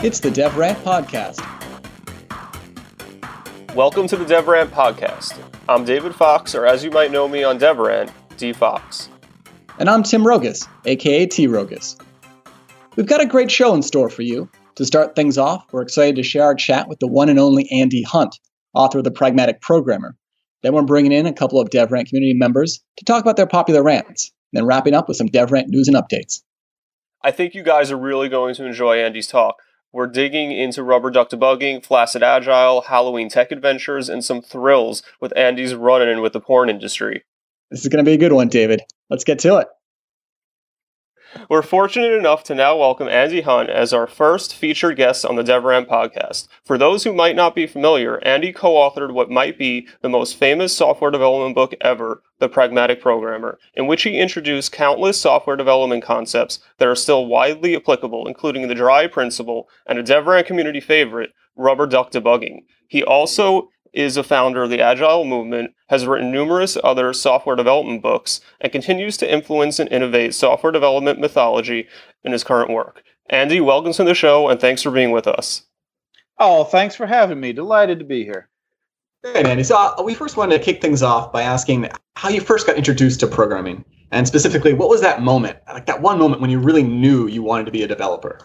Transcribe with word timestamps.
It's 0.00 0.20
the 0.20 0.30
DevRant 0.30 0.76
Podcast. 0.84 1.44
Welcome 3.74 4.06
to 4.06 4.16
the 4.16 4.24
DevRant 4.24 4.68
Podcast. 4.68 5.36
I'm 5.68 5.84
David 5.84 6.14
Fox, 6.14 6.54
or 6.54 6.66
as 6.66 6.84
you 6.84 6.92
might 6.92 7.10
know 7.10 7.26
me 7.26 7.42
on 7.42 7.58
DevRant, 7.58 8.12
D 8.36 8.52
Fox. 8.52 9.08
And 9.80 9.90
I'm 9.90 10.04
Tim 10.04 10.24
Rogus, 10.24 10.68
aka 10.84 11.26
T 11.26 11.48
Rogus. 11.48 11.96
We've 12.94 13.08
got 13.08 13.20
a 13.20 13.26
great 13.26 13.50
show 13.50 13.74
in 13.74 13.82
store 13.82 14.08
for 14.08 14.22
you. 14.22 14.48
To 14.76 14.86
start 14.86 15.16
things 15.16 15.36
off, 15.36 15.66
we're 15.72 15.82
excited 15.82 16.14
to 16.14 16.22
share 16.22 16.44
our 16.44 16.54
chat 16.54 16.88
with 16.88 17.00
the 17.00 17.08
one 17.08 17.28
and 17.28 17.40
only 17.40 17.68
Andy 17.72 18.04
Hunt, 18.04 18.38
author 18.74 18.98
of 18.98 19.04
The 19.04 19.10
Pragmatic 19.10 19.60
Programmer. 19.60 20.14
Then 20.62 20.74
we're 20.74 20.82
bringing 20.82 21.10
in 21.10 21.26
a 21.26 21.32
couple 21.32 21.60
of 21.60 21.70
DevRant 21.70 22.06
community 22.06 22.34
members 22.34 22.80
to 22.98 23.04
talk 23.04 23.20
about 23.20 23.36
their 23.36 23.48
popular 23.48 23.82
rants, 23.82 24.30
then 24.52 24.64
wrapping 24.64 24.94
up 24.94 25.08
with 25.08 25.16
some 25.16 25.28
DevRant 25.28 25.66
news 25.66 25.88
and 25.88 25.96
updates. 25.96 26.44
I 27.20 27.32
think 27.32 27.56
you 27.56 27.64
guys 27.64 27.90
are 27.90 27.98
really 27.98 28.28
going 28.28 28.54
to 28.54 28.64
enjoy 28.64 28.98
Andy's 29.02 29.26
talk. 29.26 29.56
We're 29.92 30.06
digging 30.06 30.52
into 30.52 30.82
rubber 30.82 31.10
duck 31.10 31.30
debugging, 31.30 31.84
flaccid 31.84 32.22
agile, 32.22 32.82
Halloween 32.82 33.30
tech 33.30 33.50
adventures, 33.50 34.08
and 34.08 34.22
some 34.22 34.42
thrills 34.42 35.02
with 35.20 35.36
Andy's 35.36 35.74
run 35.74 36.06
in 36.06 36.20
with 36.20 36.34
the 36.34 36.40
porn 36.40 36.68
industry. 36.68 37.24
This 37.70 37.82
is 37.82 37.88
going 37.88 38.04
to 38.04 38.08
be 38.08 38.14
a 38.14 38.18
good 38.18 38.32
one, 38.32 38.48
David. 38.48 38.82
Let's 39.08 39.24
get 39.24 39.38
to 39.40 39.58
it. 39.58 39.68
We're 41.48 41.62
fortunate 41.62 42.12
enough 42.12 42.42
to 42.44 42.54
now 42.54 42.76
welcome 42.76 43.08
Andy 43.08 43.42
Hunt 43.42 43.70
as 43.70 43.92
our 43.92 44.06
first 44.06 44.54
featured 44.54 44.96
guest 44.96 45.24
on 45.24 45.36
the 45.36 45.42
DevRant 45.42 45.86
podcast. 45.86 46.48
For 46.64 46.76
those 46.76 47.04
who 47.04 47.12
might 47.12 47.36
not 47.36 47.54
be 47.54 47.66
familiar, 47.66 48.18
Andy 48.24 48.52
co 48.52 48.72
authored 48.72 49.12
what 49.12 49.30
might 49.30 49.56
be 49.56 49.86
the 50.00 50.08
most 50.08 50.36
famous 50.36 50.76
software 50.76 51.10
development 51.10 51.54
book 51.54 51.74
ever, 51.80 52.22
The 52.38 52.48
Pragmatic 52.48 53.00
Programmer, 53.00 53.58
in 53.74 53.86
which 53.86 54.02
he 54.02 54.18
introduced 54.18 54.72
countless 54.72 55.20
software 55.20 55.56
development 55.56 56.02
concepts 56.02 56.58
that 56.78 56.88
are 56.88 56.96
still 56.96 57.26
widely 57.26 57.76
applicable, 57.76 58.26
including 58.26 58.66
the 58.66 58.74
DRY 58.74 59.06
principle 59.06 59.68
and 59.86 59.98
a 59.98 60.02
DevRant 60.02 60.46
community 60.46 60.80
favorite, 60.80 61.30
rubber 61.56 61.86
duck 61.86 62.10
debugging. 62.10 62.62
He 62.88 63.04
also 63.04 63.68
is 63.92 64.16
a 64.16 64.22
founder 64.22 64.62
of 64.62 64.70
the 64.70 64.80
Agile 64.80 65.24
movement, 65.24 65.72
has 65.88 66.06
written 66.06 66.30
numerous 66.30 66.76
other 66.82 67.12
software 67.12 67.56
development 67.56 68.02
books, 68.02 68.40
and 68.60 68.72
continues 68.72 69.16
to 69.16 69.32
influence 69.32 69.78
and 69.78 69.90
innovate 69.90 70.34
software 70.34 70.72
development 70.72 71.20
methodology 71.20 71.88
in 72.24 72.32
his 72.32 72.44
current 72.44 72.70
work. 72.70 73.02
Andy, 73.30 73.60
welcome 73.60 73.92
to 73.92 74.04
the 74.04 74.14
show, 74.14 74.48
and 74.48 74.60
thanks 74.60 74.82
for 74.82 74.90
being 74.90 75.10
with 75.10 75.26
us. 75.26 75.62
Oh, 76.38 76.64
thanks 76.64 76.94
for 76.94 77.06
having 77.06 77.40
me. 77.40 77.52
Delighted 77.52 77.98
to 77.98 78.04
be 78.04 78.24
here. 78.24 78.48
Hey, 79.22 79.42
Andy. 79.42 79.64
So 79.64 79.76
uh, 79.76 80.02
we 80.02 80.14
first 80.14 80.36
wanted 80.36 80.56
to 80.56 80.64
kick 80.64 80.80
things 80.80 81.02
off 81.02 81.32
by 81.32 81.42
asking 81.42 81.88
how 82.14 82.28
you 82.28 82.40
first 82.40 82.66
got 82.66 82.76
introduced 82.76 83.20
to 83.20 83.26
programming, 83.26 83.84
and 84.12 84.26
specifically, 84.26 84.72
what 84.72 84.88
was 84.88 85.00
that 85.00 85.22
moment, 85.22 85.58
like 85.66 85.86
that 85.86 86.00
one 86.00 86.18
moment 86.18 86.40
when 86.40 86.50
you 86.50 86.58
really 86.58 86.84
knew 86.84 87.26
you 87.26 87.42
wanted 87.42 87.66
to 87.66 87.72
be 87.72 87.82
a 87.82 87.88
developer? 87.88 88.38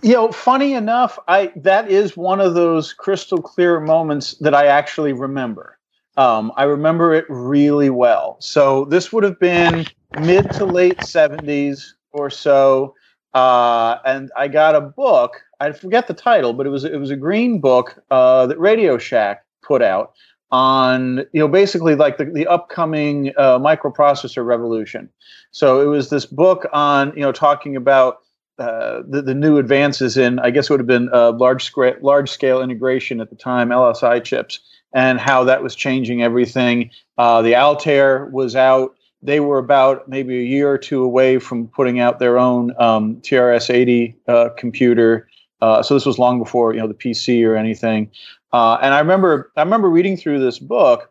You 0.00 0.14
know 0.14 0.32
funny 0.32 0.72
enough 0.72 1.18
i 1.28 1.52
that 1.56 1.90
is 1.90 2.16
one 2.16 2.40
of 2.40 2.54
those 2.54 2.92
crystal 2.92 3.38
clear 3.38 3.80
moments 3.80 4.34
that 4.38 4.54
i 4.54 4.66
actually 4.66 5.12
remember. 5.12 5.78
Um, 6.16 6.52
i 6.56 6.64
remember 6.64 7.14
it 7.14 7.24
really 7.28 7.90
well. 7.90 8.36
So 8.40 8.84
this 8.86 9.12
would 9.12 9.24
have 9.24 9.38
been 9.38 9.86
mid 10.20 10.50
to 10.52 10.64
late 10.64 11.02
70s 11.04 11.94
or 12.12 12.30
so 12.30 12.94
uh, 13.34 13.96
and 14.04 14.30
i 14.36 14.48
got 14.48 14.74
a 14.74 14.80
book 14.80 15.42
i 15.60 15.72
forget 15.72 16.06
the 16.06 16.14
title 16.14 16.52
but 16.52 16.66
it 16.66 16.70
was 16.70 16.84
it 16.84 16.98
was 16.98 17.10
a 17.10 17.16
green 17.16 17.60
book 17.60 18.02
uh, 18.10 18.46
that 18.46 18.58
radio 18.58 18.98
shack 18.98 19.44
put 19.62 19.82
out 19.82 20.12
on 20.50 21.18
you 21.32 21.40
know 21.40 21.48
basically 21.48 21.94
like 21.94 22.18
the, 22.18 22.26
the 22.26 22.46
upcoming 22.46 23.32
uh, 23.38 23.58
microprocessor 23.58 24.44
revolution. 24.44 25.08
So 25.50 25.80
it 25.80 25.86
was 25.86 26.10
this 26.10 26.26
book 26.26 26.66
on 26.72 27.12
you 27.16 27.22
know 27.22 27.32
talking 27.32 27.74
about 27.74 28.18
uh, 28.58 29.02
the, 29.08 29.22
the 29.22 29.34
new 29.34 29.58
advances 29.58 30.16
in, 30.16 30.38
I 30.38 30.50
guess 30.50 30.66
it 30.68 30.72
would 30.72 30.80
have 30.80 30.86
been 30.86 31.08
uh, 31.12 31.32
large, 31.32 31.64
scale, 31.64 31.94
large 32.02 32.30
scale 32.30 32.60
integration 32.62 33.20
at 33.20 33.30
the 33.30 33.36
time, 33.36 33.70
LSI 33.70 34.22
chips, 34.22 34.60
and 34.92 35.18
how 35.18 35.42
that 35.44 35.62
was 35.62 35.74
changing 35.74 36.22
everything. 36.22 36.90
Uh, 37.16 37.40
the 37.40 37.56
Altair 37.56 38.26
was 38.26 38.54
out. 38.54 38.94
They 39.22 39.40
were 39.40 39.58
about 39.58 40.08
maybe 40.08 40.38
a 40.38 40.44
year 40.44 40.70
or 40.70 40.78
two 40.78 41.02
away 41.02 41.38
from 41.38 41.68
putting 41.68 41.98
out 41.98 42.18
their 42.18 42.38
own 42.38 42.72
um, 42.78 43.16
TRS-80 43.22 44.14
uh, 44.28 44.48
computer. 44.58 45.28
Uh, 45.62 45.82
so 45.82 45.94
this 45.94 46.04
was 46.04 46.18
long 46.18 46.38
before 46.38 46.74
you 46.74 46.80
know 46.80 46.88
the 46.88 46.94
PC 46.94 47.46
or 47.46 47.56
anything. 47.56 48.10
and 48.52 48.94
I 48.94 48.98
remember 48.98 49.50
I 49.56 49.62
remember 49.62 49.88
reading 49.88 50.16
through 50.16 50.40
this 50.40 50.58
book, 50.58 51.10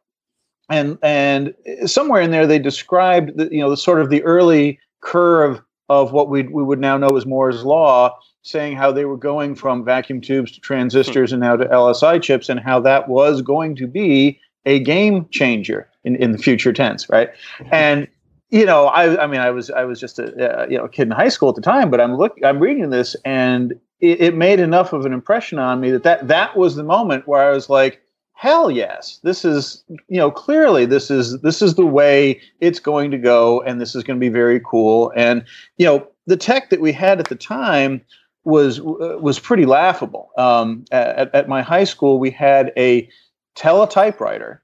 and 0.69 0.97
and 1.01 1.55
somewhere 1.85 2.21
in 2.21 2.31
there 2.31 2.45
they 2.45 2.59
described 2.59 3.37
the, 3.37 3.49
you 3.49 3.61
know 3.61 3.69
the 3.69 3.77
sort 3.77 4.01
of 4.01 4.09
the 4.09 4.21
early 4.23 4.77
curve 4.99 5.61
of 5.91 6.13
what 6.13 6.29
we 6.29 6.43
we 6.43 6.63
would 6.63 6.79
now 6.79 6.97
know 6.97 7.09
as 7.17 7.25
Moore's 7.25 7.65
law, 7.65 8.17
saying 8.43 8.77
how 8.77 8.93
they 8.93 9.03
were 9.03 9.17
going 9.17 9.55
from 9.55 9.83
vacuum 9.83 10.21
tubes 10.21 10.53
to 10.53 10.61
transistors 10.61 11.33
and 11.33 11.41
now 11.41 11.57
to 11.57 11.65
LSI 11.65 12.21
chips, 12.21 12.47
and 12.47 12.61
how 12.61 12.79
that 12.79 13.09
was 13.09 13.41
going 13.41 13.75
to 13.75 13.87
be 13.87 14.39
a 14.65 14.79
game 14.79 15.27
changer 15.31 15.89
in, 16.05 16.15
in 16.15 16.31
the 16.31 16.37
future 16.37 16.71
tense, 16.71 17.09
right? 17.09 17.29
And 17.71 18.07
you 18.51 18.65
know, 18.65 18.85
I 18.87 19.21
I 19.21 19.27
mean, 19.27 19.41
I 19.41 19.51
was 19.51 19.69
I 19.69 19.83
was 19.83 19.99
just 19.99 20.17
a 20.17 20.61
uh, 20.61 20.65
you 20.69 20.77
know 20.77 20.87
kid 20.87 21.03
in 21.03 21.11
high 21.11 21.27
school 21.27 21.49
at 21.49 21.55
the 21.55 21.61
time, 21.61 21.91
but 21.91 21.99
I'm 21.99 22.15
look 22.15 22.37
I'm 22.41 22.59
reading 22.59 22.89
this 22.89 23.17
and 23.25 23.73
it, 23.99 24.21
it 24.21 24.35
made 24.35 24.61
enough 24.61 24.93
of 24.93 25.05
an 25.05 25.11
impression 25.11 25.59
on 25.59 25.81
me 25.81 25.91
that 25.91 26.03
that 26.03 26.29
that 26.29 26.55
was 26.55 26.75
the 26.75 26.83
moment 26.83 27.27
where 27.27 27.43
I 27.43 27.51
was 27.51 27.69
like 27.69 28.01
hell 28.41 28.71
yes 28.71 29.19
this 29.21 29.45
is 29.45 29.83
you 30.07 30.17
know 30.17 30.31
clearly 30.31 30.83
this 30.83 31.11
is 31.11 31.39
this 31.41 31.61
is 31.61 31.75
the 31.75 31.85
way 31.85 32.41
it's 32.59 32.79
going 32.79 33.11
to 33.11 33.17
go 33.19 33.61
and 33.61 33.79
this 33.79 33.93
is 33.93 34.03
going 34.03 34.17
to 34.17 34.19
be 34.19 34.29
very 34.29 34.59
cool 34.61 35.13
and 35.15 35.45
you 35.77 35.85
know 35.85 36.07
the 36.25 36.35
tech 36.35 36.71
that 36.71 36.81
we 36.81 36.91
had 36.91 37.19
at 37.19 37.27
the 37.27 37.35
time 37.35 38.01
was 38.43 38.79
uh, 38.79 39.15
was 39.21 39.37
pretty 39.37 39.67
laughable 39.67 40.31
um, 40.39 40.83
at, 40.91 41.31
at 41.35 41.47
my 41.47 41.61
high 41.61 41.83
school 41.83 42.17
we 42.17 42.31
had 42.31 42.73
a 42.77 43.07
teletypewriter 43.55 44.57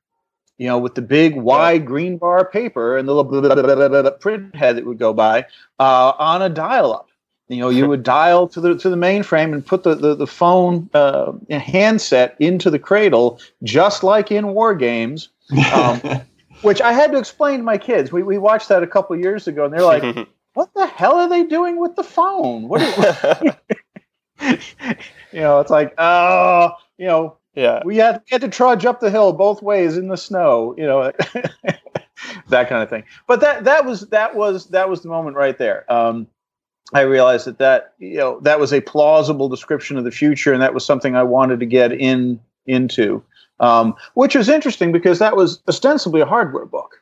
you 0.58 0.66
know 0.66 0.80
with 0.80 0.96
the 0.96 1.02
big 1.04 1.36
wide 1.36 1.86
green 1.86 2.18
bar 2.18 2.50
paper 2.50 2.98
and 2.98 3.08
the 3.08 3.14
little 3.14 4.12
print 4.20 4.56
head 4.56 4.76
that 4.76 4.88
would 4.88 4.98
go 4.98 5.14
by 5.14 5.46
uh, 5.80 6.14
on 6.18 6.42
a 6.42 6.50
dial-up 6.50 7.07
you 7.48 7.58
know, 7.58 7.70
you 7.70 7.88
would 7.88 8.04
dial 8.04 8.48
to 8.50 8.60
the 8.60 8.78
to 8.78 8.90
the 8.90 8.96
mainframe 8.96 9.54
and 9.54 9.66
put 9.66 9.84
the 9.84 9.96
the, 9.96 10.16
the 10.16 10.28
phone 10.28 10.90
uh, 10.94 11.32
handset 11.50 12.36
into 12.40 12.70
the 12.70 12.80
cradle, 12.80 13.40
just 13.64 14.04
like 14.04 14.32
in 14.32 14.46
WarGames. 14.46 15.30
Um, 15.74 16.22
which 16.62 16.82
I 16.82 16.92
had 16.92 17.12
to 17.12 17.18
explain 17.18 17.60
to 17.60 17.64
my 17.64 17.78
kids. 17.78 18.12
We 18.12 18.24
we 18.24 18.38
watched 18.38 18.70
that 18.70 18.84
a 18.84 18.88
couple 18.88 19.16
years 19.18 19.48
ago, 19.48 19.66
and 19.66 19.74
they're 19.74 19.82
like, 19.82 20.28
"What 20.54 20.74
the 20.74 20.88
hell 20.88 21.16
are 21.16 21.30
they 21.30 21.44
doing 21.44 21.80
with 21.80 21.96
the 21.96 22.04
phone?" 22.04 22.68
What? 22.68 22.82
Is, 22.82 23.46
you 25.32 25.40
know, 25.40 25.60
it's 25.60 25.72
like, 25.72 25.94
oh, 25.98 26.72
you 26.98 27.08
know, 27.08 27.38
yeah, 27.56 27.82
we 27.86 27.98
had, 27.98 28.22
we 28.26 28.34
had 28.34 28.42
to 28.42 28.50
trudge 28.50 28.86
up 28.86 29.00
the 29.00 29.10
hill 29.10 29.34
both 29.34 29.62
ways 29.62 29.98
in 29.98 30.08
the 30.08 30.18
snow. 30.18 30.76
You 30.78 30.86
know. 30.86 31.12
that 32.50 32.68
kind 32.68 32.82
of 32.82 32.90
thing, 32.90 33.04
but 33.28 33.40
that 33.42 33.64
that 33.64 33.86
was 33.86 34.08
that 34.10 34.36
was 34.36 34.68
that 34.68 34.90
was 34.90 35.02
the 35.02 35.10
moment 35.10 35.38
right 35.38 35.58
there. 35.58 35.92
Um, 35.92 36.28
I 36.94 37.02
realized 37.02 37.46
that 37.48 37.58
that 37.58 37.94
you 38.00 38.18
know 38.18 38.40
that 38.42 38.60
was 38.60 38.72
a 38.72 38.82
plausible 38.82 39.50
description 39.50 39.98
of 39.98 40.04
the 40.04 40.12
future, 40.12 40.54
and 40.54 40.62
that 40.62 40.74
was 40.74 40.86
something 40.86 41.16
I 41.16 41.24
wanted 41.24 41.60
to 41.60 41.66
get 41.66 41.92
in 41.92 42.40
into, 42.66 43.24
um, 43.60 43.96
which 44.14 44.36
was 44.36 44.50
interesting 44.50 44.92
because 44.92 45.20
that 45.20 45.36
was 45.36 45.62
ostensibly 45.68 46.22
a 46.22 46.26
hardware 46.26 46.66
book. 46.66 47.02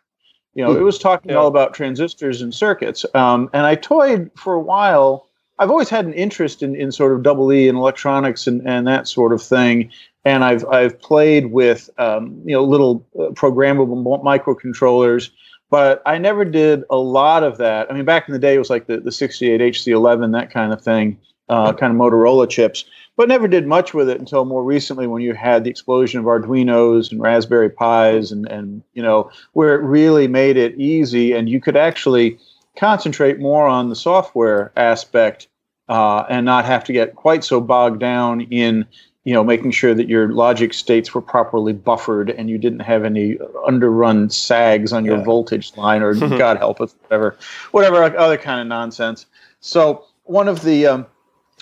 You 0.53 0.63
know, 0.63 0.75
it 0.75 0.81
was 0.81 0.97
talking 0.97 1.31
yeah. 1.31 1.37
all 1.37 1.47
about 1.47 1.73
transistors 1.73 2.41
and 2.41 2.53
circuits, 2.53 3.05
um, 3.13 3.49
and 3.53 3.65
I 3.65 3.75
toyed 3.75 4.31
for 4.35 4.53
a 4.53 4.59
while. 4.59 5.27
I've 5.57 5.69
always 5.69 5.89
had 5.89 6.05
an 6.05 6.13
interest 6.13 6.63
in, 6.63 6.75
in 6.75 6.91
sort 6.91 7.13
of 7.13 7.23
double 7.23 7.51
E 7.53 7.69
and 7.69 7.77
electronics 7.77 8.45
and, 8.45 8.67
and 8.67 8.85
that 8.87 9.07
sort 9.07 9.33
of 9.33 9.41
thing, 9.41 9.91
and 10.23 10.43
I've 10.43 10.65
I've 10.65 10.99
played 10.99 11.51
with 11.51 11.89
um, 11.97 12.41
you 12.45 12.55
know 12.55 12.63
little 12.63 13.05
uh, 13.19 13.29
programmable 13.31 14.23
microcontrollers 14.23 15.29
but 15.69 16.01
I 16.05 16.17
never 16.17 16.45
did 16.45 16.83
a 16.89 16.97
lot 16.97 17.43
of 17.43 17.57
that. 17.57 17.89
I 17.89 17.93
mean, 17.93 18.05
back 18.05 18.27
in 18.27 18.33
the 18.33 18.39
day, 18.39 18.55
it 18.55 18.59
was 18.59 18.69
like 18.69 18.87
the, 18.87 18.99
the 18.99 19.11
68 19.11 19.61
HC11, 19.61 20.31
that 20.33 20.51
kind 20.51 20.71
of 20.71 20.81
thing, 20.81 21.19
uh, 21.49 21.73
kind 21.73 21.91
of 21.91 21.99
Motorola 21.99 22.49
chips, 22.49 22.85
but 23.15 23.27
never 23.27 23.47
did 23.47 23.65
much 23.65 23.93
with 23.93 24.09
it 24.09 24.19
until 24.19 24.45
more 24.45 24.63
recently 24.63 25.07
when 25.07 25.21
you 25.21 25.33
had 25.33 25.63
the 25.63 25.69
explosion 25.69 26.19
of 26.19 26.25
Arduinos 26.25 27.11
and 27.11 27.21
Raspberry 27.21 27.69
Pis 27.69 28.31
and, 28.31 28.47
and, 28.47 28.83
you 28.93 29.01
know, 29.01 29.29
where 29.53 29.75
it 29.75 29.83
really 29.83 30.27
made 30.27 30.57
it 30.57 30.79
easy 30.79 31.33
and 31.33 31.49
you 31.49 31.59
could 31.61 31.77
actually 31.77 32.37
concentrate 32.77 33.39
more 33.39 33.67
on 33.67 33.89
the 33.89 33.95
software 33.95 34.71
aspect 34.75 35.47
uh, 35.87 36.25
and 36.29 36.45
not 36.45 36.65
have 36.65 36.83
to 36.83 36.93
get 36.93 37.15
quite 37.15 37.43
so 37.43 37.61
bogged 37.61 37.99
down 37.99 38.41
in 38.41 38.85
you 39.25 39.33
know, 39.33 39.43
making 39.43 39.71
sure 39.71 39.93
that 39.93 40.07
your 40.07 40.31
logic 40.31 40.73
states 40.73 41.13
were 41.13 41.21
properly 41.21 41.73
buffered 41.73 42.29
and 42.29 42.47
you 42.47 42.59
didn't 42.59 42.81
have 42.81 43.03
any 43.03 43.37
underrun 43.67 44.29
sags 44.29 44.93
on 44.93 45.03
your 45.03 45.17
yeah. 45.17 45.23
voltage 45.23 45.75
line 45.75 46.03
or 46.03 46.13
God 46.37 46.57
help 46.57 46.79
us, 46.79 46.95
whatever, 47.01 47.37
whatever 47.71 48.03
other 48.17 48.37
kind 48.37 48.61
of 48.61 48.67
nonsense. 48.67 49.25
So 49.61 50.05
one 50.25 50.47
of 50.47 50.61
the 50.63 50.85
um, 50.85 51.07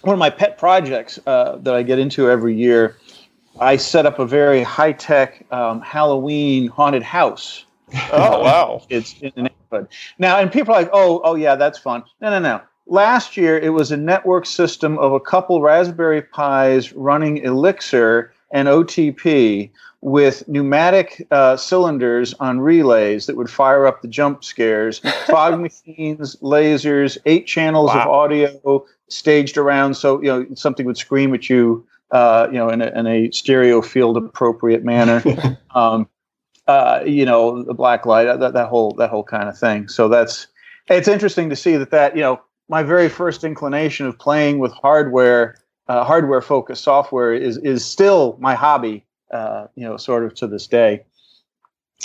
one 0.02 0.14
of 0.14 0.20
my 0.20 0.30
pet 0.30 0.58
projects 0.58 1.20
uh, 1.26 1.58
that 1.62 1.74
I 1.74 1.84
get 1.84 2.00
into 2.00 2.30
every 2.30 2.54
year, 2.54 2.98
I 3.62 3.78
set 3.78 4.06
up 4.06 4.20
a 4.20 4.26
very 4.26 4.62
high 4.62 4.92
tech 4.92 5.46
um, 5.52 5.82
Halloween 5.82 6.68
haunted 6.68 7.04
house. 7.04 7.66
Oh 8.12 8.42
wow! 8.42 8.82
it's 8.90 9.14
in 9.22 9.32
the 9.36 9.44
neighborhood 9.44 9.88
now, 10.18 10.40
and 10.40 10.52
people 10.52 10.74
are 10.74 10.82
like, 10.82 10.90
"Oh, 10.92 11.22
oh 11.24 11.36
yeah, 11.36 11.54
that's 11.56 11.78
fun." 11.78 12.04
No, 12.22 12.32
no, 12.32 12.40
no. 12.40 12.62
Last 12.88 13.38
year 13.38 13.58
it 13.58 13.70
was 13.70 13.92
a 13.92 13.98
network 13.98 14.46
system 14.46 14.98
of 15.00 15.14
a 15.14 15.20
couple 15.20 15.62
Raspberry 15.62 16.22
Pis 16.22 16.94
running 16.94 17.38
Elixir 17.38 18.34
and 18.52 18.68
OTP 18.68 19.72
with 20.02 20.48
pneumatic 20.48 21.26
uh, 21.32 21.56
cylinders 21.56 22.34
on 22.36 22.60
relays 22.60 23.26
that 23.26 23.38
would 23.38 23.50
fire 23.50 23.88
up 23.88 24.02
the 24.02 24.08
jump 24.08 24.44
scares, 24.44 25.00
fog 25.28 25.60
machines, 25.60 26.36
lasers, 26.38 27.18
eight 27.26 27.48
channels 27.48 27.88
wow. 27.88 28.02
of 28.02 28.08
audio 28.08 28.86
staged 29.08 29.58
around 29.58 29.94
so 29.94 30.22
you 30.22 30.28
know 30.28 30.46
something 30.56 30.86
would 30.86 30.98
scream 30.98 31.34
at 31.34 31.50
you, 31.50 31.86
uh, 32.12 32.48
you 32.52 32.58
know, 32.58 32.70
in 32.70 32.82
a, 32.82 32.88
in 33.00 33.08
a 33.08 33.32
stereo 33.32 33.82
field 33.82 34.18
appropriate 34.18 34.84
manner. 34.84 35.24
um, 35.76 36.08
uh, 36.68 37.02
you 37.06 37.26
know, 37.26 37.62
the 37.64 37.74
black 37.74 38.06
light, 38.06 38.26
that, 38.26 38.54
that 38.54 38.68
whole 38.70 38.92
that 38.94 39.10
whole 39.10 39.24
kind 39.24 39.50
of 39.50 39.58
thing. 39.58 39.88
So 39.88 40.08
that's 40.08 40.48
it's 40.88 41.08
interesting 41.08 41.50
to 41.50 41.56
see 41.56 41.78
that 41.78 41.92
that 41.92 42.16
you 42.16 42.22
know 42.22 42.42
my 42.74 42.82
very 42.82 43.08
first 43.08 43.44
inclination 43.44 44.08
of 44.08 44.18
playing 44.18 44.58
with 44.58 44.72
hardware, 44.74 45.60
uh, 45.88 46.04
hardware 46.04 46.42
focused 46.42 46.84
software 46.84 47.32
is 47.32 47.58
is 47.58 47.86
still 47.86 48.36
my 48.40 48.56
hobby 48.56 49.06
uh, 49.30 49.68
you 49.76 49.84
know, 49.84 49.96
sort 49.96 50.24
of 50.24 50.34
to 50.36 50.48
this 50.48 50.66
day. 50.66 51.04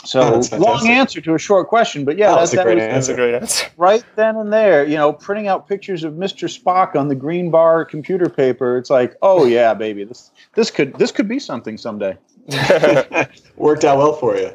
So 0.04 0.20
oh, 0.52 0.56
long 0.58 0.86
answer 0.88 1.22
to 1.22 1.34
a 1.34 1.38
short 1.38 1.68
question, 1.68 2.04
but 2.04 2.18
yeah, 2.18 2.32
oh, 2.32 2.36
that's, 2.36 2.52
that, 2.52 2.60
a 2.60 2.64
great 2.64 2.76
was, 2.76 2.84
answer. 2.84 3.14
great 3.14 3.34
answer. 3.34 3.66
Right 3.78 4.04
then 4.14 4.36
and 4.36 4.52
there, 4.52 4.84
you 4.84 4.96
know, 4.96 5.12
printing 5.12 5.48
out 5.48 5.66
pictures 5.66 6.04
of 6.04 6.14
Mr. 6.14 6.44
Spock 6.48 6.96
on 6.96 7.08
the 7.08 7.14
green 7.14 7.50
bar 7.50 7.84
computer 7.84 8.28
paper. 8.28 8.76
It's 8.76 8.90
like, 8.90 9.16
oh 9.22 9.46
yeah, 9.46 9.72
baby, 9.72 10.04
this 10.04 10.30
this 10.54 10.70
could 10.70 10.94
this 10.98 11.12
could 11.12 11.28
be 11.28 11.38
something 11.38 11.78
someday. 11.78 12.16
Worked 13.56 13.84
out 13.84 13.98
well 13.98 14.12
for 14.12 14.36
you. 14.36 14.52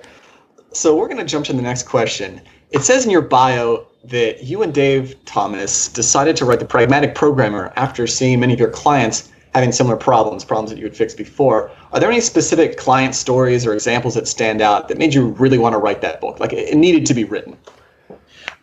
So 0.74 0.96
we're 0.96 1.08
going 1.08 1.26
to 1.26 1.32
jump 1.34 1.46
to 1.48 1.54
the 1.54 1.62
next 1.62 1.84
question. 1.84 2.40
It 2.72 2.84
says 2.84 3.06
in 3.06 3.12
your 3.12 3.22
bio 3.22 3.88
that 4.04 4.44
you 4.44 4.62
and 4.62 4.74
Dave 4.74 5.16
Thomas 5.26 5.88
decided 5.88 6.36
to 6.38 6.46
write 6.46 6.60
the 6.60 6.66
Pragmatic 6.66 7.16
Programmer 7.16 7.72
after 7.76 8.06
seeing 8.06 8.40
many 8.40 8.54
of 8.54 8.60
your 8.60 8.70
clients 8.70 9.30
having 9.54 9.72
similar 9.72 9.96
problems, 9.96 10.44
problems 10.44 10.72
that 10.72 10.78
you 10.78 10.86
had 10.86 10.96
fixed 10.96 11.18
before. 11.18 11.72
Are 11.92 12.00
there 12.00 12.10
any 12.10 12.22
specific 12.22 12.78
client 12.78 13.16
stories 13.16 13.66
or 13.66 13.74
examples 13.74 14.16
that 14.16 14.28
stand 14.28 14.62
out 14.62 14.88
that 14.88 14.98
made 14.98 15.14
you 15.14 15.28
really 15.28 15.58
want 15.58 15.74
to 15.74 15.78
write 15.78 16.02
that 16.02 16.20
book? 16.20 16.40
Like 16.40 16.54
it 16.54 16.76
needed 16.76 17.06
to 17.06 17.14
be 17.14 17.24
written. 17.24 17.56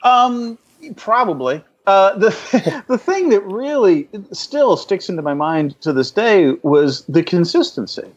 Um, 0.03 0.59
probably. 0.97 1.63
Uh, 1.87 2.17
the 2.19 2.83
the 2.89 2.99
thing 2.99 3.31
that 3.31 3.41
really 3.43 4.09
still 4.33 4.77
sticks 4.77 5.09
into 5.09 5.23
my 5.23 5.35
mind 5.35 5.81
to 5.81 5.93
this 5.93 6.11
day 6.11 6.53
was 6.63 7.05
the 7.07 7.23
consistency. 7.23 8.09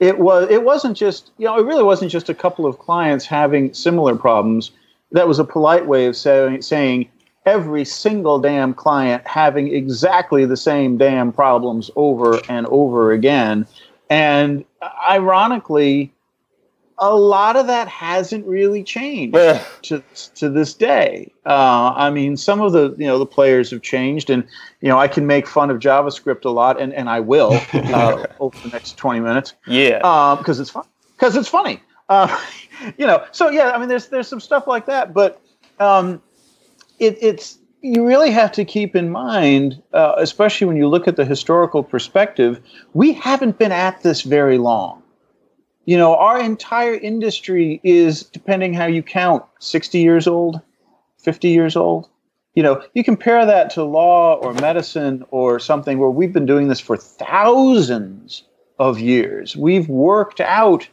It 0.00 0.18
was 0.18 0.50
it 0.50 0.64
wasn't 0.64 0.96
just 0.96 1.30
you 1.38 1.46
know 1.46 1.58
it 1.58 1.64
really 1.64 1.82
wasn't 1.82 2.10
just 2.10 2.28
a 2.28 2.34
couple 2.34 2.66
of 2.66 2.78
clients 2.78 3.26
having 3.26 3.72
similar 3.74 4.16
problems. 4.16 4.72
That 5.12 5.26
was 5.26 5.38
a 5.38 5.44
polite 5.44 5.86
way 5.86 6.06
of 6.06 6.16
saying 6.16 6.62
saying 6.62 7.08
every 7.46 7.84
single 7.84 8.38
damn 8.38 8.74
client 8.74 9.26
having 9.26 9.74
exactly 9.74 10.44
the 10.44 10.56
same 10.56 10.98
damn 10.98 11.32
problems 11.32 11.90
over 11.96 12.40
and 12.48 12.66
over 12.66 13.12
again. 13.12 13.66
And 14.10 14.64
ironically, 15.08 16.12
a 16.98 17.14
lot 17.14 17.56
of 17.56 17.66
that 17.68 17.88
hasn't 17.88 18.46
really 18.46 18.82
changed 18.82 19.34
to 19.82 20.02
to 20.34 20.50
this 20.50 20.74
day. 20.74 21.32
Uh, 21.46 21.92
I 21.96 22.10
mean, 22.10 22.36
some 22.36 22.60
of 22.60 22.72
the 22.72 22.94
you 22.98 23.06
know 23.06 23.18
the 23.18 23.26
players 23.26 23.70
have 23.70 23.82
changed, 23.82 24.30
and 24.30 24.44
you 24.80 24.88
know 24.88 24.98
I 24.98 25.08
can 25.08 25.26
make 25.26 25.46
fun 25.46 25.70
of 25.70 25.78
JavaScript 25.78 26.44
a 26.44 26.50
lot, 26.50 26.80
and, 26.80 26.92
and 26.92 27.08
I 27.08 27.20
will 27.20 27.52
uh, 27.72 28.26
over 28.40 28.58
the 28.62 28.68
next 28.68 28.96
twenty 28.96 29.20
minutes. 29.20 29.54
Yeah, 29.66 29.98
because 30.38 30.58
um, 30.58 30.62
it's 30.62 30.70
fun. 30.70 30.84
Because 31.16 31.36
it's 31.36 31.48
funny. 31.48 31.80
Uh, 32.08 32.40
you 32.98 33.06
know, 33.06 33.24
so 33.32 33.48
yeah, 33.48 33.70
I 33.70 33.78
mean, 33.78 33.88
there's 33.88 34.08
there's 34.08 34.28
some 34.28 34.40
stuff 34.40 34.66
like 34.66 34.86
that, 34.86 35.12
but 35.14 35.40
um, 35.80 36.22
it, 36.98 37.18
it's 37.20 37.58
you 37.80 38.06
really 38.06 38.30
have 38.30 38.52
to 38.52 38.64
keep 38.64 38.96
in 38.96 39.10
mind, 39.10 39.80
uh, 39.92 40.14
especially 40.18 40.66
when 40.66 40.76
you 40.76 40.88
look 40.88 41.06
at 41.06 41.16
the 41.16 41.24
historical 41.24 41.82
perspective, 41.82 42.60
we 42.92 43.12
haven't 43.12 43.58
been 43.58 43.72
at 43.72 44.02
this 44.02 44.22
very 44.22 44.58
long. 44.58 45.02
You 45.84 45.96
know, 45.96 46.16
our 46.16 46.40
entire 46.40 46.94
industry 46.94 47.80
is, 47.84 48.24
depending 48.24 48.74
how 48.74 48.86
you 48.86 49.02
count, 49.02 49.44
60 49.60 49.98
years 50.00 50.26
old, 50.26 50.60
50 51.18 51.48
years 51.48 51.76
old. 51.76 52.08
You 52.54 52.62
know, 52.64 52.82
you 52.94 53.04
compare 53.04 53.46
that 53.46 53.70
to 53.70 53.84
law 53.84 54.34
or 54.34 54.52
medicine 54.54 55.24
or 55.30 55.60
something 55.60 55.98
where 55.98 56.10
we've 56.10 56.32
been 56.32 56.46
doing 56.46 56.68
this 56.68 56.80
for 56.80 56.96
thousands 56.96 58.42
of 58.78 58.98
years. 58.98 59.56
We've 59.56 59.88
worked 59.88 60.40
out 60.40 60.88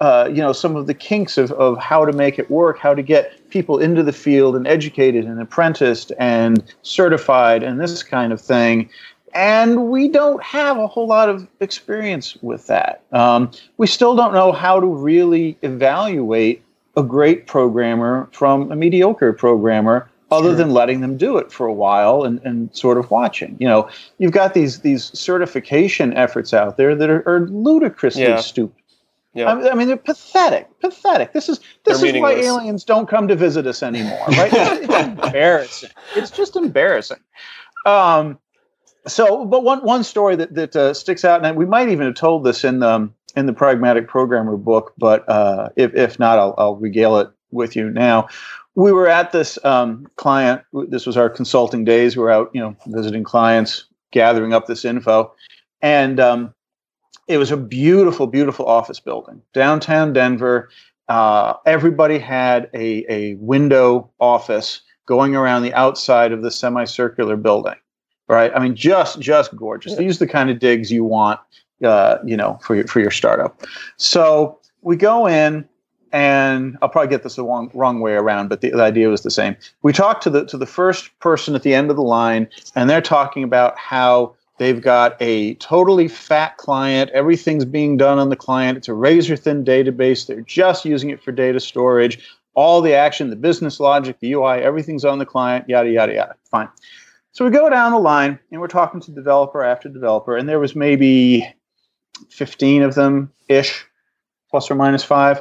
uh, 0.00 0.28
you 0.30 0.36
know 0.36 0.52
some 0.52 0.76
of 0.76 0.86
the 0.86 0.94
kinks 0.94 1.38
of, 1.38 1.50
of 1.52 1.78
how 1.78 2.04
to 2.04 2.12
make 2.12 2.38
it 2.38 2.50
work, 2.50 2.78
how 2.78 2.94
to 2.94 3.02
get 3.02 3.48
people 3.50 3.78
into 3.78 4.02
the 4.02 4.12
field 4.12 4.54
and 4.54 4.66
educated 4.66 5.24
and 5.24 5.40
apprenticed 5.40 6.12
and 6.18 6.62
certified 6.82 7.62
and 7.62 7.80
this 7.80 8.02
kind 8.02 8.32
of 8.32 8.40
thing. 8.40 8.88
And 9.34 9.88
we 9.90 10.08
don't 10.08 10.42
have 10.42 10.78
a 10.78 10.86
whole 10.86 11.06
lot 11.06 11.28
of 11.28 11.46
experience 11.60 12.36
with 12.42 12.66
that. 12.68 13.02
Um, 13.12 13.50
we 13.76 13.86
still 13.86 14.16
don't 14.16 14.32
know 14.32 14.52
how 14.52 14.80
to 14.80 14.86
really 14.86 15.58
evaluate 15.62 16.62
a 16.96 17.02
great 17.02 17.46
programmer 17.46 18.28
from 18.32 18.72
a 18.72 18.76
mediocre 18.76 19.32
programmer 19.32 20.10
other 20.30 20.50
sure. 20.50 20.56
than 20.56 20.70
letting 20.70 21.00
them 21.00 21.16
do 21.16 21.38
it 21.38 21.50
for 21.50 21.66
a 21.66 21.72
while 21.72 22.24
and, 22.24 22.40
and 22.44 22.74
sort 22.76 22.98
of 22.98 23.10
watching. 23.10 23.56
You 23.58 23.68
know, 23.68 23.88
you've 24.18 24.32
got 24.32 24.54
these 24.54 24.80
these 24.80 25.04
certification 25.18 26.12
efforts 26.14 26.52
out 26.52 26.76
there 26.76 26.94
that 26.94 27.08
are, 27.08 27.26
are 27.26 27.48
ludicrously 27.48 28.22
yeah. 28.22 28.36
stupid. 28.36 28.74
Yeah. 29.38 29.52
I, 29.52 29.74
mean, 29.74 29.86
they're 29.86 29.96
pathetic. 29.96 30.68
Pathetic. 30.80 31.32
This 31.32 31.48
is 31.48 31.60
this 31.84 32.00
they're 32.00 32.16
is 32.16 32.20
why 32.20 32.32
aliens 32.32 32.82
don't 32.82 33.08
come 33.08 33.28
to 33.28 33.36
visit 33.36 33.68
us 33.68 33.84
anymore, 33.84 34.18
right? 34.28 34.50
it's, 34.52 34.92
embarrassing. 34.92 35.90
It's 36.16 36.32
just 36.32 36.56
embarrassing. 36.56 37.20
Um, 37.86 38.40
so, 39.06 39.44
but 39.44 39.62
one 39.62 39.78
one 39.84 40.02
story 40.02 40.34
that 40.34 40.54
that 40.54 40.74
uh, 40.74 40.92
sticks 40.92 41.24
out, 41.24 41.44
and 41.44 41.56
we 41.56 41.66
might 41.66 41.88
even 41.88 42.06
have 42.06 42.16
told 42.16 42.42
this 42.42 42.64
in 42.64 42.80
the 42.80 43.08
in 43.36 43.46
the 43.46 43.52
pragmatic 43.52 44.08
programmer 44.08 44.56
book, 44.56 44.92
but 44.98 45.28
uh, 45.28 45.68
if 45.76 45.94
if 45.94 46.18
not, 46.18 46.40
I'll, 46.40 46.54
I'll 46.58 46.76
regale 46.76 47.18
it 47.18 47.30
with 47.52 47.76
you 47.76 47.90
now. 47.90 48.26
We 48.74 48.90
were 48.90 49.06
at 49.06 49.30
this 49.30 49.56
um, 49.64 50.08
client. 50.16 50.62
This 50.88 51.06
was 51.06 51.16
our 51.16 51.30
consulting 51.30 51.84
days. 51.84 52.16
We 52.16 52.24
are 52.24 52.30
out, 52.30 52.50
you 52.52 52.60
know, 52.60 52.76
visiting 52.88 53.22
clients, 53.22 53.84
gathering 54.10 54.52
up 54.52 54.66
this 54.66 54.84
info, 54.84 55.32
and 55.80 56.18
um, 56.18 56.54
it 57.28 57.36
was 57.36 57.50
a 57.50 57.56
beautiful, 57.56 58.26
beautiful 58.26 58.66
office 58.66 58.98
building, 58.98 59.42
downtown 59.52 60.12
Denver. 60.12 60.70
Uh, 61.08 61.54
everybody 61.66 62.18
had 62.18 62.68
a, 62.74 63.04
a 63.08 63.34
window 63.34 64.10
office 64.18 64.80
going 65.06 65.36
around 65.36 65.62
the 65.62 65.72
outside 65.74 66.32
of 66.32 66.42
the 66.42 66.50
semicircular 66.50 67.36
building, 67.36 67.76
right? 68.28 68.50
I 68.54 68.58
mean, 68.58 68.74
just 68.74 69.20
just 69.20 69.54
gorgeous. 69.54 69.96
These 69.96 70.16
are 70.16 70.26
the 70.26 70.32
kind 70.32 70.50
of 70.50 70.58
digs 70.58 70.90
you 70.90 71.04
want, 71.04 71.38
uh, 71.84 72.18
you 72.24 72.36
know, 72.36 72.58
for 72.62 72.74
your 72.74 72.86
for 72.86 73.00
your 73.00 73.10
startup. 73.10 73.62
So 73.96 74.58
we 74.82 74.96
go 74.96 75.26
in, 75.26 75.66
and 76.12 76.76
I'll 76.82 76.88
probably 76.88 77.10
get 77.10 77.22
this 77.22 77.36
the 77.36 77.44
wrong 77.44 77.70
wrong 77.74 78.00
way 78.00 78.14
around, 78.14 78.48
but 78.48 78.60
the, 78.62 78.70
the 78.70 78.82
idea 78.82 79.08
was 79.08 79.22
the 79.22 79.30
same. 79.30 79.56
We 79.82 79.92
talked 79.92 80.22
to 80.24 80.30
the 80.30 80.46
to 80.46 80.56
the 80.56 80.66
first 80.66 81.18
person 81.20 81.54
at 81.54 81.62
the 81.62 81.74
end 81.74 81.90
of 81.90 81.96
the 81.96 82.02
line, 82.02 82.48
and 82.74 82.88
they're 82.88 83.00
talking 83.02 83.44
about 83.44 83.78
how 83.78 84.34
They've 84.58 84.80
got 84.80 85.16
a 85.20 85.54
totally 85.54 86.08
fat 86.08 86.56
client. 86.56 87.10
Everything's 87.10 87.64
being 87.64 87.96
done 87.96 88.18
on 88.18 88.28
the 88.28 88.36
client. 88.36 88.76
It's 88.76 88.88
a 88.88 88.94
razor 88.94 89.36
thin 89.36 89.64
database. 89.64 90.26
They're 90.26 90.40
just 90.40 90.84
using 90.84 91.10
it 91.10 91.22
for 91.22 91.32
data 91.32 91.60
storage. 91.60 92.18
All 92.54 92.80
the 92.80 92.92
action, 92.92 93.30
the 93.30 93.36
business 93.36 93.78
logic, 93.78 94.18
the 94.18 94.32
UI, 94.32 94.58
everything's 94.58 95.04
on 95.04 95.18
the 95.18 95.26
client, 95.26 95.68
yada, 95.68 95.88
yada, 95.90 96.12
yada. 96.12 96.34
Fine. 96.50 96.68
So 97.30 97.44
we 97.44 97.52
go 97.52 97.70
down 97.70 97.92
the 97.92 97.98
line 97.98 98.40
and 98.50 98.60
we're 98.60 98.66
talking 98.66 99.00
to 99.00 99.12
developer 99.12 99.62
after 99.62 99.88
developer, 99.88 100.36
and 100.36 100.48
there 100.48 100.58
was 100.58 100.74
maybe 100.74 101.48
15 102.30 102.82
of 102.82 102.96
them 102.96 103.32
ish, 103.48 103.86
plus 104.50 104.70
or 104.70 104.74
minus 104.74 105.04
five. 105.04 105.40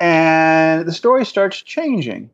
And 0.00 0.86
the 0.88 0.92
story 0.92 1.24
starts 1.24 1.62
changing. 1.62 2.30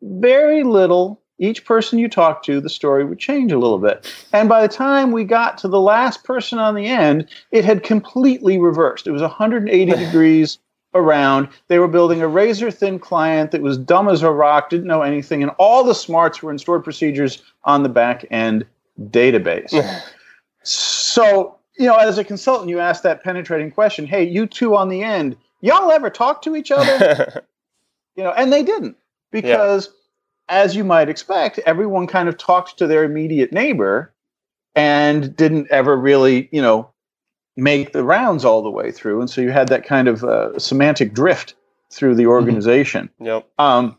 Very 0.00 0.62
little 0.62 1.20
each 1.38 1.64
person 1.64 1.98
you 1.98 2.08
talked 2.08 2.44
to, 2.46 2.60
the 2.60 2.68
story 2.68 3.04
would 3.04 3.18
change 3.18 3.52
a 3.52 3.58
little 3.58 3.78
bit. 3.78 4.12
And 4.32 4.48
by 4.48 4.62
the 4.62 4.72
time 4.72 5.12
we 5.12 5.24
got 5.24 5.56
to 5.58 5.68
the 5.68 5.80
last 5.80 6.24
person 6.24 6.58
on 6.58 6.74
the 6.74 6.86
end, 6.86 7.28
it 7.52 7.64
had 7.64 7.82
completely 7.82 8.58
reversed. 8.58 9.06
It 9.06 9.12
was 9.12 9.22
180 9.22 9.92
degrees 10.04 10.58
around. 10.94 11.48
They 11.68 11.78
were 11.78 11.88
building 11.88 12.20
a 12.22 12.28
razor 12.28 12.70
thin 12.70 12.98
client 12.98 13.52
that 13.52 13.62
was 13.62 13.78
dumb 13.78 14.08
as 14.08 14.22
a 14.22 14.30
rock, 14.30 14.70
didn't 14.70 14.86
know 14.86 15.02
anything, 15.02 15.42
and 15.42 15.52
all 15.58 15.84
the 15.84 15.94
smarts 15.94 16.42
were 16.42 16.50
in 16.50 16.58
stored 16.58 16.84
procedures 16.84 17.42
on 17.64 17.82
the 17.82 17.88
back 17.88 18.24
end 18.30 18.66
database. 19.00 19.72
so, 20.62 21.56
you 21.78 21.86
know, 21.86 21.96
as 21.96 22.18
a 22.18 22.24
consultant, 22.24 22.68
you 22.68 22.80
ask 22.80 23.02
that 23.02 23.22
penetrating 23.22 23.70
question 23.70 24.06
hey, 24.06 24.24
you 24.24 24.46
two 24.46 24.74
on 24.76 24.88
the 24.88 25.02
end, 25.02 25.36
y'all 25.60 25.92
ever 25.92 26.10
talk 26.10 26.42
to 26.42 26.56
each 26.56 26.72
other? 26.72 27.44
you 28.16 28.24
know, 28.24 28.32
and 28.32 28.52
they 28.52 28.62
didn't 28.62 28.96
because. 29.30 29.86
Yeah 29.86 29.92
as 30.48 30.76
you 30.76 30.84
might 30.84 31.08
expect, 31.08 31.58
everyone 31.60 32.06
kind 32.06 32.28
of 32.28 32.36
talked 32.38 32.78
to 32.78 32.86
their 32.86 33.04
immediate 33.04 33.52
neighbor 33.52 34.12
and 34.74 35.34
didn't 35.36 35.70
ever 35.70 35.96
really, 35.96 36.48
you 36.52 36.62
know, 36.62 36.90
make 37.56 37.92
the 37.92 38.04
rounds 38.04 38.44
all 38.44 38.62
the 38.62 38.70
way 38.70 38.92
through. 38.92 39.20
And 39.20 39.28
so 39.28 39.40
you 39.40 39.50
had 39.50 39.68
that 39.68 39.84
kind 39.84 40.08
of 40.08 40.24
uh, 40.24 40.58
semantic 40.58 41.12
drift 41.12 41.54
through 41.90 42.14
the 42.14 42.24
mm-hmm. 42.24 42.32
organization. 42.32 43.08
Mm-hmm. 43.14 43.26
Yep. 43.26 43.48
Um, 43.58 43.98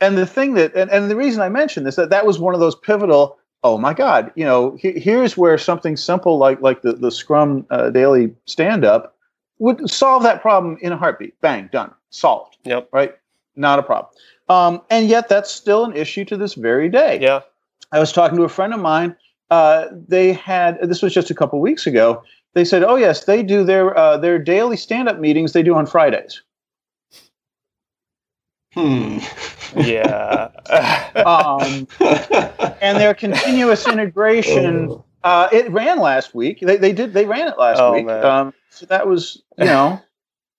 and 0.00 0.18
the 0.18 0.26
thing 0.26 0.54
that, 0.54 0.74
and, 0.74 0.90
and 0.90 1.10
the 1.10 1.16
reason 1.16 1.40
I 1.42 1.48
mentioned 1.48 1.86
this, 1.86 1.96
that 1.96 2.10
that 2.10 2.26
was 2.26 2.38
one 2.38 2.54
of 2.54 2.60
those 2.60 2.74
pivotal, 2.74 3.38
oh 3.66 3.78
my 3.78 3.92
god 3.94 4.30
you 4.36 4.44
know 4.44 4.76
he, 4.80 4.92
here's 4.92 5.36
where 5.36 5.58
something 5.58 5.96
simple 5.96 6.38
like 6.38 6.60
like 6.60 6.82
the, 6.82 6.92
the 6.92 7.10
scrum 7.10 7.66
uh, 7.70 7.90
daily 7.90 8.32
stand 8.44 8.84
up 8.84 9.16
would 9.58 9.90
solve 9.90 10.22
that 10.22 10.40
problem 10.40 10.78
in 10.80 10.92
a 10.92 10.96
heartbeat 10.96 11.38
bang 11.40 11.68
done 11.72 11.92
solved 12.10 12.56
Yep. 12.64 12.88
right 12.92 13.16
not 13.56 13.78
a 13.78 13.82
problem 13.82 14.12
um, 14.48 14.80
and 14.90 15.08
yet 15.08 15.28
that's 15.28 15.50
still 15.50 15.84
an 15.84 15.96
issue 15.96 16.24
to 16.24 16.36
this 16.36 16.54
very 16.54 16.88
day 16.88 17.18
Yeah. 17.20 17.40
i 17.92 17.98
was 17.98 18.12
talking 18.12 18.36
to 18.38 18.44
a 18.44 18.48
friend 18.48 18.72
of 18.74 18.80
mine 18.80 19.16
uh, 19.50 19.86
they 20.08 20.32
had 20.32 20.78
this 20.82 21.02
was 21.02 21.12
just 21.14 21.30
a 21.30 21.34
couple 21.34 21.60
weeks 21.60 21.86
ago 21.86 22.22
they 22.54 22.64
said 22.64 22.82
oh 22.82 22.96
yes 22.96 23.24
they 23.24 23.42
do 23.42 23.64
their 23.64 23.96
uh, 23.96 24.16
their 24.16 24.38
daily 24.38 24.76
stand-up 24.76 25.18
meetings 25.18 25.52
they 25.52 25.62
do 25.62 25.74
on 25.74 25.86
fridays 25.86 26.42
Hmm. 28.74 29.18
Yeah. 29.74 30.50
um, 31.26 31.88
and 32.82 32.98
their 33.00 33.14
continuous 33.14 33.86
integration 33.88 35.00
uh, 35.24 35.48
it 35.50 35.70
ran 35.70 35.98
last 35.98 36.34
week 36.34 36.60
they, 36.60 36.76
they 36.76 36.92
did 36.92 37.14
they 37.14 37.24
ran 37.24 37.48
it 37.48 37.58
last 37.58 37.80
Oh, 37.80 37.92
week 37.94 38.04
man. 38.06 38.24
um, 38.24 38.54
so 38.70 38.84
that 38.86 39.06
was 39.06 39.42
you 39.56 39.64
know 39.64 40.00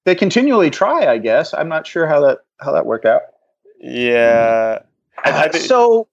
they 0.07 0.15
continually 0.15 0.69
try 0.69 1.05
i 1.05 1.17
guess. 1.17 1.53
I'm 1.53 1.67
not 1.67 1.85
sure 1.85 2.07
how 2.07 2.21
that 2.21 2.39
how 2.61 2.71
that 2.71 2.85
worked 2.85 3.05
out. 3.05 3.23
Yeah. 3.79 4.79
I- 5.23 5.49
I 5.49 5.49
so 5.51 6.07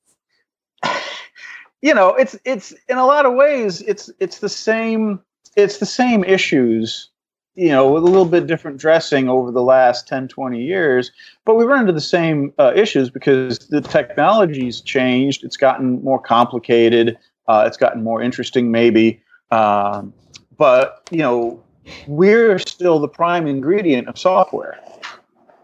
you 1.83 1.95
know 1.95 2.09
it's 2.15 2.37
it's 2.45 2.75
in 2.89 2.99
a 2.99 3.07
lot 3.07 3.25
of 3.25 3.35
ways 3.35 3.83
it's 3.83 4.11
it's 4.19 4.41
the 4.41 4.49
same 4.49 5.21
it's 5.57 5.79
the 5.79 5.87
same 5.87 6.25
issues 6.25 7.09
you 7.55 7.69
know 7.69 7.89
with 7.93 8.03
a 8.03 8.07
little 8.07 8.25
bit 8.25 8.49
different 8.49 8.79
dressing 8.79 9.29
over 9.29 9.53
the 9.53 9.63
last 9.63 10.09
10 10.09 10.27
20 10.27 10.61
years 10.61 11.13
but 11.45 11.55
we 11.55 11.65
run 11.65 11.83
into 11.83 11.93
the 11.93 12.01
same 12.01 12.53
uh, 12.59 12.73
issues 12.75 13.11
because 13.11 13.61
the 13.69 13.81
technology's 13.81 14.81
changed. 14.81 15.45
It's 15.45 15.57
gotten 15.57 16.03
more 16.03 16.19
complicated. 16.19 17.17
Uh, 17.47 17.63
it's 17.67 17.77
gotten 17.77 18.03
more 18.03 18.21
interesting 18.21 18.73
maybe. 18.73 19.23
Um, 19.53 20.13
but 20.57 21.07
you 21.13 21.19
know 21.19 21.64
we're 22.07 22.59
still 22.59 22.99
the 22.99 23.09
prime 23.09 23.47
ingredient 23.47 24.09
of 24.09 24.19
software. 24.19 24.79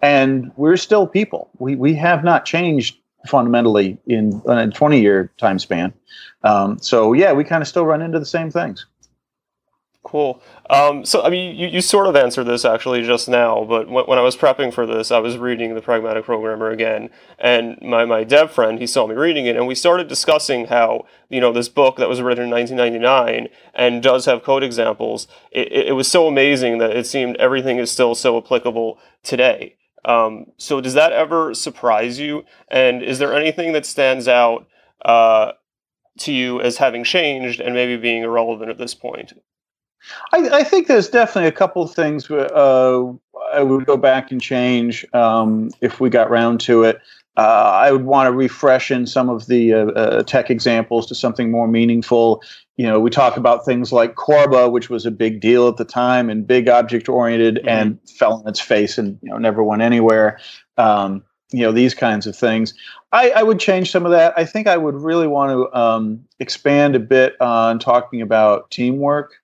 And 0.03 0.51
we're 0.57 0.77
still 0.77 1.07
people. 1.07 1.51
We, 1.59 1.77
we 1.77 1.95
have 1.95 2.25
not 2.25 2.45
changed 2.45 2.97
fundamentally 3.27 3.99
in 4.07 4.41
a 4.47 4.69
20 4.69 5.01
year 5.01 5.31
time 5.39 5.59
span. 5.59 5.93
Um, 6.43 6.79
so 6.79 7.13
yeah 7.13 7.33
we 7.33 7.45
kind 7.45 7.61
of 7.63 7.69
still 7.69 7.85
run 7.85 8.01
into 8.01 8.19
the 8.19 8.25
same 8.25 8.51
things 8.51 8.87
Cool. 10.03 10.43
Um, 10.71 11.05
so, 11.05 11.23
I 11.23 11.29
mean, 11.29 11.55
you, 11.57 11.69
you 11.69 11.83
sort 11.83 12.07
of 12.07 12.17
answered 12.17 12.45
this 12.45 12.65
actually 12.65 13.03
just 13.03 13.29
now, 13.29 13.65
but 13.65 13.87
when, 13.87 14.07
when 14.07 14.19
I 14.19 14.23
was 14.23 14.35
prepping 14.35 14.73
for 14.73 14.87
this, 14.87 15.11
I 15.11 15.19
was 15.19 15.37
reading 15.37 15.75
The 15.75 15.83
Pragmatic 15.83 16.25
Programmer 16.25 16.71
again, 16.71 17.11
and 17.39 17.79
my, 17.83 18.07
my 18.07 18.25
dev 18.25 18.51
friend, 18.51 18.79
he 18.79 18.87
saw 18.87 19.07
me 19.07 19.15
reading 19.15 19.45
it, 19.45 19.57
and 19.57 19.67
we 19.67 19.75
started 19.75 20.09
discussing 20.09 20.67
how, 20.67 21.05
you 21.29 21.39
know, 21.39 21.53
this 21.53 21.69
book 21.69 21.97
that 21.99 22.09
was 22.09 22.23
written 22.23 22.45
in 22.45 22.51
1999 22.51 23.49
and 23.75 24.03
does 24.03 24.25
have 24.25 24.43
code 24.43 24.63
examples, 24.63 25.29
it, 25.53 25.71
it, 25.71 25.87
it 25.89 25.93
was 25.93 26.09
so 26.09 26.27
amazing 26.27 26.79
that 26.79 26.97
it 26.97 27.07
seemed 27.07 27.37
everything 27.37 27.77
is 27.77 27.91
still 27.91 28.15
so 28.15 28.39
applicable 28.39 28.99
today. 29.23 29.77
Um, 30.07 30.47
so, 30.57 30.81
does 30.81 30.95
that 30.95 31.13
ever 31.13 31.53
surprise 31.53 32.19
you? 32.19 32.45
And 32.69 33.03
is 33.03 33.19
there 33.19 33.35
anything 33.35 33.75
that 33.75 33.85
stands 33.85 34.29
out 34.29 34.67
uh, 35.05 35.53
to 36.21 36.33
you 36.33 36.59
as 36.63 36.79
having 36.79 37.05
changed 37.05 37.61
and 37.61 37.75
maybe 37.75 37.99
being 37.99 38.23
irrelevant 38.23 38.71
at 38.71 38.79
this 38.79 38.95
point? 38.95 39.35
I, 40.33 40.49
I 40.61 40.65
think 40.65 40.87
there's 40.87 41.09
definitely 41.09 41.49
a 41.49 41.53
couple 41.53 41.83
of 41.83 41.93
things 41.93 42.31
uh, 42.31 43.13
I 43.53 43.63
would 43.63 43.87
go 43.87 43.97
back 43.97 44.31
and 44.31 44.41
change 44.41 45.07
um, 45.13 45.71
if 45.81 46.01
we 46.01 46.11
got 46.11 46.31
round 46.31 46.61
to 46.63 46.85
it. 46.85 47.01
Uh, 47.37 47.73
I 47.75 47.93
would 47.93 48.05
want 48.05 48.27
to 48.27 48.33
refresh 48.33 48.91
in 48.91 49.07
some 49.07 49.29
of 49.31 49.47
the 49.47 49.73
uh, 49.73 49.87
uh, 49.93 50.23
tech 50.25 50.51
examples 50.51 51.07
to 51.07 51.15
something 51.15 51.51
more 51.51 51.69
meaningful. 51.69 52.43
You 52.77 52.87
know, 52.87 52.99
we 53.01 53.09
talk 53.09 53.37
about 53.37 53.65
things 53.65 53.93
like 53.93 54.15
CORBA, 54.15 54.71
which 54.71 54.91
was 54.91 55.07
a 55.07 55.11
big 55.11 55.41
deal 55.41 55.69
at 55.69 55.77
the 55.77 55.85
time 55.85 56.29
and 56.29 56.47
big 56.47 56.69
object 56.69 57.09
oriented 57.09 57.63
Mhm. 57.65 57.69
and 57.69 57.99
fell 58.19 58.35
on 58.35 58.49
its 58.49 58.61
face 58.61 58.99
and 58.99 59.19
you 59.23 59.31
know 59.31 59.39
never 59.39 59.63
went 59.63 59.81
anywhere. 59.81 60.39
Um, 60.77 61.23
you 61.53 61.63
know, 61.63 61.73
these 61.73 61.95
kinds 61.95 62.27
of 62.27 62.37
things. 62.37 62.75
I, 63.13 63.31
I 63.31 63.43
would 63.43 63.59
change 63.59 63.91
some 63.91 64.05
of 64.05 64.13
that. 64.13 64.35
I 64.37 64.45
think 64.45 64.67
I 64.67 64.77
would 64.77 64.95
really 64.95 65.27
want 65.27 65.51
to 65.51 65.79
um, 65.79 66.21
expand 66.39 66.95
a 66.95 67.01
bit 67.01 67.41
on 67.41 67.79
talking 67.79 68.23
about 68.23 68.71
teamwork 68.71 69.40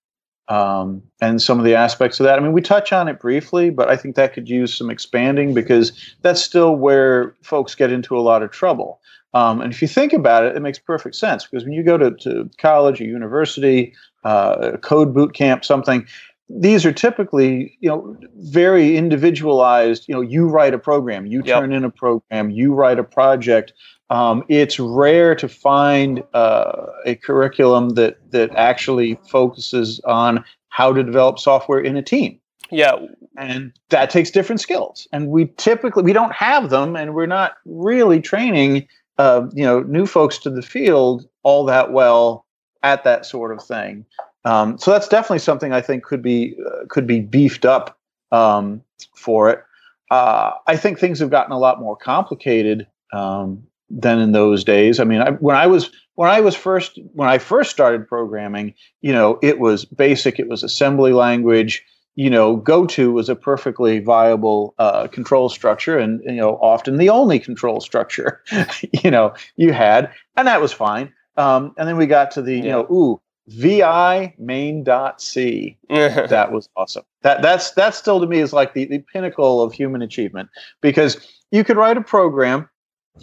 um, 0.49 1.03
and 1.21 1.43
some 1.43 1.59
of 1.59 1.65
the 1.65 1.75
aspects 1.75 2.21
of 2.21 2.25
that. 2.25 2.39
I 2.39 2.43
mean, 2.43 2.53
we 2.53 2.61
touch 2.61 2.93
on 2.93 3.09
it 3.09 3.19
briefly, 3.19 3.71
but 3.71 3.89
I 3.89 3.97
think 3.97 4.17
that 4.17 4.33
could 4.33 4.49
use 4.49 4.77
some 4.77 4.91
expanding 4.91 5.55
because 5.55 5.93
that's 6.23 6.41
still 6.41 6.77
where 6.77 7.35
folks 7.43 7.75
get 7.75 7.93
into 7.93 8.17
a 8.17 8.21
lot 8.21 8.43
of 8.43 8.51
trouble. 8.51 9.01
Um, 9.35 9.61
and 9.61 9.73
if 9.73 9.83
you 9.83 9.89
think 9.89 10.13
about 10.13 10.45
it, 10.45 10.57
it 10.57 10.61
makes 10.61 10.79
perfect 10.79 11.17
sense 11.17 11.47
because 11.47 11.65
when 11.65 11.73
you 11.73 11.83
go 11.83 11.99
to, 11.99 12.13
to 12.13 12.49
college 12.59 13.01
or 13.01 13.05
university, 13.05 13.95
uh, 14.25 14.77
code 14.79 15.13
boot 15.13 15.35
camp, 15.35 15.65
something, 15.65 16.07
these 16.49 16.87
are 16.87 16.93
typically, 16.93 17.77
you 17.81 17.89
know, 17.89 18.17
very 18.37 18.97
individualized. 18.97 20.05
You 20.09 20.15
know, 20.15 20.21
you 20.21 20.47
write 20.49 20.75
a 20.75 20.79
program, 20.79 21.27
you 21.27 21.43
Yep. 21.45 21.59
turn 21.61 21.73
in 21.73 21.85
a 21.85 21.91
program, 21.91 22.51
you 22.51 22.73
write 22.73 22.99
a 22.99 23.05
project. 23.05 23.73
Um, 24.11 24.45
it's 24.49 24.79
rare 24.79 25.35
to 25.35 25.49
find 25.49 26.23
uh, 26.33 26.87
a 27.05 27.17
curriculum 27.17 27.91
that 27.91 28.19
that 28.31 28.55
actually 28.55 29.19
focuses 29.29 30.01
on 30.05 30.45
how 30.69 30.93
to 30.93 31.03
develop 31.03 31.39
software 31.39 31.81
in 31.81 31.97
a 31.97 32.03
team 32.03 32.39
Yeah, 32.71 32.97
and 33.39 33.73
that 33.89 34.11
takes 34.11 34.31
different 34.31 34.61
skills 34.61 35.09
and 35.13 35.29
we 35.29 35.47
typically 35.57 36.03
we 36.05 36.13
don't 36.13 36.33
have 36.35 36.71
them 36.71 36.95
and 36.95 37.15
we're 37.15 37.27
not 37.27 37.55
really 37.65 38.21
training 38.21 38.87
uh, 39.19 39.47
you 39.55 39.65
know 39.65 39.81
new 39.81 40.07
folks 40.07 40.39
to 40.39 40.51
the 40.51 40.63
field 40.63 41.27
all 41.43 41.65
that 41.65 41.93
well 41.93 42.47
at 42.83 43.03
that 43.05 43.27
sort 43.27 43.53
of 43.53 43.65
thing 43.65 44.05
um, 44.47 44.79
so 44.79 44.91
that's 44.91 45.09
definitely 45.09 45.39
something 45.39 45.73
i 45.73 45.81
think 45.81 46.03
could 46.03 46.23
be 46.23 46.57
uh, 46.67 46.87
could 46.89 47.07
be 47.07 47.21
beefed 47.21 47.65
up 47.65 47.99
um, 48.33 48.83
for 49.15 49.51
it 49.51 49.63
uh, 50.11 50.53
i 50.67 50.77
think 50.77 50.99
things 50.99 51.19
have 51.19 51.31
gotten 51.31 51.53
a 51.53 51.59
lot 51.59 51.81
more 51.81 51.97
complicated 51.97 52.87
um, 53.13 53.63
than 53.91 54.19
in 54.19 54.33
those 54.33 54.65
days 54.65 54.99
i 55.01 55.05
mean 55.05 55.21
I, 55.21 55.31
when 55.33 55.57
i 55.57 55.67
was 55.67 55.91
when 56.15 56.31
i 56.31 56.41
was 56.41 56.55
first 56.55 56.99
when 57.13 57.29
i 57.29 57.39
first 57.39 57.71
started 57.71 58.09
programming 58.09 58.75
you 59.03 59.13
know 59.13 59.39
it 59.43 59.59
was 59.59 59.85
basic 59.85 60.39
it 60.39 60.49
was 60.49 60.63
assembly 60.63 61.13
language 61.13 61.85
you 62.17 62.31
know, 62.31 62.57
GoTo 62.57 63.11
was 63.11 63.29
a 63.29 63.37
perfectly 63.37 63.99
viable 63.99 64.75
uh, 64.79 65.07
control 65.07 65.51
structure, 65.51 65.99
and 65.99 66.23
you 66.25 66.33
know, 66.33 66.57
often 66.63 66.97
the 66.97 67.11
only 67.11 67.39
control 67.39 67.79
structure, 67.81 68.43
you 69.05 69.11
know, 69.11 69.35
you 69.57 69.73
had, 69.75 70.11
and 70.35 70.49
that 70.49 70.63
was 70.63 70.73
fine. 70.73 71.13
Um, 71.37 71.75
and 71.77 71.87
then 71.87 71.99
we 71.99 72.07
got 72.07 72.31
to 72.33 72.43
the, 72.43 72.57
you 72.57 72.65
Yeah. 72.65 72.73
know, 72.73 72.87
ooh, 72.91 73.21
vi 73.49 74.35
main 74.39 74.83
dot 74.83 75.21
c. 75.21 75.79
That 75.89 76.53
was 76.53 76.69
awesome. 76.77 77.05
That 77.23 77.43
that's 77.43 77.73
that 77.73 77.95
still 77.95 78.21
to 78.21 78.27
me 78.27 78.41
is 78.41 78.53
like 78.53 78.75
the, 78.75 78.85
the 78.87 78.99
pinnacle 78.99 79.63
of 79.63 79.73
human 79.73 80.03
achievement 80.03 80.49
because 80.81 81.17
you 81.51 81.65
could 81.65 81.77
write 81.77 81.97
a 81.97 82.03
program, 82.03 82.69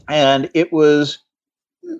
and 0.07 0.49
it 0.53 0.71
was 0.71 1.19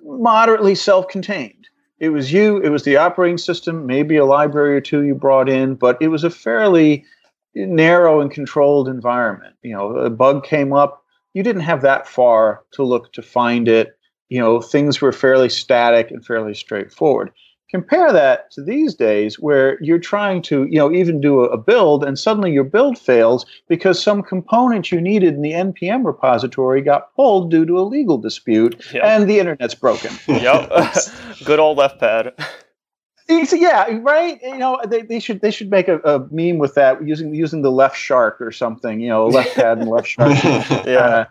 moderately 0.04 0.74
self-contained. 0.74 1.68
It 1.98 2.08
was 2.08 2.32
you 2.32 2.58
it 2.58 2.70
was 2.70 2.84
the 2.84 2.96
operating 2.96 3.38
system 3.38 3.86
maybe 3.86 4.16
a 4.16 4.24
library 4.24 4.76
or 4.76 4.80
two 4.80 5.02
you 5.02 5.14
brought 5.14 5.48
in 5.48 5.74
but 5.74 5.96
it 6.00 6.08
was 6.08 6.24
a 6.24 6.30
fairly 6.30 7.04
narrow 7.54 8.20
and 8.20 8.30
controlled 8.30 8.88
environment. 8.88 9.54
You 9.62 9.74
know 9.74 9.96
a 9.96 10.10
bug 10.10 10.44
came 10.44 10.72
up 10.72 11.04
you 11.34 11.42
didn't 11.42 11.62
have 11.62 11.82
that 11.82 12.08
far 12.08 12.62
to 12.72 12.82
look 12.82 13.12
to 13.12 13.22
find 13.22 13.68
it. 13.68 13.96
You 14.28 14.38
know 14.40 14.60
things 14.60 15.00
were 15.00 15.12
fairly 15.12 15.48
static 15.48 16.10
and 16.10 16.24
fairly 16.24 16.54
straightforward 16.54 17.32
compare 17.74 18.12
that 18.12 18.52
to 18.52 18.62
these 18.62 18.94
days 18.94 19.40
where 19.40 19.82
you're 19.82 19.98
trying 19.98 20.40
to 20.40 20.62
you 20.70 20.78
know 20.78 20.92
even 20.92 21.20
do 21.20 21.40
a, 21.40 21.58
build 21.58 22.04
and 22.04 22.16
suddenly 22.16 22.52
your 22.52 22.62
build 22.62 22.96
fails 22.96 23.44
because 23.66 24.00
some 24.00 24.22
component 24.22 24.92
you 24.92 25.00
needed 25.00 25.34
in 25.34 25.42
the 25.42 25.50
npm 25.50 26.04
repository 26.04 26.80
got 26.80 27.12
pulled 27.16 27.50
due 27.50 27.66
to 27.66 27.76
a 27.76 27.82
legal 27.82 28.16
dispute 28.16 28.80
Yep. 28.92 29.02
and 29.04 29.28
the 29.28 29.40
internet's 29.40 29.74
broken 29.74 30.12
yep. 30.28 30.70
Good 31.44 31.58
old 31.58 31.76
left 31.78 31.98
pad. 31.98 32.32
It's- 33.28 33.52
yeah, 33.52 33.98
right. 34.02 34.38
You 34.42 34.58
know, 34.58 34.78
they, 34.86 35.02
they 35.02 35.18
should 35.18 35.40
they 35.40 35.50
should 35.50 35.70
make 35.70 35.88
a, 35.88 35.98
a 36.00 36.20
meme 36.30 36.58
with 36.58 36.74
that 36.74 37.02
using 37.06 37.34
using 37.34 37.62
the 37.62 37.70
left 37.72 37.96
shark 37.96 38.40
or 38.40 38.52
something. 38.52 39.00
You 39.00 39.08
know, 39.08 39.26
left 39.26 39.54
pad 39.56 39.78
and 39.78 39.88
left 39.90 40.06
shark. 40.08 40.32
Yeah. 40.86 40.98
Uh, 40.98 41.24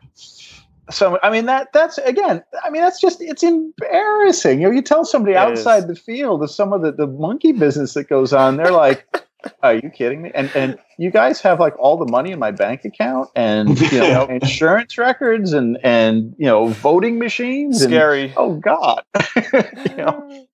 so 0.90 1.18
I 1.24 1.30
mean 1.30 1.46
that 1.46 1.72
that's 1.74 1.98
again. 2.00 2.44
I 2.63 2.70
mean 2.70 2.82
that's 2.82 3.00
just 3.00 3.22
it's 3.22 3.44
embarrassing. 3.44 4.62
You 4.62 4.68
know, 4.68 4.74
you 4.74 4.82
tell 4.82 5.06
somebody 5.06 5.34
It 5.34 5.38
outside 5.38 5.84
is. 5.84 5.88
the 5.88 5.96
field 5.96 6.44
of 6.44 6.52
some 6.52 6.74
of 6.74 6.82
the, 6.82 6.92
the 6.92 7.08
monkey 7.08 7.52
business 7.54 7.94
that 7.94 8.10
goes 8.10 8.34
on, 8.34 8.58
they're 8.58 8.72
like, 8.72 9.08
"Are 9.63 9.75
you 9.75 9.90
kidding 9.90 10.22
me?" 10.24 10.32
And 10.36 10.52
and 10.56 10.78
you 10.98 11.10
guys 11.10 11.40
have 11.42 11.60
like 11.60 11.78
all 11.80 11.98
the 11.98 12.12
money 12.12 12.32
in 12.32 12.40
my 12.40 12.52
bank 12.52 12.84
account 12.86 13.30
and 13.36 13.80
you 13.92 14.00
know 14.00 14.25
insurance 14.25 14.98
records 14.98 15.54
and 15.54 15.78
and 15.84 16.36
you 16.38 16.46
know 16.46 16.68
voting 16.68 17.18
machines. 17.18 17.82
And, 17.82 17.92
Scary. 17.92 18.34
oh 18.36 18.56
God. 18.56 19.04
you 19.36 19.96
know. 19.96 20.48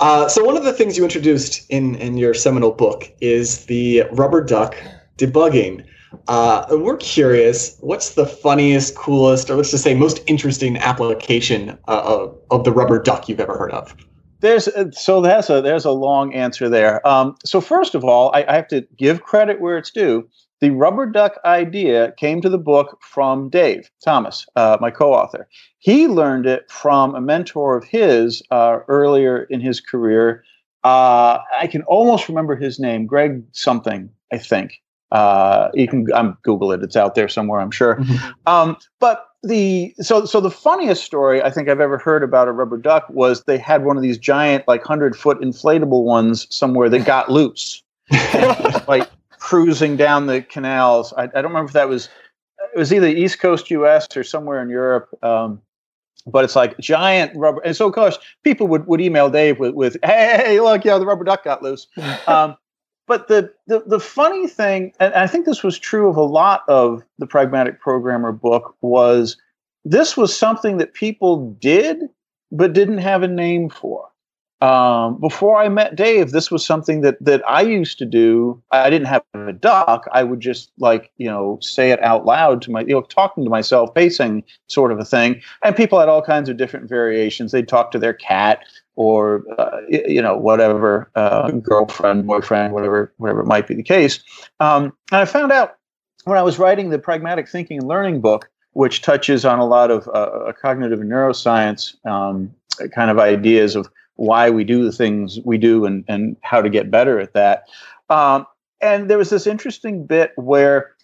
Uh, 0.00 0.28
so 0.28 0.42
one 0.42 0.56
of 0.56 0.64
the 0.64 0.72
things 0.72 0.96
you 0.96 1.04
introduced 1.04 1.68
in 1.70 1.94
in 1.96 2.16
your 2.18 2.34
seminal 2.34 2.72
book 2.72 3.10
is 3.20 3.66
the 3.66 4.04
rubber 4.12 4.42
duck 4.42 4.76
debugging. 5.18 5.84
Uh, 6.28 6.66
we're 6.70 6.96
curious, 6.96 7.76
what's 7.80 8.14
the 8.14 8.26
funniest, 8.26 8.96
coolest, 8.96 9.50
or 9.50 9.56
let's 9.56 9.70
just 9.70 9.84
say 9.84 9.94
most 9.94 10.20
interesting 10.26 10.76
application 10.78 11.70
uh, 11.88 12.02
of, 12.04 12.36
of 12.50 12.64
the 12.64 12.72
rubber 12.72 13.00
duck 13.00 13.28
you've 13.28 13.40
ever 13.40 13.56
heard 13.56 13.72
of? 13.72 13.94
There's 14.40 14.68
uh, 14.68 14.90
so 14.90 15.20
there's 15.20 15.50
a 15.50 15.60
there's 15.60 15.84
a 15.84 15.90
long 15.90 16.32
answer 16.32 16.68
there. 16.68 17.06
Um, 17.06 17.36
so 17.44 17.60
first 17.60 17.94
of 17.94 18.04
all, 18.04 18.34
I, 18.34 18.44
I 18.48 18.54
have 18.54 18.68
to 18.68 18.86
give 18.96 19.22
credit 19.22 19.60
where 19.60 19.76
it's 19.76 19.90
due. 19.90 20.28
The 20.60 20.70
rubber 20.70 21.06
duck 21.06 21.38
idea 21.44 22.12
came 22.18 22.40
to 22.42 22.48
the 22.48 22.58
book 22.58 22.98
from 23.02 23.48
Dave 23.48 23.90
Thomas, 24.04 24.46
uh, 24.56 24.76
my 24.80 24.90
co-author. 24.90 25.48
He 25.78 26.06
learned 26.06 26.46
it 26.46 26.70
from 26.70 27.14
a 27.14 27.20
mentor 27.20 27.76
of 27.76 27.84
his 27.84 28.42
uh, 28.50 28.80
earlier 28.88 29.44
in 29.44 29.60
his 29.60 29.80
career. 29.80 30.44
Uh, 30.84 31.38
I 31.58 31.66
can 31.66 31.82
almost 31.82 32.28
remember 32.28 32.56
his 32.56 32.78
name, 32.78 33.06
Greg 33.06 33.42
something, 33.52 34.10
I 34.32 34.38
think. 34.38 34.82
Uh, 35.12 35.70
you 35.74 35.88
can 35.88 36.06
um, 36.12 36.36
Google 36.42 36.72
it; 36.72 36.82
it's 36.82 36.96
out 36.96 37.14
there 37.14 37.28
somewhere, 37.28 37.60
I'm 37.60 37.70
sure. 37.70 37.96
Mm-hmm. 37.96 38.30
Um, 38.46 38.76
but 38.98 39.26
the 39.42 39.94
so 40.00 40.24
so 40.24 40.40
the 40.40 40.50
funniest 40.50 41.04
story 41.04 41.42
I 41.42 41.50
think 41.50 41.68
I've 41.68 41.80
ever 41.80 41.98
heard 41.98 42.22
about 42.22 42.48
a 42.48 42.52
rubber 42.52 42.76
duck 42.76 43.06
was 43.08 43.42
they 43.44 43.58
had 43.58 43.84
one 43.84 43.96
of 43.96 44.02
these 44.02 44.18
giant 44.18 44.68
like 44.68 44.84
hundred 44.84 45.16
foot 45.16 45.40
inflatable 45.40 46.04
ones 46.04 46.46
somewhere 46.54 46.88
that 46.90 47.06
got 47.06 47.30
loose, 47.30 47.82
like 48.88 49.08
cruising 49.38 49.96
down 49.96 50.26
the 50.26 50.42
canals. 50.42 51.14
I, 51.14 51.24
I, 51.24 51.26
don't 51.26 51.44
remember 51.44 51.68
if 51.68 51.72
that 51.72 51.88
was 51.88 52.08
it 52.74 52.78
was 52.78 52.92
either 52.92 53.08
East 53.08 53.40
Coast 53.40 53.70
U.S. 53.70 54.14
or 54.14 54.22
somewhere 54.22 54.62
in 54.62 54.68
Europe. 54.68 55.08
Um, 55.24 55.60
but 56.26 56.44
it's 56.44 56.54
like 56.54 56.78
giant 56.78 57.34
rubber, 57.34 57.60
and 57.60 57.74
so 57.74 57.88
of 57.88 57.94
course 57.94 58.18
people 58.44 58.68
would, 58.68 58.86
would 58.86 59.00
email 59.00 59.30
Dave 59.30 59.58
with, 59.58 59.74
with 59.74 59.96
"Hey, 60.04 60.60
look, 60.60 60.84
yeah, 60.84 60.98
the 60.98 61.06
rubber 61.06 61.24
duck 61.24 61.44
got 61.44 61.62
loose." 61.62 61.86
Um, 62.26 62.56
but 63.10 63.26
the, 63.26 63.52
the 63.66 63.82
the 63.86 63.98
funny 63.98 64.46
thing, 64.46 64.92
and 65.00 65.12
I 65.14 65.26
think 65.26 65.44
this 65.44 65.64
was 65.64 65.76
true 65.76 66.08
of 66.08 66.16
a 66.16 66.22
lot 66.22 66.62
of 66.68 67.02
the 67.18 67.26
pragmatic 67.26 67.80
programmer 67.80 68.30
book, 68.30 68.76
was 68.82 69.36
this 69.84 70.16
was 70.16 70.32
something 70.32 70.76
that 70.76 70.94
people 70.94 71.50
did 71.60 72.02
but 72.52 72.72
didn't 72.72 72.98
have 72.98 73.24
a 73.24 73.28
name 73.28 73.68
for. 73.68 74.06
Um, 74.60 75.18
before 75.20 75.60
I 75.60 75.68
met 75.68 75.96
Dave, 75.96 76.30
this 76.30 76.52
was 76.52 76.64
something 76.64 77.00
that 77.00 77.16
that 77.20 77.42
I 77.48 77.62
used 77.62 77.98
to 77.98 78.06
do. 78.06 78.62
I 78.70 78.88
didn't 78.90 79.08
have 79.08 79.24
a 79.34 79.52
duck. 79.54 80.06
I 80.12 80.22
would 80.22 80.38
just 80.38 80.70
like 80.78 81.10
you 81.16 81.28
know 81.28 81.58
say 81.60 81.90
it 81.90 82.00
out 82.04 82.26
loud 82.26 82.62
to 82.62 82.70
my 82.70 82.82
you 82.82 82.94
know 82.94 83.02
talking 83.02 83.42
to 83.42 83.50
myself, 83.50 83.92
pacing 83.92 84.44
sort 84.68 84.92
of 84.92 85.00
a 85.00 85.04
thing. 85.04 85.42
And 85.64 85.74
people 85.74 85.98
had 85.98 86.08
all 86.08 86.22
kinds 86.22 86.48
of 86.48 86.58
different 86.58 86.88
variations. 86.88 87.50
They'd 87.50 87.66
talk 87.66 87.90
to 87.90 87.98
their 87.98 88.14
cat 88.14 88.60
or 88.96 89.44
uh, 89.58 89.78
you 89.88 90.20
know 90.20 90.36
whatever 90.36 91.10
uh, 91.14 91.50
girlfriend, 91.50 92.26
boyfriend, 92.26 92.72
whatever 92.72 93.12
whatever 93.18 93.40
it 93.40 93.46
might 93.46 93.66
be 93.66 93.74
the 93.74 93.82
case. 93.82 94.22
Um, 94.60 94.92
and 95.12 95.20
I 95.20 95.24
found 95.24 95.52
out 95.52 95.76
when 96.24 96.36
I 96.36 96.42
was 96.42 96.58
writing 96.58 96.90
the 96.90 96.98
pragmatic 96.98 97.48
thinking 97.48 97.78
and 97.78 97.88
learning 97.88 98.20
book, 98.20 98.50
which 98.72 99.02
touches 99.02 99.44
on 99.44 99.58
a 99.58 99.66
lot 99.66 99.90
of 99.90 100.08
uh, 100.12 100.52
cognitive 100.60 101.00
neuroscience 101.00 101.94
um, 102.06 102.54
kind 102.94 103.10
of 103.10 103.18
ideas 103.18 103.76
of 103.76 103.88
why 104.16 104.50
we 104.50 104.64
do 104.64 104.84
the 104.84 104.92
things 104.92 105.38
we 105.44 105.56
do 105.56 105.86
and 105.86 106.04
and 106.08 106.36
how 106.42 106.60
to 106.60 106.68
get 106.68 106.90
better 106.90 107.18
at 107.18 107.32
that. 107.34 107.64
Um, 108.10 108.46
and 108.80 109.08
there 109.08 109.18
was 109.18 109.30
this 109.30 109.46
interesting 109.46 110.06
bit 110.06 110.32
where 110.36 110.94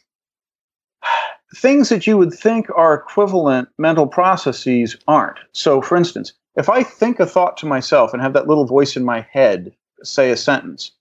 things 1.57 1.89
that 1.89 2.07
you 2.07 2.19
would 2.19 2.33
think 2.33 2.67
are 2.77 2.95
equivalent 2.95 3.69
mental 3.79 4.07
processes 4.07 4.97
aren't. 5.07 5.39
So, 5.53 5.81
for 5.81 5.97
instance, 5.97 6.33
if 6.57 6.69
I 6.69 6.83
think 6.83 7.21
a 7.21 7.27
thought 7.27 7.57
to 7.59 7.67
myself 7.67 8.13
and 8.13 8.23
have 8.23 8.33
that 8.33 8.49
little 8.49 8.67
voice 8.67 8.97
in 8.97 9.05
my 9.05 9.27
head 9.31 9.73
say 10.03 10.31
a 10.31 10.37
sentence, 10.37 10.93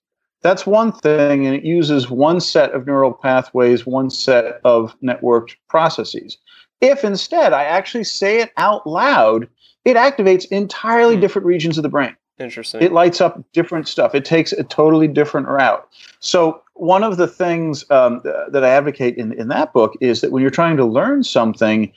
that's 0.42 0.66
one 0.66 0.92
thing, 0.92 1.46
and 1.46 1.56
it 1.56 1.64
uses 1.64 2.10
one 2.10 2.40
set 2.40 2.72
of 2.72 2.86
neural 2.86 3.12
pathways, 3.12 3.86
one 3.86 4.10
set 4.10 4.60
of 4.64 4.94
networked 5.00 5.56
processes. 5.68 6.38
If 6.80 7.04
instead 7.04 7.52
I 7.52 7.64
actually 7.64 8.04
say 8.04 8.40
it 8.40 8.52
out 8.56 8.86
loud, 8.86 9.48
it 9.84 9.96
activates 9.96 10.46
entirely 10.50 11.14
hmm. 11.14 11.20
different 11.20 11.46
regions 11.46 11.78
of 11.78 11.82
the 11.82 11.88
brain. 11.88 12.16
Interesting. 12.38 12.82
It 12.82 12.92
lights 12.92 13.22
up 13.22 13.42
different 13.52 13.88
stuff. 13.88 14.14
It 14.14 14.26
takes 14.26 14.52
a 14.52 14.62
totally 14.62 15.08
different 15.08 15.48
route. 15.48 15.88
So 16.20 16.60
one 16.74 17.02
of 17.02 17.16
the 17.16 17.26
things 17.26 17.90
um, 17.90 18.20
that 18.24 18.62
I 18.62 18.68
advocate 18.68 19.16
in 19.16 19.32
in 19.32 19.48
that 19.48 19.72
book 19.72 19.94
is 20.02 20.20
that 20.20 20.32
when 20.32 20.42
you're 20.42 20.50
trying 20.50 20.76
to 20.76 20.84
learn 20.84 21.24
something, 21.24 21.90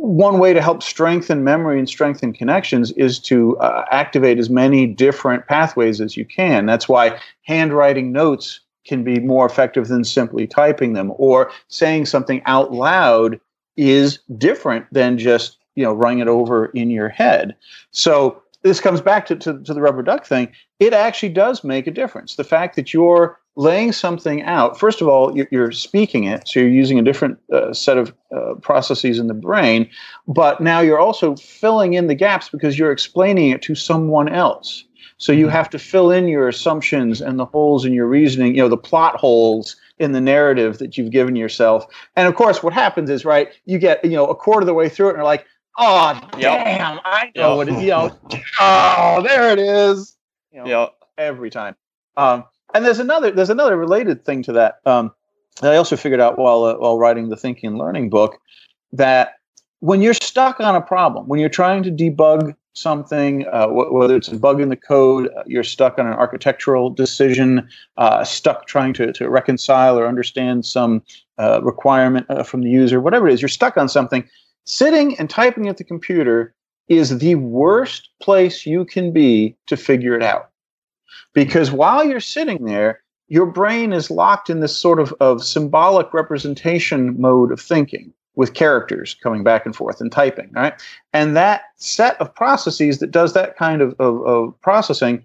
one 0.00 0.38
way 0.38 0.52
to 0.52 0.62
help 0.62 0.82
strengthen 0.82 1.44
memory 1.44 1.78
and 1.78 1.88
strengthen 1.88 2.32
connections 2.32 2.92
is 2.92 3.18
to 3.18 3.58
uh, 3.58 3.84
activate 3.90 4.38
as 4.38 4.48
many 4.48 4.86
different 4.86 5.46
pathways 5.46 6.00
as 6.00 6.16
you 6.16 6.24
can. 6.24 6.66
That's 6.66 6.88
why 6.88 7.18
handwriting 7.42 8.12
notes 8.12 8.60
can 8.86 9.04
be 9.04 9.18
more 9.18 9.44
effective 9.44 9.88
than 9.88 10.04
simply 10.04 10.46
typing 10.46 10.92
them, 10.94 11.12
or 11.16 11.50
saying 11.68 12.06
something 12.06 12.42
out 12.46 12.72
loud 12.72 13.40
is 13.76 14.18
different 14.38 14.86
than 14.92 15.18
just 15.18 15.58
you 15.74 15.84
know 15.84 15.92
running 15.92 16.20
it 16.20 16.28
over 16.28 16.66
in 16.66 16.90
your 16.90 17.08
head. 17.08 17.54
So 17.90 18.42
this 18.68 18.80
comes 18.80 19.00
back 19.00 19.26
to, 19.26 19.36
to, 19.36 19.58
to 19.62 19.74
the 19.74 19.80
rubber 19.80 20.02
duck 20.02 20.26
thing. 20.26 20.52
It 20.78 20.92
actually 20.92 21.30
does 21.30 21.64
make 21.64 21.86
a 21.86 21.90
difference. 21.90 22.36
The 22.36 22.44
fact 22.44 22.76
that 22.76 22.92
you're 22.92 23.38
laying 23.56 23.92
something 23.92 24.42
out, 24.42 24.78
first 24.78 25.00
of 25.00 25.08
all, 25.08 25.36
you're, 25.36 25.48
you're 25.50 25.72
speaking 25.72 26.24
it, 26.24 26.46
so 26.46 26.60
you're 26.60 26.68
using 26.68 26.98
a 26.98 27.02
different 27.02 27.38
uh, 27.52 27.72
set 27.72 27.98
of 27.98 28.14
uh, 28.34 28.54
processes 28.62 29.18
in 29.18 29.26
the 29.26 29.34
brain, 29.34 29.90
but 30.28 30.60
now 30.60 30.80
you're 30.80 31.00
also 31.00 31.34
filling 31.36 31.94
in 31.94 32.06
the 32.06 32.14
gaps 32.14 32.48
because 32.48 32.78
you're 32.78 32.92
explaining 32.92 33.50
it 33.50 33.62
to 33.62 33.74
someone 33.74 34.28
else. 34.28 34.84
So 35.16 35.32
you 35.32 35.46
mm-hmm. 35.46 35.56
have 35.56 35.70
to 35.70 35.78
fill 35.78 36.12
in 36.12 36.28
your 36.28 36.46
assumptions 36.46 37.20
and 37.20 37.38
the 37.38 37.46
holes 37.46 37.84
in 37.84 37.92
your 37.92 38.06
reasoning, 38.06 38.54
you 38.54 38.62
know, 38.62 38.68
the 38.68 38.76
plot 38.76 39.16
holes 39.16 39.74
in 39.98 40.12
the 40.12 40.20
narrative 40.20 40.78
that 40.78 40.96
you've 40.96 41.10
given 41.10 41.34
yourself. 41.34 41.84
And 42.14 42.28
of 42.28 42.36
course, 42.36 42.62
what 42.62 42.72
happens 42.72 43.10
is, 43.10 43.24
right, 43.24 43.48
you 43.64 43.78
get, 43.78 44.04
you 44.04 44.12
know, 44.12 44.26
a 44.26 44.36
quarter 44.36 44.60
of 44.60 44.66
the 44.66 44.74
way 44.74 44.88
through 44.88 45.08
it 45.08 45.10
and 45.10 45.18
you're 45.18 45.24
like, 45.24 45.44
oh, 45.78 46.20
yep. 46.38 46.64
damn, 46.64 47.00
I 47.04 47.30
know 47.34 47.50
yep. 47.50 47.56
what 47.56 47.68
it 47.68 47.74
is. 47.74 47.82
You 47.82 47.88
know, 47.88 48.18
oh, 48.60 49.22
there 49.22 49.50
it 49.50 49.58
is. 49.58 50.16
You 50.52 50.64
know, 50.64 50.66
yep. 50.66 50.94
every 51.16 51.50
time. 51.50 51.76
Um, 52.16 52.44
and 52.74 52.84
there's 52.84 52.98
another 52.98 53.30
there's 53.30 53.50
another 53.50 53.76
related 53.76 54.24
thing 54.24 54.42
to 54.44 54.52
that. 54.52 54.80
Um, 54.84 55.12
that 55.60 55.72
I 55.72 55.76
also 55.76 55.96
figured 55.96 56.20
out 56.20 56.38
while 56.38 56.64
uh, 56.64 56.74
while 56.76 56.98
writing 56.98 57.28
the 57.28 57.36
Thinking 57.36 57.68
and 57.68 57.78
Learning 57.78 58.10
book 58.10 58.38
that 58.92 59.34
when 59.80 60.02
you're 60.02 60.14
stuck 60.14 60.60
on 60.60 60.74
a 60.74 60.80
problem, 60.80 61.26
when 61.28 61.40
you're 61.40 61.48
trying 61.48 61.82
to 61.84 61.90
debug 61.90 62.54
something, 62.72 63.46
uh, 63.46 63.68
wh- 63.68 63.92
whether 63.92 64.16
it's 64.16 64.28
a 64.28 64.36
bug 64.36 64.60
in 64.60 64.68
the 64.68 64.76
code, 64.76 65.28
uh, 65.36 65.42
you're 65.46 65.64
stuck 65.64 65.98
on 65.98 66.06
an 66.06 66.12
architectural 66.12 66.90
decision, 66.90 67.68
uh, 67.96 68.24
stuck 68.24 68.66
trying 68.66 68.92
to, 68.94 69.12
to 69.12 69.28
reconcile 69.28 69.98
or 69.98 70.06
understand 70.06 70.64
some 70.64 71.02
uh, 71.38 71.60
requirement 71.62 72.26
uh, 72.28 72.42
from 72.42 72.62
the 72.62 72.70
user, 72.70 73.00
whatever 73.00 73.28
it 73.28 73.34
is, 73.34 73.42
you're 73.42 73.48
stuck 73.48 73.76
on 73.76 73.88
something. 73.88 74.28
Sitting 74.68 75.18
and 75.18 75.30
typing 75.30 75.66
at 75.66 75.78
the 75.78 75.84
computer 75.84 76.54
is 76.88 77.18
the 77.18 77.36
worst 77.36 78.10
place 78.20 78.66
you 78.66 78.84
can 78.84 79.12
be 79.14 79.56
to 79.66 79.78
figure 79.78 80.14
it 80.14 80.22
out. 80.22 80.50
Because 81.32 81.72
while 81.72 82.04
you're 82.04 82.20
sitting 82.20 82.66
there, 82.66 83.00
your 83.28 83.46
brain 83.46 83.94
is 83.94 84.10
locked 84.10 84.50
in 84.50 84.60
this 84.60 84.76
sort 84.76 85.00
of, 85.00 85.14
of 85.20 85.42
symbolic 85.42 86.12
representation 86.12 87.18
mode 87.18 87.50
of 87.50 87.58
thinking 87.58 88.12
with 88.36 88.52
characters 88.52 89.16
coming 89.22 89.42
back 89.42 89.64
and 89.64 89.74
forth 89.74 90.02
and 90.02 90.12
typing, 90.12 90.50
right? 90.52 90.74
And 91.14 91.34
that 91.34 91.62
set 91.76 92.20
of 92.20 92.34
processes 92.34 92.98
that 92.98 93.10
does 93.10 93.32
that 93.32 93.56
kind 93.56 93.80
of, 93.80 93.94
of, 93.98 94.20
of 94.26 94.60
processing 94.60 95.24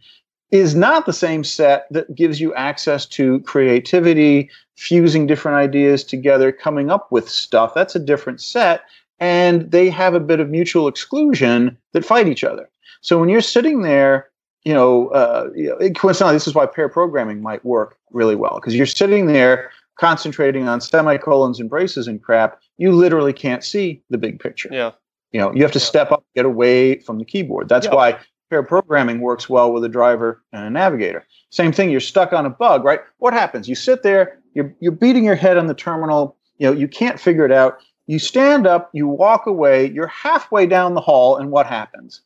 is 0.52 0.74
not 0.74 1.06
the 1.06 1.12
same 1.12 1.44
set 1.44 1.88
that 1.92 2.16
gives 2.16 2.40
you 2.40 2.54
access 2.54 3.06
to 3.08 3.42
creativity, 3.42 4.50
fusing 4.78 5.28
different 5.28 5.58
ideas 5.58 6.06
together, 6.06 6.54
coming 6.54 6.90
up 6.90 7.12
with 7.12 7.28
stuff. 7.28 7.74
That's 7.74 7.96
a 7.96 8.00
different 8.00 8.40
set. 8.40 8.84
And 9.19 9.71
they 9.71 9.89
have 9.89 10.13
a 10.13 10.19
bit 10.19 10.39
of 10.39 10.49
mutual 10.49 10.88
exclusion 10.88 11.78
that 11.93 12.04
fight 12.04 12.28
each 12.28 12.43
other. 12.43 12.69
So 13.02 13.19
when 13.19 13.30
you're 13.30 13.41
sitting 13.41 13.82
there 13.82 14.30
you 14.63 14.73
know, 14.73 15.10
uh, 15.10 15.49
you 15.56 15.69
know, 15.69 15.89
coincidentally, 15.91 16.36
this 16.36 16.47
is 16.47 16.56
why 16.56 16.65
pair 16.65 16.88
programming 16.88 17.41
might 17.41 17.63
work 17.65 17.97
really 18.12 18.36
well 18.36 18.56
because 18.56 18.76
you're 18.76 18.86
sitting 18.86 19.28
there 19.28 19.71
concentrating 19.99 20.67
on 20.67 20.82
semicolons 20.82 21.60
and 21.60 21.69
braces 21.69 22.08
and 22.08 22.21
crap. 22.21 22.60
You 22.78 22.91
literally 22.91 23.34
can't 23.34 23.63
see 23.63 24.02
the 24.10 24.17
big 24.17 24.39
picture. 24.39 24.69
Yeah. 24.71 24.91
You 25.32 25.39
know, 25.39 25.54
you 25.54 25.63
have 25.63 25.71
to 25.73 25.80
yeah. 25.80 25.86
step 25.86 26.12
up, 26.12 26.23
get 26.36 26.45
away 26.45 26.99
from 26.99 27.17
the 27.17 27.26
keyboard. 27.26 27.67
That's 27.67 27.88
yeah. 27.88 27.95
why 27.95 28.19
pair 28.49 28.63
programming 28.63 29.19
works 29.19 29.49
well 29.49 29.71
with 29.73 29.84
a 29.84 29.89
driver 29.89 30.41
and 30.54 30.65
a 30.65 30.69
navigator. 30.69 31.26
Same 31.49 31.71
thing. 31.71 31.89
You're 31.89 31.99
stuck 31.99 32.34
on 32.34 32.45
a 32.45 32.49
bug, 32.49 32.84
right? 32.84 33.02
What 33.17 33.34
happens? 33.34 33.67
You 33.67 33.76
sit 33.76 34.04
there. 34.04 34.39
You're 34.54 34.73
you're 34.80 34.91
beating 34.91 35.26
your 35.26 35.36
head 35.36 35.58
on 35.58 35.67
the 35.67 35.73
terminal. 35.73 36.38
You 36.58 36.67
know, 36.67 36.78
you 36.78 36.88
can't 36.88 37.19
figure 37.19 37.45
it 37.45 37.52
out. 37.52 37.80
You 38.08 38.20
stand 38.20 38.68
up. 38.68 38.89
You 38.94 39.08
walk 39.08 39.48
away. 39.48 39.89
You're 39.89 40.08
halfway 40.08 40.66
down 40.66 40.94
the 40.94 41.02
hall, 41.02 41.38
and 41.38 41.52
what 41.52 41.66
happens? 41.66 42.22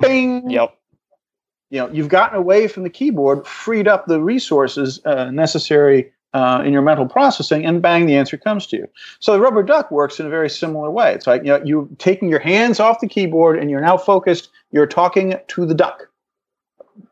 Bing. 0.00 0.48
Yep 0.50 0.74
you 1.70 1.78
know 1.78 1.88
you've 1.90 2.08
gotten 2.08 2.38
away 2.38 2.68
from 2.68 2.82
the 2.82 2.90
keyboard 2.90 3.46
freed 3.46 3.86
up 3.86 4.06
the 4.06 4.20
resources 4.20 5.00
uh, 5.04 5.30
necessary 5.30 6.10
uh, 6.34 6.62
in 6.64 6.72
your 6.72 6.82
mental 6.82 7.06
processing 7.06 7.64
and 7.64 7.80
bang 7.80 8.06
the 8.06 8.16
answer 8.16 8.36
comes 8.36 8.66
to 8.66 8.76
you 8.76 8.88
so 9.18 9.32
the 9.32 9.40
rubber 9.40 9.62
duck 9.62 9.90
works 9.90 10.20
in 10.20 10.26
a 10.26 10.30
very 10.30 10.48
similar 10.48 10.90
way 10.90 11.12
it's 11.14 11.26
like 11.26 11.42
you 11.42 11.48
know 11.48 11.62
you're 11.64 11.88
taking 11.98 12.28
your 12.28 12.38
hands 12.38 12.80
off 12.80 13.00
the 13.00 13.08
keyboard 13.08 13.58
and 13.58 13.70
you're 13.70 13.80
now 13.80 13.96
focused 13.96 14.50
you're 14.72 14.86
talking 14.86 15.34
to 15.48 15.66
the 15.66 15.74
duck 15.74 16.08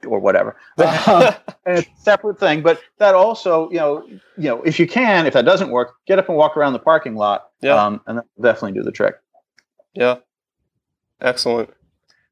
or 0.06 0.18
whatever. 0.18 0.56
Um, 0.78 1.34
and 1.64 1.78
it's 1.78 1.88
a 1.88 2.02
separate 2.02 2.38
thing. 2.38 2.62
But 2.62 2.80
that 2.98 3.14
also, 3.14 3.70
you 3.70 3.78
know, 3.78 4.04
you 4.08 4.48
know, 4.48 4.62
if 4.62 4.78
you 4.78 4.86
can, 4.86 5.26
if 5.26 5.34
that 5.34 5.44
doesn't 5.44 5.70
work, 5.70 5.94
get 6.06 6.18
up 6.18 6.28
and 6.28 6.36
walk 6.36 6.56
around 6.56 6.72
the 6.72 6.78
parking 6.78 7.16
lot. 7.16 7.45
Yeah. 7.66 7.84
Um, 7.84 8.00
and 8.06 8.18
that'll 8.18 8.42
definitely 8.42 8.78
do 8.78 8.84
the 8.84 8.92
trick. 8.92 9.16
Yeah. 9.94 10.16
Excellent. 11.20 11.70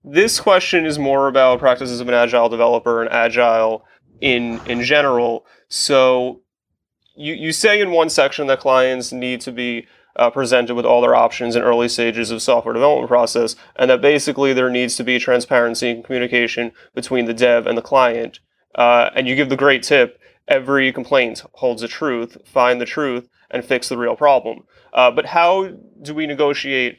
This 0.04 0.38
question 0.38 0.84
is 0.86 0.98
more 0.98 1.28
about 1.28 1.58
practices 1.58 2.00
of 2.00 2.08
an 2.08 2.14
agile 2.14 2.48
developer 2.48 3.02
and 3.02 3.10
agile 3.10 3.84
in 4.20 4.60
in 4.66 4.82
general. 4.82 5.46
So 5.68 6.42
you, 7.16 7.34
you 7.34 7.52
say 7.52 7.80
in 7.80 7.90
one 7.90 8.10
section 8.10 8.46
that 8.46 8.60
clients 8.60 9.12
need 9.12 9.40
to 9.42 9.52
be 9.52 9.86
uh, 10.16 10.30
presented 10.30 10.74
with 10.74 10.84
all 10.84 11.00
their 11.00 11.14
options 11.14 11.56
in 11.56 11.62
early 11.62 11.88
stages 11.88 12.30
of 12.30 12.42
software 12.42 12.74
development 12.74 13.08
process, 13.08 13.56
and 13.76 13.90
that 13.90 14.00
basically 14.00 14.52
there 14.52 14.70
needs 14.70 14.94
to 14.96 15.04
be 15.04 15.18
transparency 15.18 15.90
and 15.90 16.04
communication 16.04 16.72
between 16.94 17.24
the 17.24 17.34
dev 17.34 17.66
and 17.66 17.76
the 17.76 17.82
client. 17.82 18.40
Uh, 18.74 19.10
and 19.16 19.26
you 19.26 19.34
give 19.34 19.48
the 19.48 19.56
great 19.56 19.82
tip: 19.82 20.20
every 20.48 20.92
complaint 20.92 21.42
holds 21.54 21.82
a 21.82 21.88
truth. 21.88 22.36
Find 22.44 22.80
the 22.80 22.86
truth 22.86 23.28
and 23.50 23.64
fix 23.64 23.88
the 23.88 23.98
real 23.98 24.16
problem. 24.16 24.64
Uh, 24.92 25.10
but 25.10 25.26
how 25.26 25.68
do 26.02 26.14
we 26.14 26.26
negotiate 26.26 26.98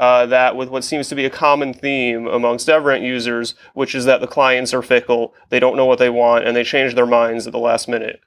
uh, 0.00 0.26
that 0.26 0.56
with 0.56 0.68
what 0.68 0.84
seems 0.84 1.08
to 1.08 1.14
be 1.14 1.24
a 1.24 1.30
common 1.30 1.72
theme 1.72 2.26
amongst 2.26 2.68
DevRant 2.68 3.02
users, 3.02 3.54
which 3.74 3.94
is 3.94 4.04
that 4.04 4.20
the 4.20 4.26
clients 4.26 4.74
are 4.74 4.82
fickle, 4.82 5.34
they 5.50 5.60
don't 5.60 5.76
know 5.76 5.86
what 5.86 5.98
they 5.98 6.10
want, 6.10 6.46
and 6.46 6.56
they 6.56 6.64
change 6.64 6.94
their 6.94 7.06
minds 7.06 7.46
at 7.46 7.52
the 7.52 7.58
last 7.58 7.88
minute? 7.88 8.20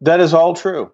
That 0.00 0.20
is 0.20 0.34
all 0.34 0.54
true. 0.54 0.92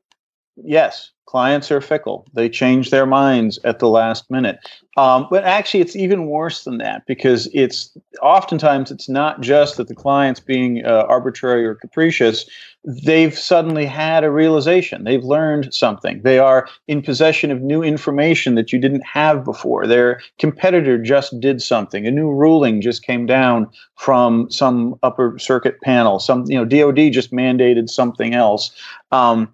Yes, 0.65 1.11
clients 1.33 1.71
are 1.71 1.81
fickle. 1.81 2.27
They 2.35 2.49
change 2.49 2.91
their 2.91 3.07
minds 3.07 3.59
at 3.65 3.79
the 3.79 3.89
last 3.89 4.31
minute. 4.31 4.59
Um, 4.99 5.27
but 5.31 5.45
actually, 5.45 5.81
it's 5.81 5.97
even 5.97 6.27
worse 6.27 6.65
than 6.65 6.77
that 6.77 7.07
because 7.07 7.49
it's 7.55 7.97
oftentimes 8.21 8.91
it's 8.91 9.09
not 9.09 9.41
just 9.41 9.79
that 9.79 9.89
the 9.89 9.95
client's 9.95 10.41
being 10.41 10.85
uh, 10.85 11.07
arbitrary 11.09 11.65
or 11.65 11.75
capricious. 11.75 12.45
They've 12.85 13.37
suddenly 13.37 13.87
had 13.87 14.25
a 14.25 14.31
realization. 14.31 15.05
They've 15.05 15.25
learned 15.25 15.73
something. 15.73 16.21
They 16.21 16.39
are 16.39 16.69
in 16.87 17.01
possession 17.01 17.51
of 17.51 17.63
new 17.63 17.83
information 17.83 18.55
that 18.57 18.71
you 18.71 18.79
didn't 18.79 19.07
have 19.07 19.43
before. 19.43 19.87
Their 19.87 20.21
competitor 20.39 20.99
just 20.99 21.41
did 21.41 21.63
something. 21.63 22.07
A 22.07 22.11
new 22.11 22.31
ruling 22.31 22.83
just 22.83 23.03
came 23.05 23.25
down 23.25 23.71
from 23.97 24.51
some 24.51 24.97
upper 25.03 25.39
circuit 25.39 25.81
panel. 25.81 26.19
Some, 26.21 26.45
you 26.47 26.59
know, 26.59 26.67
DoD 26.67 27.11
just 27.11 27.33
mandated 27.33 27.89
something 27.89 28.35
else. 28.35 28.71
Um, 29.13 29.51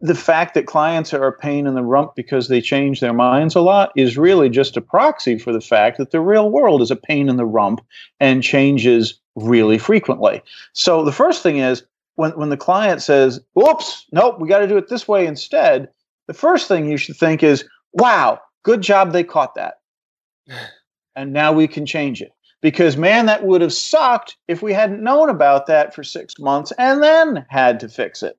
the 0.00 0.14
fact 0.14 0.54
that 0.54 0.66
clients 0.66 1.12
are 1.12 1.26
a 1.26 1.32
pain 1.32 1.66
in 1.66 1.74
the 1.74 1.82
rump 1.82 2.14
because 2.14 2.48
they 2.48 2.60
change 2.60 3.00
their 3.00 3.12
minds 3.12 3.56
a 3.56 3.60
lot 3.60 3.90
is 3.96 4.16
really 4.16 4.48
just 4.48 4.76
a 4.76 4.80
proxy 4.80 5.38
for 5.38 5.52
the 5.52 5.60
fact 5.60 5.98
that 5.98 6.12
the 6.12 6.20
real 6.20 6.50
world 6.50 6.80
is 6.82 6.90
a 6.90 6.96
pain 6.96 7.28
in 7.28 7.36
the 7.36 7.46
rump 7.46 7.80
and 8.20 8.42
changes 8.42 9.18
really 9.34 9.78
frequently. 9.78 10.40
So 10.72 11.04
the 11.04 11.12
first 11.12 11.42
thing 11.42 11.58
is 11.58 11.82
when, 12.14 12.30
when 12.32 12.50
the 12.50 12.56
client 12.56 13.02
says, 13.02 13.40
whoops, 13.54 14.06
nope, 14.12 14.40
we 14.40 14.48
got 14.48 14.60
to 14.60 14.68
do 14.68 14.76
it 14.76 14.88
this 14.88 15.08
way 15.08 15.26
instead, 15.26 15.88
the 16.28 16.34
first 16.34 16.68
thing 16.68 16.88
you 16.88 16.96
should 16.96 17.16
think 17.16 17.42
is, 17.42 17.64
wow, 17.92 18.40
good 18.62 18.82
job 18.82 19.12
they 19.12 19.24
caught 19.24 19.54
that. 19.54 19.80
And 21.16 21.32
now 21.32 21.50
we 21.50 21.66
can 21.66 21.84
change 21.84 22.22
it. 22.22 22.30
Because, 22.62 22.96
man, 22.96 23.26
that 23.26 23.44
would 23.44 23.60
have 23.60 23.72
sucked 23.72 24.36
if 24.46 24.62
we 24.62 24.72
hadn't 24.72 25.02
known 25.02 25.30
about 25.30 25.66
that 25.66 25.92
for 25.92 26.04
six 26.04 26.38
months 26.38 26.72
and 26.78 27.02
then 27.02 27.44
had 27.48 27.80
to 27.80 27.88
fix 27.88 28.22
it 28.22 28.38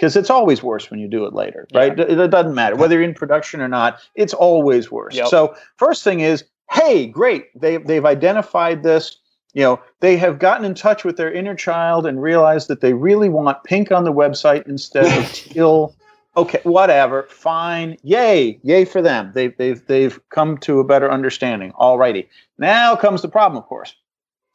because 0.00 0.16
it's 0.16 0.30
always 0.30 0.62
worse 0.62 0.90
when 0.90 0.98
you 0.98 1.06
do 1.06 1.26
it 1.26 1.34
later, 1.34 1.68
right? 1.74 1.96
Yeah. 1.96 2.06
It, 2.08 2.18
it, 2.18 2.30
doesn't 2.30 2.54
matter 2.54 2.74
whether 2.74 2.94
you're 2.94 3.02
in 3.02 3.12
production 3.12 3.60
or 3.60 3.68
not. 3.68 4.00
It's 4.14 4.32
always 4.32 4.90
worse. 4.90 5.14
Yep. 5.14 5.28
So 5.28 5.54
first 5.76 6.04
thing 6.04 6.20
is, 6.20 6.44
hey, 6.70 7.06
great, 7.06 7.48
they 7.60 7.76
they've 7.76 8.06
identified 8.06 8.82
this. 8.82 9.18
You 9.52 9.62
know, 9.62 9.80
they 10.00 10.16
have 10.16 10.38
gotten 10.38 10.64
in 10.64 10.74
touch 10.74 11.04
with 11.04 11.18
their 11.18 11.30
inner 11.30 11.54
child 11.54 12.06
and 12.06 12.22
realized 12.22 12.68
that 12.68 12.80
they 12.80 12.94
really 12.94 13.28
want 13.28 13.62
pink 13.64 13.92
on 13.92 14.04
the 14.04 14.12
website 14.12 14.66
instead 14.66 15.04
of 15.04 15.30
teal. 15.34 15.94
Okay, 16.36 16.60
whatever, 16.62 17.24
fine, 17.24 17.98
yay, 18.02 18.58
yay 18.62 18.86
for 18.86 19.02
them. 19.02 19.32
They've 19.34 19.54
they've 19.58 19.84
they've 19.86 20.18
come 20.30 20.56
to 20.58 20.80
a 20.80 20.84
better 20.84 21.10
understanding. 21.10 21.72
Alrighty, 21.72 22.26
now 22.56 22.96
comes 22.96 23.20
the 23.20 23.28
problem. 23.28 23.62
Of 23.62 23.68
course, 23.68 23.94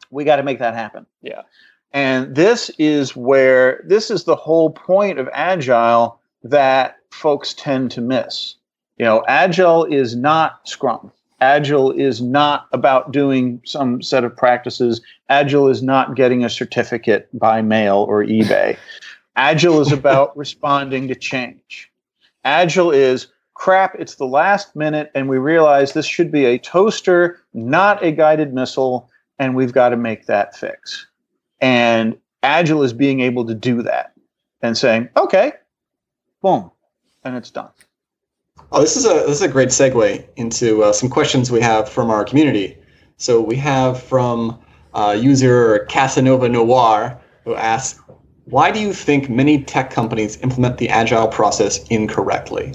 we 0.10 0.24
got 0.24 0.38
to 0.38 0.44
make 0.44 0.58
that 0.58 0.74
happen. 0.74 1.06
Yeah. 1.22 1.42
And 1.96 2.36
this 2.36 2.70
is 2.78 3.16
where 3.16 3.82
this 3.88 4.12
is 4.12 4.26
the 4.26 4.36
whole 4.36 4.70
point 4.70 5.18
of 5.18 5.30
agile 5.32 6.20
that 6.44 6.98
folks 7.10 7.54
tend 7.54 7.90
to 7.92 8.02
miss. 8.02 8.56
You 8.98 9.06
know, 9.06 9.24
agile 9.30 9.86
is 9.86 10.14
not 10.14 10.68
Scrum. 10.68 11.10
Agile 11.40 11.92
is 11.92 12.22
not 12.22 12.68
about 12.74 13.14
doing 13.14 13.62
some 13.64 14.02
set 14.02 14.26
of 14.26 14.36
practices. 14.36 15.00
Agile 15.30 15.70
is 15.70 15.82
not 15.82 16.18
getting 16.18 16.44
a 16.44 16.50
certificate 16.50 17.30
by 17.32 17.62
mail 17.62 18.06
or 18.10 18.26
eBay. 18.26 18.78
Agile 19.38 19.80
is 19.80 19.94
about 19.94 20.36
responding 20.38 21.08
to 21.08 21.16
change. 21.16 21.90
Agile 22.44 22.92
is 22.92 23.28
crap, 23.54 23.96
it's 23.98 24.16
the 24.16 24.26
last 24.26 24.76
minute, 24.76 25.12
and 25.16 25.30
we 25.30 25.38
realize 25.38 25.94
this 25.94 26.06
should 26.06 26.32
be 26.32 26.44
a 26.44 26.60
toaster, 26.60 27.42
not 27.54 28.04
a 28.04 28.12
guided 28.12 28.54
missile, 28.54 29.10
and 29.40 29.56
we've 29.56 29.72
got 29.72 29.90
to 29.90 29.98
make 29.98 30.26
that 30.26 30.58
fix. 30.58 31.08
And 31.62 32.18
Agile 32.44 32.84
is 32.84 32.94
being 32.94 33.22
able 33.22 33.46
to 33.46 33.56
do 33.56 33.82
that 33.84 34.14
and 34.62 34.78
saying, 34.78 35.10
okay, 35.18 35.54
boom, 36.42 36.72
and 37.24 37.36
it's 37.36 37.52
done. 37.52 37.70
Oh, 38.72 38.82
this 38.82 38.98
is 38.98 39.06
a 39.06 39.14
this 39.28 39.38
is 39.38 39.42
a 39.42 39.48
great 39.48 39.70
segue 39.70 40.28
into 40.36 40.84
uh, 40.84 40.92
some 40.92 41.10
questions 41.10 41.52
we 41.52 41.62
have 41.62 41.88
from 41.88 42.10
our 42.10 42.26
community. 42.26 42.78
So 43.18 43.40
we 43.42 43.56
have 43.58 44.02
from 44.02 44.60
uh, 44.94 45.18
user 45.20 45.86
Casanova 45.90 46.50
Noir 46.50 47.20
who 47.44 47.56
asks, 47.56 48.02
"Why 48.46 48.72
do 48.72 48.80
you 48.80 48.92
think 48.92 49.30
many 49.30 49.64
tech 49.64 49.92
companies 49.92 50.38
implement 50.42 50.78
the 50.78 50.90
agile 50.90 51.28
process 51.28 51.86
incorrectly?" 51.90 52.74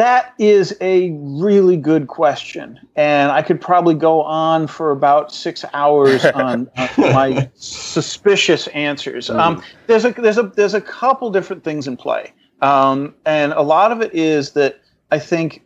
That 0.00 0.32
is 0.38 0.74
a 0.80 1.10
really 1.10 1.76
good 1.76 2.06
question, 2.08 2.80
and 2.96 3.30
I 3.30 3.42
could 3.42 3.60
probably 3.60 3.94
go 3.94 4.22
on 4.22 4.66
for 4.66 4.92
about 4.92 5.30
six 5.30 5.62
hours 5.74 6.24
on, 6.34 6.70
on 6.78 6.88
my 6.96 7.50
suspicious 7.56 8.66
answers. 8.68 9.28
Mm. 9.28 9.38
Um, 9.38 9.62
there's 9.88 10.06
a 10.06 10.12
there's 10.12 10.38
a 10.38 10.44
there's 10.44 10.72
a 10.72 10.80
couple 10.80 11.30
different 11.30 11.64
things 11.64 11.86
in 11.86 11.98
play, 11.98 12.32
um, 12.62 13.14
and 13.26 13.52
a 13.52 13.60
lot 13.60 13.92
of 13.92 14.00
it 14.00 14.14
is 14.14 14.52
that 14.52 14.80
I 15.10 15.18
think 15.18 15.64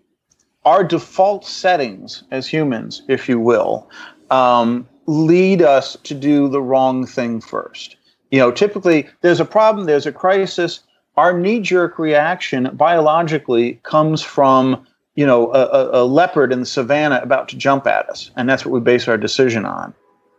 our 0.64 0.82
default 0.82 1.46
settings 1.46 2.24
as 2.32 2.48
humans, 2.48 3.02
if 3.06 3.28
you 3.28 3.38
will, 3.38 3.88
um, 4.32 4.88
lead 5.06 5.62
us 5.62 5.96
to 6.02 6.12
do 6.12 6.48
the 6.48 6.60
wrong 6.60 7.06
thing 7.06 7.40
first. 7.40 7.94
You 8.32 8.40
know, 8.40 8.50
typically 8.50 9.06
there's 9.20 9.38
a 9.38 9.44
problem, 9.44 9.86
there's 9.86 10.06
a 10.06 10.12
crisis 10.12 10.80
our 11.16 11.38
knee-jerk 11.38 11.98
reaction 11.98 12.70
biologically 12.74 13.80
comes 13.82 14.22
from 14.22 14.86
you 15.14 15.26
know 15.26 15.52
a, 15.52 16.02
a, 16.02 16.04
leopard 16.04 16.52
in 16.52 16.60
the 16.60 16.66
savannah 16.66 17.20
about 17.22 17.48
to 17.48 17.56
jump 17.56 17.86
at 17.86 18.08
us 18.08 18.30
and 18.36 18.48
that's 18.48 18.64
what 18.64 18.72
we 18.72 18.80
base 18.80 19.06
our 19.08 19.16
decision 19.16 19.64
on. 19.64 19.94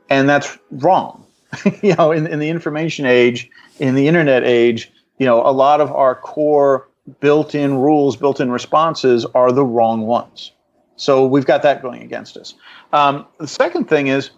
And 0.10 0.30
that's 0.30 0.58
wrong. 0.72 1.24
You 1.82 1.96
know 1.96 2.12
in, 2.12 2.28
in 2.28 2.40
the 2.40 2.50
information 2.50 3.06
age 3.06 3.50
in 3.80 3.96
the 3.96 4.08
internet 4.08 4.44
age 4.44 4.92
you 5.18 5.26
know 5.26 5.46
a 5.46 5.52
lot 5.52 5.80
of 5.80 5.92
our 5.92 6.16
core 6.16 6.88
built-in 7.20 7.78
rules 7.78 8.18
built-in 8.18 8.52
responses 8.52 9.26
are 9.34 9.52
the 9.52 9.64
wrong 9.64 10.02
ones. 10.02 10.52
So 10.98 11.26
we've 11.26 11.46
got 11.46 11.62
that 11.64 11.82
going 11.82 12.02
against 12.02 12.38
us. 12.38 12.56
Um, 12.94 13.26
the 13.40 13.48
second 13.48 13.86
thing 13.90 14.08
is 14.08 14.32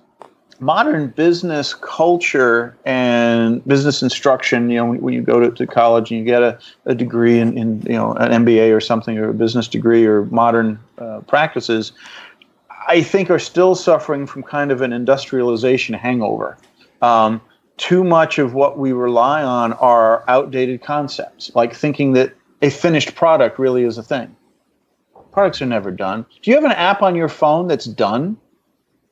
modern 0.60 1.08
business 1.10 1.74
culture 1.74 2.76
and 2.86 3.64
business 3.66 4.02
instruction, 4.02 4.70
you 4.70 4.78
know, 4.78 4.94
when, 4.94 5.14
you 5.14 5.22
go 5.22 5.40
to, 5.40 5.52
to, 5.52 5.68
college 5.68 6.12
and 6.12 6.20
you 6.20 6.26
get 6.26 6.42
a, 6.42 6.58
a 6.86 6.96
degree 6.96 7.40
in, 7.40 7.58
in, 7.58 7.82
you 7.82 7.94
know, 7.94 8.14
an 8.14 8.46
MBA 8.46 8.76
or 8.76 8.82
something, 8.82 9.18
or 9.18 9.30
a 9.30 9.34
business 9.34 9.68
degree 9.68 10.06
or 10.06 10.26
modern 10.26 10.80
uh, 10.98 11.22
practices, 11.28 11.92
I 12.88 13.02
think 13.02 13.30
are 13.30 13.40
still 13.40 13.76
suffering 13.76 14.26
from 14.26 14.44
kind 14.44 14.72
of 14.72 14.82
an 14.82 14.94
industrialization 14.94 15.94
hangover. 15.96 16.58
Um, 17.02 17.42
too 17.78 18.04
much 18.04 18.40
of 18.40 18.54
what 18.54 18.80
we 18.80 18.92
rely 18.92 19.44
on 19.44 19.74
are 19.74 20.24
outdated 20.28 20.82
concepts, 20.82 21.52
like 21.54 21.76
thinking 21.76 22.14
that 22.14 22.34
a 22.62 22.72
finished 22.72 23.14
product 23.14 23.60
really 23.60 23.84
is 23.84 23.98
a 23.98 24.04
thing. 24.04 24.36
Products 25.32 25.62
are 25.62 25.68
never 25.68 25.92
done. 25.92 26.26
Do 26.42 26.50
you 26.50 26.56
have 26.56 26.64
an 26.64 26.72
app 26.72 27.04
on 27.04 27.16
your 27.16 27.30
phone 27.30 27.68
that's 27.68 27.86
done? 27.86 28.38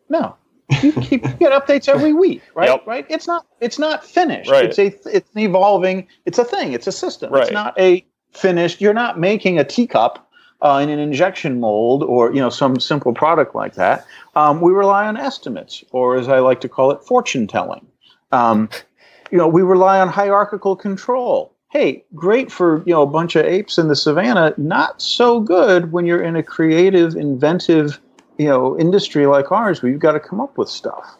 No 0.10 0.36
you, 0.82 0.91
keep, 0.93 1.23
you 1.23 1.34
get 1.34 1.51
updates 1.51 1.88
every 1.88 2.13
week, 2.13 2.41
right? 2.56 2.69
Yep. 2.69 2.88
Right? 2.88 3.06
It's 3.10 3.28
not 3.28 3.45
it's 3.62 3.78
not 3.78 4.06
finished. 4.06 4.49
Right. 4.49 4.65
It's 4.65 4.80
a 4.80 4.88
it's 5.15 5.30
an 5.34 5.41
evolving. 5.41 6.08
It's 6.25 6.39
a 6.39 6.45
thing. 6.45 6.73
It's 6.73 6.88
a 6.88 6.91
system. 6.91 7.32
Right. 7.32 7.43
It's 7.43 7.51
not 7.51 7.80
a 7.80 8.06
finished. 8.32 8.82
You're 8.82 8.93
not 8.93 9.19
making 9.19 9.60
a 9.60 9.63
teacup 9.63 10.25
uh, 10.62 10.80
in 10.82 10.89
an 10.89 10.99
injection 10.99 11.60
mold 11.60 12.04
or 12.04 12.34
you 12.34 12.39
know 12.39 12.49
some 12.49 12.80
simple 12.80 13.13
product 13.13 13.56
like 13.56 13.75
that. 13.75 14.06
Um, 14.36 14.62
we 14.62 14.71
rely 14.71 15.08
on 15.08 15.17
estimates, 15.17 15.84
or 15.91 16.17
as 16.17 16.28
I 16.28 16.39
like 16.39 16.62
to 16.62 16.69
call 16.69 16.91
it, 16.91 17.04
fortune 17.04 17.47
telling. 17.47 17.86
Um, 18.32 18.69
you 19.32 19.38
know, 19.38 19.47
we 19.47 19.62
rely 19.62 19.99
on 19.99 20.08
hierarchical 20.08 20.75
control. 20.75 21.54
Hey, 21.69 22.06
great 22.15 22.51
for 22.51 22.84
you 22.86 22.93
know 22.93 23.01
a 23.01 23.08
bunch 23.08 23.36
of 23.36 23.45
apes 23.45 23.78
in 23.78 23.88
the 23.88 23.95
savannah. 23.95 24.54
Not 24.58 25.01
so 25.01 25.39
good 25.39 25.91
when 25.91 26.06
you're 26.06 26.21
in 26.21 26.36
a 26.36 26.43
creative, 26.43 27.15
inventive 27.15 27.99
you 28.37 28.47
know 28.47 28.77
industry 28.79 29.25
like 29.25 29.51
ours 29.51 29.81
where 29.81 29.91
you've 29.91 30.01
got 30.01 30.13
to 30.13 30.19
come 30.19 30.41
up 30.41 30.57
with 30.57 30.69
stuff. 30.69 31.15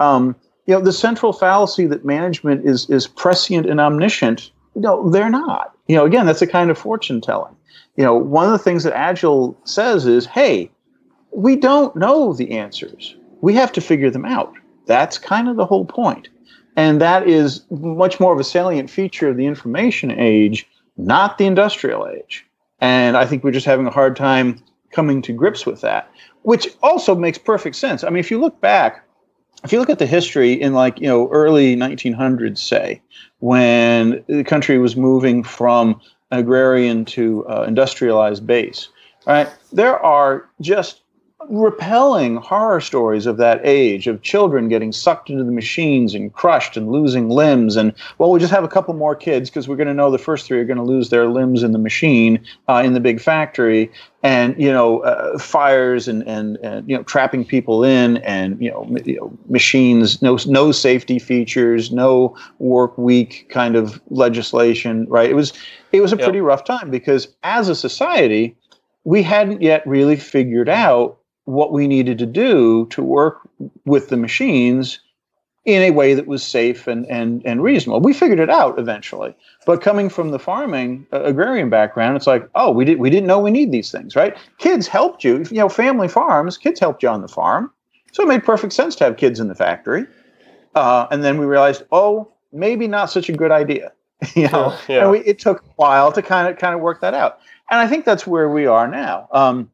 Um, 0.00 0.36
you 0.66 0.74
know, 0.74 0.80
the 0.80 0.92
central 0.92 1.32
fallacy 1.32 1.86
that 1.86 2.04
management 2.04 2.66
is 2.66 2.88
is 2.90 3.06
prescient 3.06 3.66
and 3.66 3.80
omniscient. 3.80 4.50
You 4.74 4.82
know, 4.82 5.08
they're 5.10 5.30
not. 5.30 5.76
You 5.86 5.96
know, 5.96 6.04
again, 6.04 6.26
that's 6.26 6.42
a 6.42 6.46
kind 6.46 6.70
of 6.70 6.78
fortune 6.78 7.20
telling. 7.20 7.54
You 7.96 8.04
know, 8.04 8.14
one 8.14 8.46
of 8.46 8.52
the 8.52 8.58
things 8.58 8.84
that 8.84 8.94
Agile 8.94 9.58
says 9.64 10.06
is, 10.06 10.26
hey, 10.26 10.70
we 11.30 11.56
don't 11.56 11.94
know 11.96 12.32
the 12.32 12.50
answers. 12.50 13.16
We 13.40 13.54
have 13.54 13.72
to 13.72 13.80
figure 13.80 14.10
them 14.10 14.24
out. 14.24 14.52
That's 14.86 15.18
kind 15.18 15.48
of 15.48 15.56
the 15.56 15.66
whole 15.66 15.84
point. 15.84 16.28
And 16.76 17.00
that 17.00 17.26
is 17.26 17.64
much 17.70 18.20
more 18.20 18.34
of 18.34 18.40
a 18.40 18.44
salient 18.44 18.90
feature 18.90 19.28
of 19.28 19.36
the 19.36 19.46
information 19.46 20.10
age, 20.10 20.68
not 20.96 21.38
the 21.38 21.46
industrial 21.46 22.06
age. 22.06 22.44
And 22.80 23.16
I 23.16 23.24
think 23.24 23.42
we're 23.42 23.50
just 23.50 23.66
having 23.66 23.86
a 23.86 23.90
hard 23.90 24.16
time 24.16 24.62
coming 24.90 25.22
to 25.22 25.32
grips 25.32 25.64
with 25.64 25.80
that, 25.80 26.10
which 26.46 26.68
also 26.80 27.16
makes 27.16 27.38
perfect 27.38 27.74
sense. 27.74 28.04
I 28.04 28.08
mean, 28.08 28.20
if 28.20 28.30
you 28.30 28.40
look 28.40 28.60
back, 28.60 29.04
if 29.64 29.72
you 29.72 29.80
look 29.80 29.90
at 29.90 29.98
the 29.98 30.06
history 30.06 30.52
in 30.52 30.74
like, 30.74 31.00
you 31.00 31.08
know, 31.08 31.28
early 31.30 31.74
1900s, 31.74 32.58
say, 32.58 33.02
when 33.40 34.24
the 34.28 34.44
country 34.44 34.78
was 34.78 34.94
moving 34.94 35.42
from 35.42 36.00
an 36.30 36.38
agrarian 36.38 37.04
to 37.06 37.44
uh, 37.48 37.64
industrialized 37.66 38.46
base, 38.46 38.90
right? 39.26 39.48
There 39.72 39.98
are 39.98 40.48
just 40.60 41.00
repelling 41.48 42.36
horror 42.36 42.80
stories 42.80 43.26
of 43.26 43.36
that 43.36 43.60
age 43.64 44.06
of 44.06 44.22
children 44.22 44.68
getting 44.68 44.92
sucked 44.92 45.30
into 45.30 45.44
the 45.44 45.52
machines 45.52 46.14
and 46.14 46.32
crushed 46.32 46.76
and 46.76 46.90
losing 46.90 47.28
limbs. 47.28 47.76
And 47.76 47.92
well 48.18 48.30
we 48.30 48.40
just 48.40 48.52
have 48.52 48.64
a 48.64 48.68
couple 48.68 48.94
more 48.94 49.14
kids 49.14 49.50
because 49.50 49.68
we're 49.68 49.76
going 49.76 49.88
to 49.88 49.94
know 49.94 50.10
the 50.10 50.18
first 50.18 50.46
three 50.46 50.58
are 50.58 50.64
going 50.64 50.76
to 50.76 50.82
lose 50.82 51.10
their 51.10 51.26
limbs 51.26 51.62
in 51.62 51.72
the 51.72 51.78
machine 51.78 52.44
uh, 52.68 52.82
in 52.84 52.94
the 52.94 53.00
big 53.00 53.20
factory. 53.20 53.90
And 54.22 54.60
you 54.60 54.72
know 54.72 55.00
uh, 55.00 55.38
fires 55.38 56.08
and, 56.08 56.26
and 56.26 56.56
and 56.56 56.88
you 56.88 56.96
know 56.96 57.04
trapping 57.04 57.44
people 57.44 57.84
in 57.84 58.16
and 58.18 58.60
you 58.60 58.70
know, 58.70 58.88
you 59.04 59.16
know 59.16 59.38
machines 59.48 60.20
no 60.20 60.38
no 60.46 60.72
safety 60.72 61.18
features 61.18 61.92
no 61.92 62.36
work 62.58 62.96
week 62.98 63.48
kind 63.50 63.76
of 63.76 64.00
legislation 64.10 65.06
right? 65.08 65.30
It 65.30 65.34
was 65.34 65.52
it 65.92 66.00
was 66.00 66.12
a 66.12 66.16
yep. 66.16 66.24
pretty 66.24 66.40
rough 66.40 66.64
time 66.64 66.90
because 66.90 67.28
as 67.44 67.68
a 67.68 67.74
society 67.74 68.56
we 69.04 69.22
hadn't 69.22 69.62
yet 69.62 69.86
really 69.86 70.16
figured 70.16 70.68
out 70.68 71.18
what 71.46 71.72
we 71.72 71.88
needed 71.88 72.18
to 72.18 72.26
do 72.26 72.86
to 72.90 73.02
work 73.02 73.48
with 73.84 74.08
the 74.08 74.16
machines 74.16 75.00
in 75.66 75.82
a 75.82 75.90
way 75.90 76.14
that 76.14 76.28
was 76.28 76.44
safe 76.44 76.86
and, 76.86 77.04
and, 77.06 77.42
and 77.44 77.60
reasonable. 77.60 78.00
We 78.00 78.12
figured 78.12 78.38
it 78.38 78.48
out 78.48 78.78
eventually. 78.78 79.34
But 79.66 79.82
coming 79.82 80.08
from 80.08 80.30
the 80.30 80.38
farming 80.38 81.06
uh, 81.12 81.24
agrarian 81.24 81.70
background, 81.70 82.16
it's 82.16 82.26
like, 82.26 82.48
oh, 82.54 82.70
we 82.70 82.84
did 82.84 83.00
we 83.00 83.10
didn't 83.10 83.26
know 83.26 83.40
we 83.40 83.50
need 83.50 83.72
these 83.72 83.90
things, 83.90 84.14
right? 84.14 84.36
Kids 84.58 84.86
helped 84.86 85.24
you, 85.24 85.38
you 85.50 85.58
know, 85.58 85.68
family 85.68 86.06
farms, 86.06 86.56
kids 86.56 86.78
helped 86.78 87.02
you 87.02 87.08
on 87.08 87.20
the 87.20 87.28
farm. 87.28 87.72
So 88.12 88.22
it 88.22 88.28
made 88.28 88.44
perfect 88.44 88.72
sense 88.72 88.94
to 88.96 89.04
have 89.04 89.16
kids 89.16 89.40
in 89.40 89.48
the 89.48 89.54
factory. 89.56 90.06
Uh, 90.76 91.08
and 91.10 91.24
then 91.24 91.36
we 91.36 91.46
realized, 91.46 91.82
oh, 91.90 92.32
maybe 92.52 92.86
not 92.86 93.10
such 93.10 93.28
a 93.28 93.32
good 93.32 93.50
idea. 93.50 93.92
you 94.34 94.44
know, 94.44 94.72
oh, 94.72 94.84
yeah. 94.88 95.02
and 95.02 95.10
we, 95.10 95.18
it 95.20 95.38
took 95.38 95.62
a 95.62 95.68
while 95.76 96.12
to 96.12 96.22
kind 96.22 96.48
of 96.48 96.58
kind 96.58 96.74
of 96.74 96.80
work 96.80 97.00
that 97.00 97.12
out. 97.12 97.40
And 97.70 97.80
I 97.80 97.88
think 97.88 98.04
that's 98.04 98.26
where 98.26 98.48
we 98.48 98.66
are 98.66 98.86
now. 98.86 99.28
Um, 99.32 99.70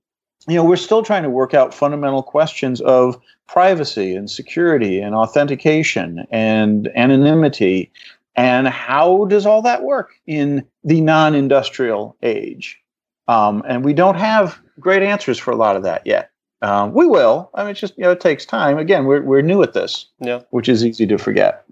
you 0.49 0.57
know, 0.57 0.65
we're 0.65 0.77
still 0.77 1.03
trying 1.03 1.23
to 1.23 1.31
work 1.31 1.55
out 1.55 1.73
fundamental 1.73 2.23
questions 2.23 2.81
of 2.81 3.21
privacy 3.47 4.15
and 4.15 4.31
security 4.31 5.01
and 5.01 5.15
authentication 5.15 6.27
and 6.31 6.89
anonymity. 6.97 7.91
And 8.35 8.67
how 8.69 9.27
does 9.27 9.47
all 9.47 9.63
that 9.63 9.83
work 9.83 10.15
in 10.27 10.65
the 10.85 11.01
non 11.01 11.35
industrial 11.35 12.17
age? 12.23 12.81
Um, 13.29 13.63
and 13.69 13.85
we 13.85 13.93
don't 13.93 14.17
have 14.17 14.59
great 14.81 15.03
answers 15.03 15.39
for 15.39 15.51
a 15.51 15.57
lot 15.57 15.77
of 15.77 15.83
that 15.83 16.07
yet. 16.07 16.31
Um, 16.63 16.93
we 16.93 17.07
will. 17.07 17.51
I 17.55 17.63
mean, 17.63 17.73
it's 17.73 17.81
just, 17.81 17.97
you 17.97 18.05
know, 18.05 18.13
it 18.13 18.21
takes 18.21 18.47
time. 18.47 18.79
Again, 18.79 19.05
we're, 19.05 19.23
we're 19.23 19.43
new 19.43 19.63
at 19.63 19.75
this, 19.75 20.07
yeah. 20.21 20.43
which 20.51 20.69
is 20.69 20.85
easy 20.85 21.07
to 21.09 21.19
forget. 21.19 21.65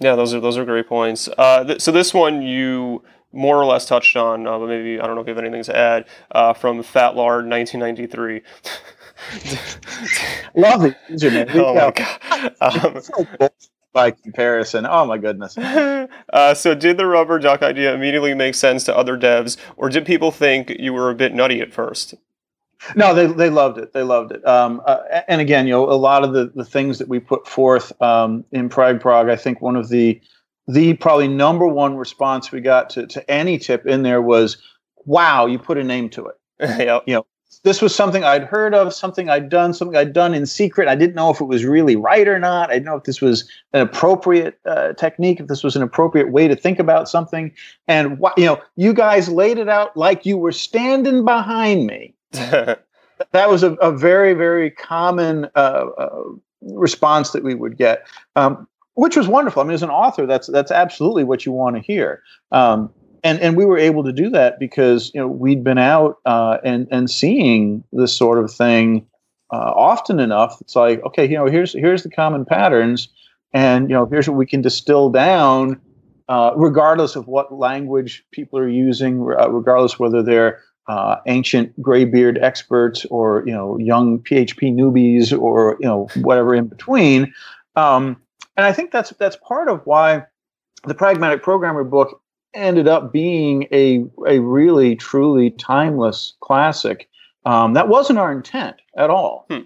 Yeah, 0.00 0.14
those 0.14 0.32
are 0.32 0.38
those 0.38 0.56
are 0.56 0.64
great 0.64 0.88
points. 0.88 1.28
Uh, 1.38 1.64
th- 1.64 1.80
so 1.80 1.90
this 1.90 2.14
one 2.14 2.40
you 2.42 3.02
more 3.32 3.56
or 3.56 3.64
less 3.66 3.86
touched 3.86 4.16
on, 4.16 4.46
uh, 4.46 4.58
but 4.58 4.68
maybe 4.68 5.00
I 5.00 5.06
don't 5.06 5.14
know 5.14 5.20
if 5.20 5.26
you 5.26 5.34
have 5.34 5.44
anything 5.44 5.62
to 5.64 5.76
add 5.76 6.06
uh, 6.32 6.52
from 6.52 6.82
Fat 6.82 7.14
Lard 7.14 7.46
1993. 7.48 8.42
Love 10.54 10.84
it, 10.84 10.96
username. 11.10 11.54
Oh 11.54 11.74
my 11.74 11.90
god. 11.90 12.18
Um, 13.40 13.48
by 13.92 14.10
comparison, 14.12 14.86
oh 14.86 15.04
my 15.06 15.18
goodness. 15.18 15.56
Uh, 16.30 16.52
so, 16.52 16.74
did 16.74 16.96
the 16.98 17.06
rubber 17.06 17.38
duck 17.38 17.62
idea 17.62 17.94
immediately 17.94 18.34
make 18.34 18.54
sense 18.54 18.84
to 18.84 18.96
other 18.96 19.16
devs, 19.16 19.56
or 19.76 19.88
did 19.88 20.04
people 20.04 20.30
think 20.30 20.70
you 20.78 20.92
were 20.92 21.10
a 21.10 21.14
bit 21.14 21.34
nutty 21.34 21.60
at 21.60 21.72
first? 21.72 22.14
No, 22.94 23.14
they, 23.14 23.26
they 23.26 23.50
loved 23.50 23.78
it. 23.78 23.92
They 23.92 24.02
loved 24.02 24.32
it. 24.32 24.46
Um, 24.46 24.82
uh, 24.86 24.98
and 25.26 25.40
again, 25.40 25.66
you 25.66 25.72
know, 25.72 25.90
a 25.90 25.96
lot 25.96 26.22
of 26.22 26.32
the, 26.32 26.52
the 26.54 26.64
things 26.64 26.98
that 26.98 27.08
we 27.08 27.18
put 27.18 27.46
forth 27.46 27.92
um, 28.00 28.44
in 28.52 28.68
Prag 28.68 29.00
Prog, 29.00 29.28
I 29.28 29.36
think 29.36 29.60
one 29.60 29.76
of 29.76 29.88
the 29.88 30.20
the 30.68 30.94
probably 30.94 31.28
number 31.28 31.66
one 31.66 31.96
response 31.96 32.52
we 32.52 32.60
got 32.60 32.90
to, 32.90 33.06
to 33.06 33.30
any 33.30 33.58
tip 33.58 33.86
in 33.86 34.02
there 34.02 34.20
was, 34.20 34.58
wow, 35.06 35.46
you 35.46 35.58
put 35.58 35.78
a 35.78 35.84
name 35.84 36.10
to 36.10 36.26
it. 36.26 36.36
yep. 36.60 37.02
You 37.06 37.14
know, 37.14 37.26
this 37.64 37.80
was 37.80 37.94
something 37.94 38.22
I'd 38.22 38.44
heard 38.44 38.74
of, 38.74 38.92
something 38.92 39.30
I'd 39.30 39.48
done, 39.48 39.72
something 39.72 39.96
I'd 39.96 40.12
done 40.12 40.34
in 40.34 40.44
secret. 40.44 40.86
I 40.86 40.94
didn't 40.94 41.14
know 41.14 41.30
if 41.30 41.40
it 41.40 41.46
was 41.46 41.64
really 41.64 41.96
right 41.96 42.28
or 42.28 42.38
not. 42.38 42.68
I 42.68 42.74
didn't 42.74 42.86
know 42.86 42.96
if 42.96 43.04
this 43.04 43.22
was 43.22 43.50
an 43.72 43.80
appropriate 43.80 44.58
uh, 44.66 44.92
technique, 44.92 45.40
if 45.40 45.46
this 45.46 45.64
was 45.64 45.74
an 45.74 45.82
appropriate 45.82 46.30
way 46.30 46.46
to 46.46 46.54
think 46.54 46.78
about 46.78 47.08
something. 47.08 47.52
And 47.88 48.18
you 48.36 48.44
know, 48.44 48.60
you 48.76 48.92
guys 48.92 49.30
laid 49.30 49.58
it 49.58 49.68
out 49.68 49.96
like 49.96 50.26
you 50.26 50.36
were 50.36 50.52
standing 50.52 51.24
behind 51.24 51.86
me. 51.86 52.14
that 52.32 52.84
was 53.32 53.62
a, 53.62 53.72
a, 53.74 53.90
very, 53.90 54.34
very 54.34 54.70
common 54.70 55.46
uh, 55.56 55.86
uh, 55.98 56.22
response 56.60 57.30
that 57.30 57.42
we 57.42 57.54
would 57.54 57.78
get. 57.78 58.06
Um, 58.36 58.68
which 58.98 59.16
was 59.16 59.28
wonderful. 59.28 59.62
I 59.62 59.64
mean, 59.64 59.74
as 59.74 59.84
an 59.84 59.90
author, 59.90 60.26
that's 60.26 60.48
that's 60.48 60.72
absolutely 60.72 61.22
what 61.22 61.46
you 61.46 61.52
want 61.52 61.76
to 61.76 61.82
hear. 61.82 62.20
Um, 62.50 62.90
and 63.22 63.38
and 63.40 63.56
we 63.56 63.64
were 63.64 63.78
able 63.78 64.02
to 64.02 64.12
do 64.12 64.28
that 64.30 64.58
because 64.58 65.12
you 65.14 65.20
know 65.20 65.28
we'd 65.28 65.62
been 65.62 65.78
out 65.78 66.16
uh, 66.26 66.58
and 66.64 66.88
and 66.90 67.08
seeing 67.08 67.84
this 67.92 68.14
sort 68.14 68.42
of 68.42 68.52
thing 68.52 69.06
uh, 69.52 69.72
often 69.76 70.18
enough. 70.18 70.60
It's 70.60 70.74
like 70.74 71.00
okay, 71.04 71.24
you 71.28 71.36
know, 71.36 71.46
here's 71.46 71.72
here's 71.72 72.02
the 72.02 72.10
common 72.10 72.44
patterns, 72.44 73.08
and 73.52 73.88
you 73.88 73.94
know, 73.94 74.04
here's 74.04 74.28
what 74.28 74.36
we 74.36 74.46
can 74.46 74.62
distill 74.62 75.10
down, 75.10 75.80
uh, 76.28 76.50
regardless 76.56 77.14
of 77.14 77.28
what 77.28 77.54
language 77.54 78.24
people 78.32 78.58
are 78.58 78.68
using, 78.68 79.20
uh, 79.20 79.48
regardless 79.48 80.00
whether 80.00 80.24
they're 80.24 80.60
uh, 80.88 81.16
ancient 81.26 81.80
graybeard 81.80 82.36
experts 82.38 83.04
or 83.10 83.44
you 83.46 83.52
know 83.52 83.78
young 83.78 84.18
PHP 84.18 84.74
newbies 84.74 85.38
or 85.38 85.76
you 85.78 85.86
know 85.86 86.08
whatever 86.16 86.52
in 86.52 86.66
between. 86.66 87.32
Um, 87.76 88.20
and 88.58 88.66
I 88.66 88.72
think 88.72 88.90
that's 88.90 89.10
that's 89.10 89.36
part 89.36 89.68
of 89.68 89.80
why 89.86 90.26
the 90.84 90.94
pragmatic 90.94 91.42
programmer 91.42 91.84
book 91.84 92.20
ended 92.54 92.88
up 92.88 93.12
being 93.12 93.68
a 93.72 94.04
a 94.26 94.40
really 94.40 94.96
truly 94.96 95.52
timeless 95.52 96.34
classic. 96.40 97.08
Um, 97.46 97.74
that 97.74 97.88
wasn't 97.88 98.18
our 98.18 98.32
intent 98.32 98.76
at 98.96 99.10
all, 99.10 99.46
hmm. 99.48 99.60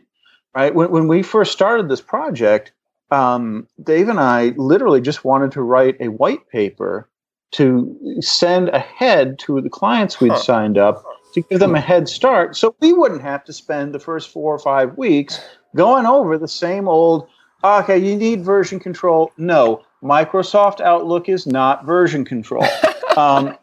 right? 0.54 0.74
When 0.74 0.90
when 0.90 1.08
we 1.08 1.22
first 1.22 1.52
started 1.52 1.88
this 1.88 2.02
project, 2.02 2.72
um, 3.10 3.66
Dave 3.82 4.10
and 4.10 4.20
I 4.20 4.52
literally 4.58 5.00
just 5.00 5.24
wanted 5.24 5.52
to 5.52 5.62
write 5.62 5.96
a 5.98 6.08
white 6.08 6.46
paper 6.50 7.08
to 7.52 8.18
send 8.20 8.68
ahead 8.68 9.38
to 9.38 9.60
the 9.62 9.70
clients 9.70 10.20
we'd 10.20 10.32
huh. 10.32 10.38
signed 10.38 10.76
up 10.76 11.02
to 11.32 11.40
give 11.40 11.60
them 11.60 11.74
a 11.74 11.80
head 11.80 12.08
start, 12.08 12.56
so 12.56 12.76
we 12.80 12.92
wouldn't 12.92 13.22
have 13.22 13.42
to 13.44 13.54
spend 13.54 13.94
the 13.94 13.98
first 13.98 14.28
four 14.28 14.54
or 14.54 14.58
five 14.58 14.98
weeks 14.98 15.40
going 15.74 16.04
over 16.04 16.36
the 16.36 16.46
same 16.46 16.86
old 16.88 17.26
okay, 17.64 17.98
you 17.98 18.16
need 18.16 18.44
version 18.44 18.78
control. 18.80 19.32
No, 19.36 19.82
Microsoft 20.02 20.80
Outlook 20.80 21.28
is 21.28 21.46
not 21.46 21.84
version 21.84 22.24
control. 22.24 22.66
Um, 23.14 23.58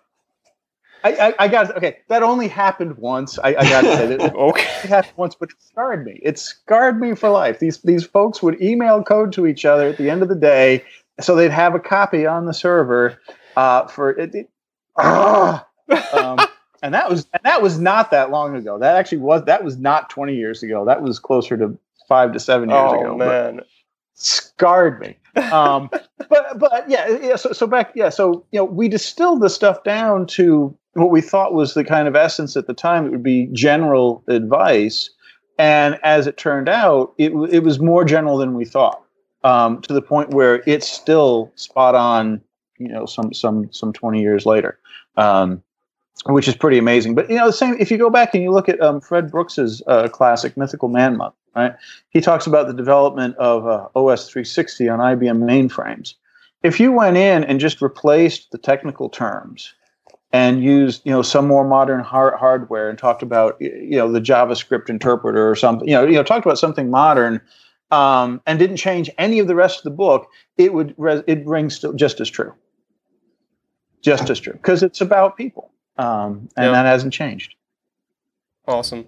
I, 1.03 1.13
I, 1.13 1.33
I 1.39 1.47
got 1.47 1.75
okay. 1.77 1.97
That 2.07 2.23
only 2.23 2.47
happened 2.47 2.97
once. 2.97 3.39
I, 3.39 3.49
I 3.49 3.63
got 3.69 3.81
to 3.81 3.95
say 3.95 4.07
that 4.07 4.35
okay. 4.35 4.61
it 4.83 4.89
happened 4.89 5.13
once, 5.17 5.35
but 5.35 5.49
it 5.49 5.55
scarred 5.59 6.05
me. 6.05 6.19
It 6.21 6.37
scarred 6.37 6.99
me 6.99 7.15
for 7.15 7.29
life. 7.29 7.59
These 7.59 7.79
these 7.79 8.05
folks 8.05 8.43
would 8.43 8.61
email 8.61 9.03
code 9.03 9.31
to 9.33 9.47
each 9.47 9.65
other 9.65 9.87
at 9.87 9.97
the 9.97 10.09
end 10.09 10.21
of 10.21 10.29
the 10.29 10.35
day, 10.35 10.83
so 11.19 11.35
they'd 11.35 11.51
have 11.51 11.73
a 11.75 11.79
copy 11.79 12.25
on 12.25 12.45
the 12.45 12.53
server 12.53 13.19
uh, 13.55 13.87
for 13.87 14.11
it. 14.11 14.35
it 14.35 14.49
uh, 14.97 15.59
um, 16.13 16.39
and 16.83 16.93
that 16.93 17.09
was 17.09 17.27
and 17.33 17.41
that 17.43 17.61
was 17.61 17.79
not 17.79 18.11
that 18.11 18.29
long 18.29 18.55
ago. 18.55 18.77
That 18.77 18.95
actually 18.95 19.19
was 19.19 19.45
that 19.45 19.63
was 19.63 19.77
not 19.77 20.09
twenty 20.09 20.35
years 20.35 20.63
ago. 20.63 20.85
That 20.85 21.01
was 21.01 21.17
closer 21.19 21.55
to 21.57 21.77
five 22.07 22.33
to 22.33 22.39
seven 22.39 22.69
years 22.69 22.91
oh, 22.91 22.99
ago. 22.99 23.17
man. 23.17 23.55
But, 23.57 23.67
scarred 24.19 24.99
me. 24.99 25.17
Um, 25.51 25.89
but 26.29 26.59
but 26.59 26.89
yeah, 26.89 27.07
yeah. 27.21 27.35
So, 27.35 27.51
so 27.51 27.67
back 27.67 27.91
yeah. 27.95 28.09
So 28.09 28.45
you 28.51 28.59
know, 28.59 28.65
we 28.65 28.87
distilled 28.87 29.41
the 29.41 29.49
stuff 29.49 29.83
down 29.83 30.27
to 30.27 30.75
what 30.93 31.11
we 31.11 31.21
thought 31.21 31.53
was 31.53 31.73
the 31.73 31.83
kind 31.83 32.07
of 32.07 32.15
essence 32.15 32.55
at 32.57 32.67
the 32.67 32.73
time. 32.73 33.05
It 33.05 33.11
would 33.11 33.23
be 33.23 33.47
general 33.51 34.23
advice, 34.27 35.09
and 35.57 35.99
as 36.03 36.27
it 36.27 36.37
turned 36.37 36.69
out, 36.69 37.13
it 37.17 37.31
it 37.51 37.63
was 37.63 37.79
more 37.79 38.03
general 38.03 38.37
than 38.37 38.53
we 38.53 38.65
thought. 38.65 39.01
Um, 39.43 39.81
to 39.83 39.93
the 39.93 40.01
point 40.01 40.31
where 40.31 40.61
it's 40.67 40.87
still 40.87 41.51
spot 41.55 41.95
on. 41.95 42.41
You 42.77 42.87
know, 42.87 43.05
some 43.05 43.33
some 43.33 43.71
some 43.73 43.91
twenty 43.91 44.21
years 44.21 44.45
later. 44.45 44.79
Um, 45.17 45.63
which 46.25 46.47
is 46.47 46.55
pretty 46.55 46.77
amazing. 46.77 47.15
But 47.15 47.29
you 47.29 47.37
know, 47.37 47.47
the 47.47 47.53
same 47.53 47.75
if 47.79 47.91
you 47.91 47.97
go 47.97 48.09
back 48.09 48.33
and 48.33 48.43
you 48.43 48.51
look 48.51 48.69
at 48.69 48.81
um, 48.81 49.01
Fred 49.01 49.31
Brooks's 49.31 49.81
uh, 49.87 50.07
classic 50.09 50.57
Mythical 50.57 50.89
Man 50.89 51.17
Month, 51.17 51.35
right? 51.55 51.73
He 52.09 52.21
talks 52.21 52.47
about 52.47 52.67
the 52.67 52.73
development 52.73 53.35
of 53.37 53.65
uh, 53.65 53.87
OS 53.95 54.29
360 54.29 54.89
on 54.89 54.99
IBM 54.99 55.39
mainframes. 55.39 56.13
If 56.63 56.79
you 56.79 56.91
went 56.91 57.17
in 57.17 57.43
and 57.43 57.59
just 57.59 57.81
replaced 57.81 58.51
the 58.51 58.57
technical 58.57 59.09
terms 59.09 59.73
and 60.31 60.63
used 60.63 61.01
you 61.05 61.11
know 61.11 61.21
some 61.21 61.47
more 61.47 61.67
modern 61.67 62.01
hard- 62.01 62.37
hardware 62.37 62.89
and 62.89 62.99
talked 62.99 63.23
about 63.23 63.59
you 63.59 63.97
know 63.97 64.11
the 64.11 64.21
JavaScript 64.21 64.89
interpreter 64.89 65.49
or 65.49 65.55
something, 65.55 65.87
you 65.87 65.93
know, 65.93 66.05
you 66.05 66.13
know, 66.13 66.23
talked 66.23 66.45
about 66.45 66.59
something 66.59 66.89
modern. 66.89 67.41
Um, 67.91 68.39
and 68.45 68.59
didn't 68.59 68.77
change 68.77 69.09
any 69.17 69.39
of 69.39 69.47
the 69.47 69.55
rest 69.55 69.79
of 69.79 69.83
the 69.83 69.89
book, 69.89 70.27
it 70.57 70.75
would 70.75 70.93
res- 70.97 71.23
it 71.25 71.43
rings 71.47 71.75
still 71.75 71.91
just 71.91 72.21
as 72.21 72.29
true, 72.29 72.53
just 74.03 74.29
as 74.29 74.39
true 74.39 74.53
because 74.53 74.83
it's 74.83 75.01
about 75.01 75.35
people 75.35 75.71
um, 75.99 76.47
and 76.55 76.65
yep. 76.65 76.73
that 76.73 76.85
hasn't 76.85 77.13
changed. 77.13 77.55
Awesome. 78.67 79.05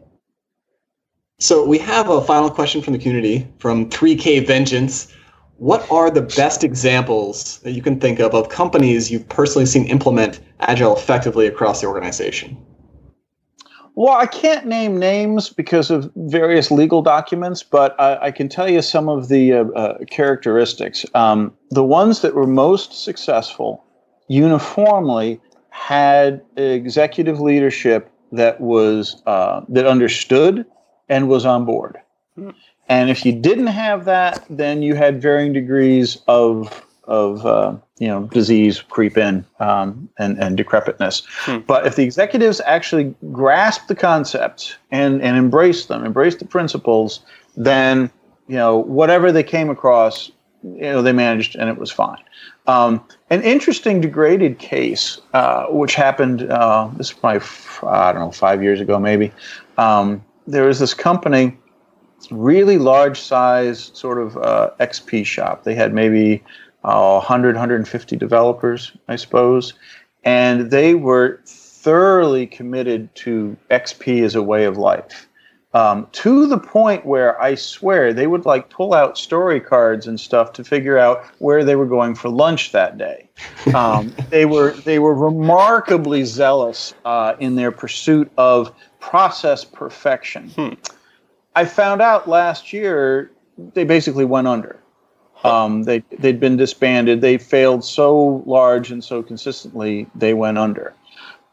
So 1.41 1.65
we 1.65 1.79
have 1.79 2.07
a 2.07 2.21
final 2.21 2.51
question 2.51 2.83
from 2.83 2.93
the 2.93 2.99
community 2.99 3.47
from 3.57 3.89
3K 3.89 4.45
Vengeance. 4.45 5.11
What 5.57 5.89
are 5.91 6.11
the 6.11 6.21
best 6.21 6.63
examples 6.63 7.57
that 7.61 7.71
you 7.71 7.81
can 7.81 7.99
think 7.99 8.19
of 8.19 8.35
of 8.35 8.49
companies 8.49 9.09
you've 9.09 9.27
personally 9.27 9.65
seen 9.65 9.87
implement 9.87 10.39
Agile 10.59 10.95
effectively 10.95 11.47
across 11.47 11.81
the 11.81 11.87
organization? 11.87 12.55
Well, 13.95 14.15
I 14.15 14.27
can't 14.27 14.67
name 14.67 14.99
names 14.99 15.49
because 15.49 15.89
of 15.89 16.11
various 16.15 16.69
legal 16.69 17.01
documents, 17.01 17.63
but 17.63 17.99
I, 17.99 18.27
I 18.27 18.31
can 18.31 18.47
tell 18.47 18.69
you 18.69 18.83
some 18.83 19.09
of 19.09 19.27
the 19.27 19.53
uh, 19.53 19.63
uh, 19.69 19.97
characteristics. 20.11 21.07
Um, 21.15 21.57
the 21.71 21.83
ones 21.83 22.21
that 22.21 22.35
were 22.35 22.45
most 22.45 23.03
successful 23.03 23.83
uniformly 24.27 25.41
had 25.71 26.43
executive 26.55 27.39
leadership 27.41 28.11
that 28.31 28.61
was 28.61 29.23
uh, 29.25 29.61
that 29.69 29.87
understood 29.87 30.67
and 31.11 31.27
was 31.27 31.45
on 31.45 31.65
board. 31.65 31.99
And 32.87 33.09
if 33.09 33.25
you 33.25 33.33
didn't 33.33 33.67
have 33.67 34.05
that, 34.05 34.43
then 34.49 34.81
you 34.81 34.95
had 34.95 35.21
varying 35.21 35.53
degrees 35.53 36.17
of 36.27 36.85
of 37.05 37.45
uh, 37.45 37.75
you 37.99 38.07
know 38.07 38.23
disease 38.31 38.81
creep 38.81 39.17
in 39.17 39.45
um, 39.59 40.09
and 40.17 40.41
and 40.41 40.57
decrepitness. 40.57 41.23
Hmm. 41.27 41.59
But 41.59 41.85
if 41.85 41.95
the 41.97 42.03
executives 42.03 42.61
actually 42.65 43.13
grasped 43.31 43.89
the 43.89 43.95
concepts 43.95 44.75
and 44.89 45.21
and 45.21 45.37
embraced 45.37 45.89
them, 45.89 46.05
embraced 46.05 46.39
the 46.39 46.45
principles, 46.45 47.19
then 47.57 48.09
you 48.47 48.55
know 48.55 48.77
whatever 48.77 49.31
they 49.31 49.43
came 49.43 49.69
across, 49.69 50.31
you 50.63 50.81
know 50.81 51.01
they 51.01 51.13
managed 51.13 51.55
and 51.55 51.69
it 51.69 51.77
was 51.77 51.91
fine. 51.91 52.23
Um, 52.67 53.03
an 53.29 53.41
interesting 53.41 53.99
degraded 54.01 54.59
case, 54.59 55.19
uh, 55.33 55.65
which 55.65 55.95
happened, 55.95 56.43
uh, 56.43 56.89
this 56.95 57.07
is 57.07 57.13
probably, 57.13 57.41
I 57.87 58.11
don't 58.11 58.21
know, 58.21 58.31
five 58.31 58.61
years 58.61 58.79
ago 58.79 58.99
maybe. 58.99 59.31
Um, 59.77 60.23
there 60.47 60.65
was 60.65 60.79
this 60.79 60.93
company, 60.93 61.57
really 62.29 62.77
large 62.77 63.19
size 63.19 63.91
sort 63.93 64.19
of 64.19 64.37
uh, 64.37 64.71
XP 64.79 65.25
shop. 65.25 65.63
They 65.63 65.75
had 65.75 65.93
maybe 65.93 66.43
100, 66.81 67.49
uh, 67.49 67.59
150 67.59 68.15
developers, 68.15 68.91
I 69.07 69.15
suppose. 69.15 69.73
And 70.23 70.71
they 70.71 70.93
were 70.93 71.41
thoroughly 71.45 72.45
committed 72.45 73.13
to 73.15 73.57
XP 73.69 74.23
as 74.23 74.35
a 74.35 74.43
way 74.43 74.65
of 74.65 74.77
life 74.77 75.27
um, 75.73 76.07
to 76.11 76.47
the 76.47 76.57
point 76.57 77.05
where 77.05 77.41
I 77.41 77.55
swear 77.55 78.13
they 78.13 78.27
would 78.27 78.45
like 78.45 78.69
pull 78.69 78.93
out 78.93 79.17
story 79.17 79.59
cards 79.59 80.05
and 80.05 80.19
stuff 80.19 80.53
to 80.53 80.63
figure 80.63 80.97
out 80.97 81.25
where 81.39 81.63
they 81.63 81.75
were 81.75 81.85
going 81.85 82.15
for 82.15 82.29
lunch 82.29 82.71
that 82.71 82.97
day. 82.97 83.29
Um, 83.73 84.13
they 84.29 84.45
were 84.45 84.71
they 84.71 84.99
were 84.99 85.13
remarkably 85.13 86.23
zealous 86.23 86.93
uh, 87.05 87.35
in 87.39 87.55
their 87.55 87.71
pursuit 87.71 88.29
of 88.37 88.73
process 89.01 89.65
perfection. 89.65 90.49
Hmm. 90.51 90.73
I 91.55 91.65
found 91.65 92.01
out 92.01 92.29
last 92.29 92.71
year 92.71 93.29
they 93.73 93.83
basically 93.83 94.23
went 94.23 94.47
under. 94.47 94.79
Um, 95.43 95.83
they 95.83 96.03
they'd 96.19 96.39
been 96.39 96.55
disbanded. 96.55 97.19
They 97.19 97.37
failed 97.37 97.83
so 97.83 98.43
large 98.45 98.91
and 98.91 99.03
so 99.03 99.21
consistently 99.21 100.07
they 100.15 100.33
went 100.33 100.57
under. 100.57 100.93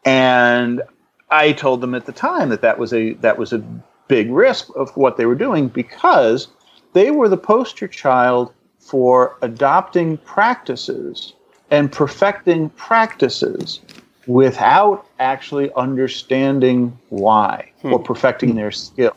And 0.04 0.82
I 1.30 1.52
told 1.52 1.80
them 1.80 1.94
at 1.94 2.06
the 2.06 2.12
time 2.12 2.50
that 2.50 2.60
that 2.62 2.78
was 2.78 2.92
a 2.92 3.14
that 3.14 3.38
was 3.38 3.52
a 3.52 3.58
big 4.06 4.30
risk 4.30 4.68
of 4.76 4.96
what 4.96 5.16
they 5.16 5.26
were 5.26 5.34
doing 5.34 5.68
because 5.68 6.48
they 6.92 7.10
were 7.10 7.28
the 7.28 7.36
poster 7.36 7.88
child 7.88 8.52
for 8.78 9.36
adopting 9.42 10.16
practices 10.18 11.34
and 11.70 11.90
perfecting 11.92 12.70
practices 12.70 13.80
without 14.28 15.06
actually 15.18 15.72
understanding 15.74 16.96
why 17.08 17.72
hmm. 17.82 17.94
or 17.94 17.98
perfecting 17.98 18.54
their 18.54 18.70
skill. 18.70 19.14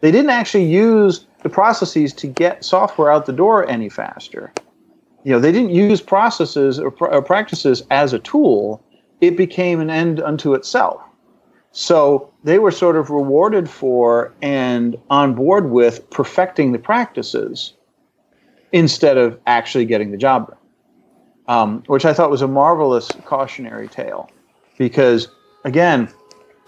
They 0.00 0.10
didn't 0.10 0.30
actually 0.30 0.64
use 0.64 1.26
the 1.42 1.48
processes 1.48 2.12
to 2.14 2.26
get 2.26 2.64
software 2.64 3.10
out 3.12 3.26
the 3.26 3.32
door 3.32 3.68
any 3.68 3.88
faster. 3.88 4.52
You 5.24 5.32
know, 5.32 5.38
they 5.38 5.52
didn't 5.52 5.70
use 5.70 6.00
processes 6.00 6.80
or, 6.80 6.90
pr- 6.90 7.06
or 7.06 7.22
practices 7.22 7.82
as 7.90 8.12
a 8.12 8.18
tool. 8.18 8.82
It 9.20 9.36
became 9.36 9.78
an 9.80 9.90
end 9.90 10.20
unto 10.20 10.54
itself. 10.54 11.02
So 11.72 12.32
they 12.42 12.58
were 12.58 12.70
sort 12.70 12.96
of 12.96 13.10
rewarded 13.10 13.68
for 13.68 14.32
and 14.40 14.96
on 15.10 15.34
board 15.34 15.70
with 15.70 16.08
perfecting 16.10 16.72
the 16.72 16.78
practices 16.78 17.74
instead 18.72 19.18
of 19.18 19.38
actually 19.46 19.84
getting 19.84 20.10
the 20.10 20.16
job 20.16 20.48
done, 20.48 20.58
um, 21.48 21.82
which 21.86 22.06
I 22.06 22.14
thought 22.14 22.30
was 22.30 22.40
a 22.40 22.48
marvelous 22.48 23.10
cautionary 23.26 23.88
tale. 23.88 24.30
Because 24.78 25.28
again, 25.64 26.08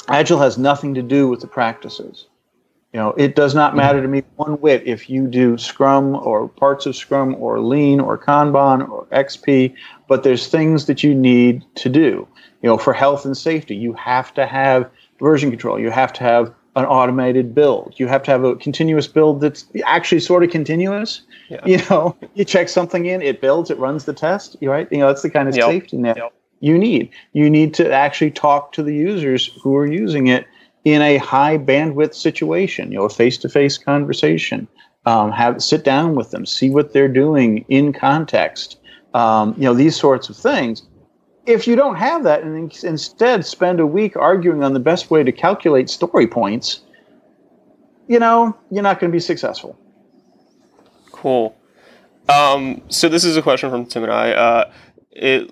Agile 0.08 0.38
has 0.38 0.58
nothing 0.58 0.94
to 0.94 1.02
do 1.02 1.28
with 1.28 1.40
the 1.40 1.46
practices. 1.46 2.26
You 2.92 3.00
know, 3.00 3.10
it 3.18 3.36
does 3.36 3.54
not 3.54 3.76
matter 3.76 4.00
to 4.00 4.08
me 4.08 4.22
one 4.36 4.52
whit 4.52 4.82
if 4.86 5.10
you 5.10 5.26
do 5.26 5.58
Scrum 5.58 6.16
or 6.16 6.48
parts 6.48 6.86
of 6.86 6.96
Scrum 6.96 7.34
or 7.34 7.60
Lean 7.60 8.00
or 8.00 8.16
Kanban 8.16 8.88
or 8.88 9.04
XP, 9.12 9.74
but 10.08 10.22
there's 10.22 10.46
things 10.46 10.86
that 10.86 11.02
you 11.02 11.14
need 11.14 11.64
to 11.74 11.90
do. 11.90 12.26
You 12.62 12.68
know, 12.68 12.78
for 12.78 12.94
health 12.94 13.26
and 13.26 13.36
safety, 13.36 13.76
you 13.76 13.92
have 13.92 14.32
to 14.34 14.46
have 14.46 14.90
version 15.20 15.50
control. 15.50 15.78
You 15.78 15.90
have 15.90 16.14
to 16.14 16.24
have 16.24 16.52
an 16.76 16.86
automated 16.86 17.54
build. 17.54 17.94
You 17.98 18.06
have 18.06 18.22
to 18.22 18.30
have 18.30 18.44
a 18.44 18.56
continuous 18.56 19.06
build 19.06 19.42
that's 19.42 19.66
actually 19.84 20.20
sort 20.20 20.42
of 20.42 20.50
continuous. 20.50 21.22
Yeah. 21.50 21.60
You 21.66 21.78
know, 21.90 22.16
you 22.34 22.44
check 22.46 22.70
something 22.70 23.04
in, 23.04 23.20
it 23.20 23.42
builds, 23.42 23.70
it 23.70 23.78
runs 23.78 24.06
the 24.06 24.14
test. 24.14 24.56
Right? 24.62 24.90
You 24.90 24.98
know, 24.98 25.08
that's 25.08 25.22
the 25.22 25.30
kind 25.30 25.48
of 25.48 25.56
yep. 25.56 25.66
safety 25.66 25.98
net 25.98 26.16
yep. 26.16 26.32
You 26.60 26.78
need. 26.78 27.10
You 27.32 27.48
need 27.48 27.74
to 27.74 27.92
actually 27.92 28.30
talk 28.30 28.72
to 28.72 28.82
the 28.82 28.94
users 28.94 29.46
who 29.62 29.76
are 29.76 29.86
using 29.86 30.26
it 30.26 30.46
in 30.84 31.02
a 31.02 31.18
high 31.18 31.58
bandwidth 31.58 32.14
situation. 32.14 32.92
You 32.92 32.98
know, 32.98 33.04
a 33.04 33.10
face 33.10 33.38
to 33.38 33.48
face 33.48 33.78
conversation. 33.78 34.68
Um, 35.06 35.32
have 35.32 35.62
sit 35.62 35.84
down 35.84 36.16
with 36.16 36.32
them, 36.32 36.44
see 36.44 36.68
what 36.68 36.92
they're 36.92 37.08
doing 37.08 37.64
in 37.68 37.94
context. 37.94 38.78
Um, 39.14 39.54
you 39.56 39.62
know, 39.62 39.72
these 39.72 39.96
sorts 39.96 40.28
of 40.28 40.36
things 40.36 40.82
if 41.48 41.66
you 41.66 41.74
don't 41.74 41.96
have 41.96 42.24
that 42.24 42.42
and 42.42 42.72
instead 42.84 43.44
spend 43.44 43.80
a 43.80 43.86
week 43.86 44.16
arguing 44.16 44.62
on 44.62 44.74
the 44.74 44.80
best 44.80 45.10
way 45.10 45.24
to 45.24 45.32
calculate 45.32 45.88
story 45.88 46.26
points, 46.26 46.82
you 48.06 48.18
know, 48.18 48.54
you're 48.70 48.82
not 48.82 49.00
going 49.00 49.10
to 49.10 49.16
be 49.16 49.20
successful. 49.20 49.76
Cool. 51.10 51.56
Um, 52.28 52.82
so 52.88 53.08
this 53.08 53.24
is 53.24 53.38
a 53.38 53.42
question 53.42 53.70
from 53.70 53.86
Tim 53.86 54.04
and 54.04 54.12
I. 54.12 54.32
Uh, 54.32 54.72
it 55.10 55.50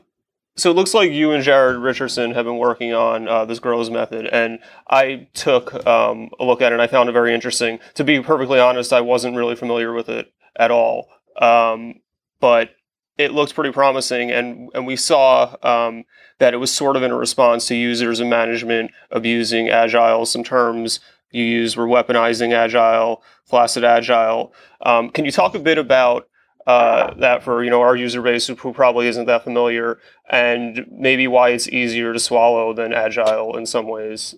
so 0.56 0.70
it 0.70 0.74
looks 0.74 0.94
like 0.94 1.10
you 1.10 1.32
and 1.32 1.44
Jared 1.44 1.76
Richardson 1.76 2.32
have 2.32 2.46
been 2.46 2.58
working 2.58 2.94
on 2.94 3.28
uh, 3.28 3.44
this 3.44 3.58
GROWS 3.58 3.90
method, 3.90 4.26
and 4.26 4.58
I 4.88 5.28
took 5.34 5.86
um, 5.86 6.30
a 6.40 6.44
look 6.44 6.62
at 6.62 6.72
it 6.72 6.74
and 6.74 6.82
I 6.82 6.86
found 6.86 7.08
it 7.08 7.12
very 7.12 7.34
interesting. 7.34 7.78
To 7.94 8.04
be 8.04 8.20
perfectly 8.20 8.58
honest, 8.58 8.92
I 8.92 9.02
wasn't 9.02 9.36
really 9.36 9.54
familiar 9.54 9.92
with 9.92 10.08
it 10.08 10.32
at 10.58 10.70
all. 10.70 11.08
Um, 11.40 12.00
but 12.40 12.70
it 13.18 13.32
looks 13.32 13.52
pretty 13.52 13.72
promising, 13.72 14.30
and 14.30 14.70
and 14.74 14.86
we 14.86 14.96
saw 14.96 15.56
um, 15.62 16.04
that 16.38 16.54
it 16.54 16.58
was 16.58 16.72
sort 16.72 16.96
of 16.96 17.02
in 17.02 17.10
a 17.10 17.16
response 17.16 17.66
to 17.68 17.74
users 17.74 18.20
and 18.20 18.30
management 18.30 18.90
abusing 19.10 19.68
agile. 19.68 20.26
Some 20.26 20.44
terms 20.44 21.00
you 21.30 21.44
use 21.44 21.76
were 21.76 21.86
weaponizing 21.86 22.52
agile, 22.52 23.22
flaccid 23.44 23.84
agile. 23.84 24.52
Um, 24.80 25.10
can 25.10 25.24
you 25.24 25.32
talk 25.32 25.54
a 25.54 25.58
bit 25.58 25.78
about 25.78 26.28
uh, 26.66 27.14
that 27.14 27.42
for 27.42 27.62
you 27.62 27.70
know 27.70 27.80
our 27.80 27.96
user 27.96 28.22
base 28.22 28.46
who 28.46 28.72
probably 28.72 29.06
isn't 29.06 29.26
that 29.26 29.44
familiar, 29.44 29.98
and 30.30 30.86
maybe 30.90 31.28
why 31.28 31.50
it's 31.50 31.68
easier 31.68 32.12
to 32.12 32.18
swallow 32.18 32.72
than 32.72 32.92
agile 32.92 33.56
in 33.56 33.66
some 33.66 33.86
ways? 33.86 34.34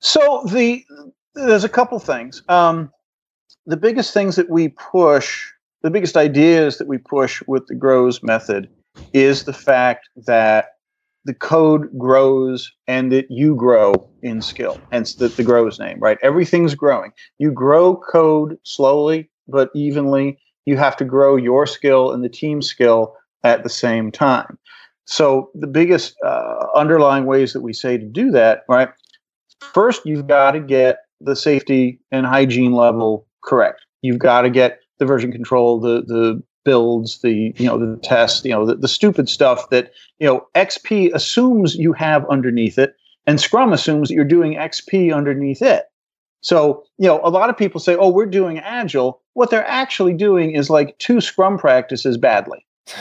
So 0.00 0.44
the 0.50 0.84
there's 1.34 1.64
a 1.64 1.68
couple 1.68 1.98
things. 1.98 2.42
Um, 2.48 2.90
the 3.66 3.76
biggest 3.76 4.12
things 4.12 4.36
that 4.36 4.50
we 4.50 4.68
push 4.68 5.50
the 5.82 5.90
biggest 5.90 6.16
ideas 6.16 6.78
that 6.78 6.88
we 6.88 6.98
push 6.98 7.42
with 7.46 7.66
the 7.66 7.74
grows 7.74 8.22
method 8.22 8.68
is 9.12 9.44
the 9.44 9.52
fact 9.52 10.08
that 10.26 10.76
the 11.24 11.34
code 11.34 11.88
grows 11.98 12.72
and 12.86 13.12
that 13.12 13.26
you 13.30 13.54
grow 13.54 14.08
in 14.22 14.40
skill 14.40 14.80
hence 14.90 15.14
the, 15.14 15.28
the 15.28 15.44
grows 15.44 15.78
name 15.78 15.98
right 16.00 16.18
everything's 16.22 16.74
growing 16.74 17.12
you 17.38 17.50
grow 17.50 17.96
code 17.96 18.58
slowly 18.64 19.30
but 19.48 19.70
evenly 19.74 20.38
you 20.66 20.76
have 20.76 20.96
to 20.96 21.04
grow 21.04 21.36
your 21.36 21.66
skill 21.66 22.12
and 22.12 22.24
the 22.24 22.28
team 22.28 22.62
skill 22.62 23.16
at 23.44 23.62
the 23.62 23.70
same 23.70 24.10
time 24.12 24.58
So 25.06 25.50
the 25.54 25.66
biggest 25.66 26.16
uh, 26.24 26.66
underlying 26.74 27.26
ways 27.26 27.52
that 27.52 27.62
we 27.62 27.72
say 27.72 27.98
to 27.98 28.06
do 28.06 28.30
that, 28.32 28.64
right? 28.68 28.90
First, 29.60 30.06
you've 30.06 30.26
got 30.26 30.52
to 30.52 30.60
get 30.60 30.98
the 31.20 31.36
safety 31.36 32.00
and 32.12 32.26
hygiene 32.26 32.72
level 32.72 33.26
correct. 33.44 33.84
You've 34.02 34.18
got 34.18 34.42
to 34.42 34.50
get 34.50 34.80
the 34.98 35.06
version 35.06 35.32
control, 35.32 35.80
the 35.80 36.02
the 36.06 36.42
builds, 36.64 37.20
the 37.22 37.52
you 37.56 37.66
know 37.66 37.78
the 37.78 37.98
tests, 38.02 38.44
you 38.44 38.52
know 38.52 38.66
the, 38.66 38.76
the 38.76 38.88
stupid 38.88 39.28
stuff 39.28 39.70
that 39.70 39.92
you 40.18 40.26
know 40.26 40.46
XP 40.54 41.12
assumes 41.14 41.74
you 41.74 41.92
have 41.92 42.24
underneath 42.30 42.78
it, 42.78 42.94
and 43.26 43.40
Scrum 43.40 43.72
assumes 43.72 44.08
that 44.08 44.14
you're 44.14 44.24
doing 44.24 44.54
XP 44.54 45.14
underneath 45.14 45.62
it. 45.62 45.89
So 46.40 46.84
you 46.98 47.06
know 47.06 47.20
a 47.22 47.30
lot 47.30 47.50
of 47.50 47.56
people 47.56 47.80
say, 47.80 47.96
"Oh, 47.96 48.08
we're 48.10 48.26
doing 48.26 48.58
Agile." 48.58 49.20
What 49.34 49.50
they're 49.50 49.66
actually 49.66 50.14
doing 50.14 50.52
is 50.52 50.70
like 50.70 50.98
two 50.98 51.20
Scrum 51.20 51.58
practices 51.58 52.16
badly. 52.16 52.66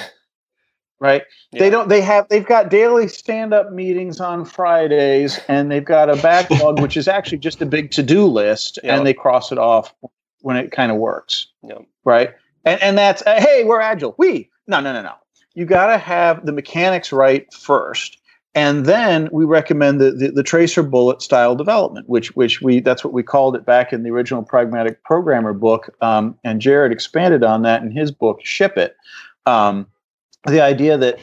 right 0.99 1.23
yeah. 1.51 1.59
they 1.59 1.69
don't 1.69 1.89
they 1.89 2.01
have 2.01 2.27
they've 2.29 2.45
got 2.45 2.69
daily 2.69 3.07
stand-up 3.07 3.71
meetings 3.71 4.19
on 4.19 4.43
fridays 4.45 5.39
and 5.47 5.71
they've 5.71 5.85
got 5.85 6.09
a 6.09 6.21
backlog 6.21 6.81
which 6.81 6.97
is 6.97 7.07
actually 7.07 7.37
just 7.37 7.61
a 7.61 7.65
big 7.65 7.91
to-do 7.91 8.25
list 8.25 8.79
yep. 8.83 8.97
and 8.97 9.07
they 9.07 9.13
cross 9.13 9.51
it 9.51 9.57
off 9.57 9.93
when 10.41 10.57
it 10.57 10.71
kind 10.71 10.91
of 10.91 10.97
works 10.97 11.47
yep. 11.63 11.81
right 12.03 12.31
and 12.65 12.81
and 12.81 12.97
that's 12.97 13.23
hey 13.25 13.63
we're 13.63 13.81
agile 13.81 14.13
we 14.17 14.49
no 14.67 14.79
no 14.79 14.91
no 14.91 15.01
no 15.01 15.13
you 15.53 15.65
got 15.65 15.87
to 15.87 15.97
have 15.97 16.45
the 16.45 16.51
mechanics 16.51 17.11
right 17.11 17.51
first 17.53 18.18
and 18.55 18.85
then 18.85 19.29
we 19.31 19.45
recommend 19.45 20.01
the, 20.01 20.11
the, 20.11 20.31
the 20.31 20.43
tracer 20.43 20.81
bullet 20.83 21.21
style 21.21 21.55
development 21.55 22.07
which 22.09 22.35
which 22.35 22.61
we 22.61 22.79
that's 22.79 23.03
what 23.03 23.13
we 23.13 23.23
called 23.23 23.55
it 23.55 23.65
back 23.65 23.93
in 23.93 24.03
the 24.03 24.09
original 24.09 24.43
pragmatic 24.43 25.03
programmer 25.03 25.53
book 25.53 25.95
um, 26.01 26.37
and 26.43 26.61
jared 26.61 26.91
expanded 26.91 27.43
on 27.43 27.61
that 27.61 27.81
in 27.81 27.91
his 27.91 28.11
book 28.11 28.39
ship 28.43 28.77
it. 28.77 28.95
Um, 29.45 29.87
the 30.45 30.61
idea 30.61 30.97
that 30.97 31.19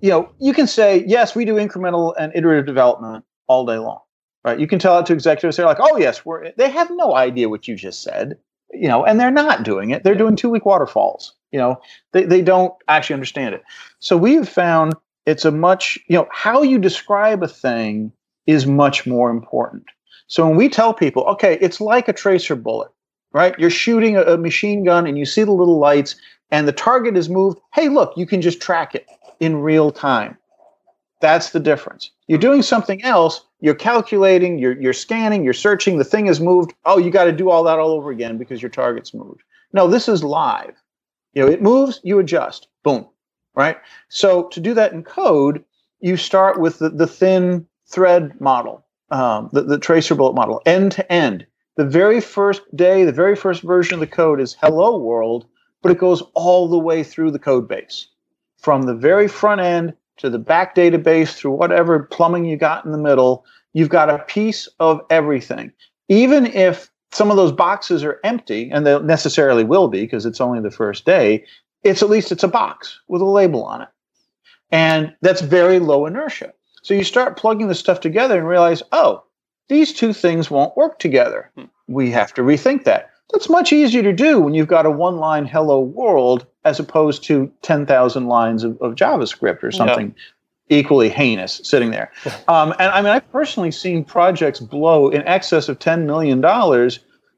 you 0.00 0.10
know 0.10 0.28
you 0.38 0.52
can 0.52 0.66
say 0.66 1.04
yes 1.06 1.34
we 1.34 1.44
do 1.44 1.54
incremental 1.54 2.14
and 2.18 2.32
iterative 2.34 2.66
development 2.66 3.24
all 3.46 3.66
day 3.66 3.78
long 3.78 4.00
right? 4.44 4.58
You 4.58 4.66
can 4.66 4.78
tell 4.78 4.98
it 4.98 5.06
to 5.06 5.12
executives 5.12 5.56
they're 5.56 5.66
like 5.66 5.80
oh 5.80 5.96
yes 5.96 6.24
we're 6.24 6.52
they 6.52 6.70
have 6.70 6.90
no 6.90 7.14
idea 7.14 7.48
what 7.48 7.68
you 7.68 7.76
just 7.76 8.02
said 8.02 8.36
you 8.72 8.88
know 8.88 9.04
and 9.04 9.20
they're 9.20 9.30
not 9.30 9.62
doing 9.62 9.90
it. 9.90 10.02
They're 10.02 10.14
doing 10.14 10.36
two 10.36 10.50
week 10.50 10.66
waterfalls 10.66 11.34
you 11.54 11.60
know? 11.60 11.80
They, 12.10 12.24
they 12.24 12.42
don't 12.42 12.74
actually 12.88 13.14
understand 13.14 13.54
it. 13.54 13.62
So 14.00 14.16
we've 14.16 14.46
found 14.46 14.94
it's 15.26 15.44
a 15.44 15.50
much 15.50 15.98
you 16.08 16.16
know 16.16 16.28
how 16.30 16.62
you 16.62 16.78
describe 16.78 17.42
a 17.42 17.48
thing 17.48 18.12
is 18.46 18.66
much 18.66 19.06
more 19.06 19.30
important 19.30 19.84
so 20.26 20.46
when 20.46 20.56
we 20.56 20.68
tell 20.68 20.92
people 20.94 21.24
okay 21.24 21.58
it's 21.60 21.80
like 21.80 22.08
a 22.08 22.12
tracer 22.12 22.56
bullet 22.56 22.90
right 23.32 23.58
you're 23.58 23.70
shooting 23.70 24.16
a, 24.16 24.22
a 24.22 24.36
machine 24.36 24.84
gun 24.84 25.06
and 25.06 25.18
you 25.18 25.24
see 25.24 25.44
the 25.44 25.52
little 25.52 25.78
lights 25.78 26.16
and 26.54 26.68
the 26.68 26.72
target 26.72 27.16
is 27.16 27.28
moved, 27.28 27.58
hey, 27.72 27.88
look, 27.88 28.16
you 28.16 28.26
can 28.26 28.40
just 28.40 28.62
track 28.62 28.94
it 28.94 29.08
in 29.40 29.56
real 29.56 29.90
time. 29.90 30.38
That's 31.20 31.50
the 31.50 31.58
difference. 31.58 32.12
You're 32.28 32.38
doing 32.38 32.62
something 32.62 33.02
else, 33.02 33.44
you're 33.60 33.74
calculating, 33.74 34.58
you're, 34.58 34.80
you're 34.80 34.92
scanning, 34.92 35.42
you're 35.42 35.52
searching, 35.52 35.98
the 35.98 36.04
thing 36.04 36.28
is 36.28 36.40
moved. 36.40 36.72
Oh, 36.84 36.98
you 36.98 37.10
got 37.10 37.24
to 37.24 37.32
do 37.32 37.50
all 37.50 37.64
that 37.64 37.80
all 37.80 37.90
over 37.90 38.10
again 38.12 38.38
because 38.38 38.62
your 38.62 38.70
target's 38.70 39.12
moved. 39.12 39.42
No, 39.72 39.88
this 39.88 40.08
is 40.08 40.22
live. 40.22 40.74
You 41.32 41.44
know, 41.44 41.50
it 41.50 41.60
moves, 41.60 42.00
you 42.04 42.20
adjust. 42.20 42.68
Boom. 42.84 43.08
Right? 43.54 43.78
So 44.08 44.44
to 44.48 44.60
do 44.60 44.74
that 44.74 44.92
in 44.92 45.02
code, 45.02 45.64
you 46.00 46.16
start 46.16 46.60
with 46.60 46.78
the, 46.78 46.90
the 46.90 47.06
thin 47.06 47.66
thread 47.86 48.40
model, 48.40 48.84
um, 49.10 49.48
the, 49.52 49.62
the 49.62 49.78
tracer 49.78 50.14
bullet 50.14 50.34
model, 50.34 50.60
end 50.66 50.92
to 50.92 51.12
end. 51.12 51.46
The 51.76 51.84
very 51.84 52.20
first 52.20 52.62
day, 52.76 53.04
the 53.04 53.12
very 53.12 53.36
first 53.36 53.62
version 53.62 53.94
of 53.94 54.00
the 54.00 54.06
code 54.06 54.40
is 54.40 54.56
hello 54.60 54.98
world 54.98 55.46
but 55.84 55.92
it 55.92 55.98
goes 55.98 56.22
all 56.32 56.66
the 56.66 56.78
way 56.78 57.02
through 57.02 57.30
the 57.30 57.38
code 57.38 57.68
base 57.68 58.08
from 58.58 58.84
the 58.84 58.94
very 58.94 59.28
front 59.28 59.60
end 59.60 59.92
to 60.16 60.30
the 60.30 60.38
back 60.38 60.74
database 60.74 61.34
through 61.34 61.50
whatever 61.50 62.04
plumbing 62.04 62.46
you 62.46 62.56
got 62.56 62.86
in 62.86 62.90
the 62.90 62.98
middle. 62.98 63.44
You've 63.74 63.90
got 63.90 64.08
a 64.08 64.20
piece 64.20 64.66
of 64.80 65.02
everything. 65.10 65.70
Even 66.08 66.46
if 66.46 66.90
some 67.12 67.30
of 67.30 67.36
those 67.36 67.52
boxes 67.52 68.02
are 68.02 68.18
empty, 68.24 68.70
and 68.70 68.86
they 68.86 68.98
necessarily 69.00 69.62
will 69.62 69.88
be 69.88 70.00
because 70.00 70.24
it's 70.24 70.40
only 70.40 70.58
the 70.60 70.70
first 70.70 71.04
day, 71.04 71.44
it's 71.84 72.02
at 72.02 72.10
least 72.10 72.32
it's 72.32 72.42
a 72.42 72.48
box 72.48 72.98
with 73.08 73.22
a 73.22 73.26
label 73.26 73.64
on 73.64 73.82
it. 73.82 73.88
And 74.70 75.14
that's 75.20 75.40
very 75.40 75.78
low 75.78 76.06
inertia. 76.06 76.52
So 76.82 76.94
you 76.94 77.04
start 77.04 77.36
plugging 77.36 77.68
the 77.68 77.74
stuff 77.74 78.00
together 78.00 78.38
and 78.38 78.48
realize, 78.48 78.82
oh, 78.92 79.24
these 79.68 79.92
two 79.92 80.12
things 80.12 80.50
won't 80.50 80.76
work 80.76 80.98
together. 80.98 81.50
Hmm. 81.56 81.64
We 81.86 82.10
have 82.10 82.34
to 82.34 82.42
rethink 82.42 82.84
that. 82.84 83.10
That's 83.32 83.48
much 83.48 83.72
easier 83.72 84.02
to 84.02 84.12
do 84.12 84.40
when 84.40 84.54
you've 84.54 84.68
got 84.68 84.86
a 84.86 84.90
one 84.90 85.16
line 85.16 85.46
hello 85.46 85.80
world 85.80 86.46
as 86.64 86.78
opposed 86.78 87.24
to 87.24 87.50
10,000 87.62 88.26
lines 88.26 88.64
of, 88.64 88.80
of, 88.80 88.94
JavaScript 88.94 89.62
or 89.62 89.70
something 89.70 90.14
yeah. 90.68 90.78
equally 90.78 91.08
heinous 91.08 91.60
sitting 91.64 91.90
there. 91.90 92.10
Um, 92.48 92.74
and 92.78 92.92
I 92.92 93.00
mean, 93.00 93.10
I've 93.10 93.30
personally 93.32 93.70
seen 93.70 94.04
projects 94.04 94.60
blow 94.60 95.08
in 95.08 95.26
excess 95.26 95.68
of 95.68 95.78
$10 95.78 96.04
million 96.04 96.40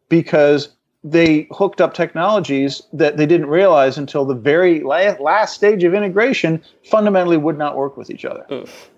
because 0.09 0.76
they 1.07 1.47
hooked 1.53 1.81
up 1.81 1.95
technologies 1.95 2.83
that 2.93 3.17
they 3.17 3.27
didn't 3.27 3.47
realize 3.47 3.97
until 3.97 4.25
the 4.25 4.35
very 4.35 4.81
last, 4.83 5.21
last 5.21 5.55
stage 5.55 5.85
of 5.85 5.95
integration 5.95 6.63
fundamentally 6.85 7.37
would 7.37 7.57
not 7.57 7.77
work 7.77 7.97
with 7.97 8.11
each 8.11 8.25
other. 8.25 8.45
Oof. 8.51 8.91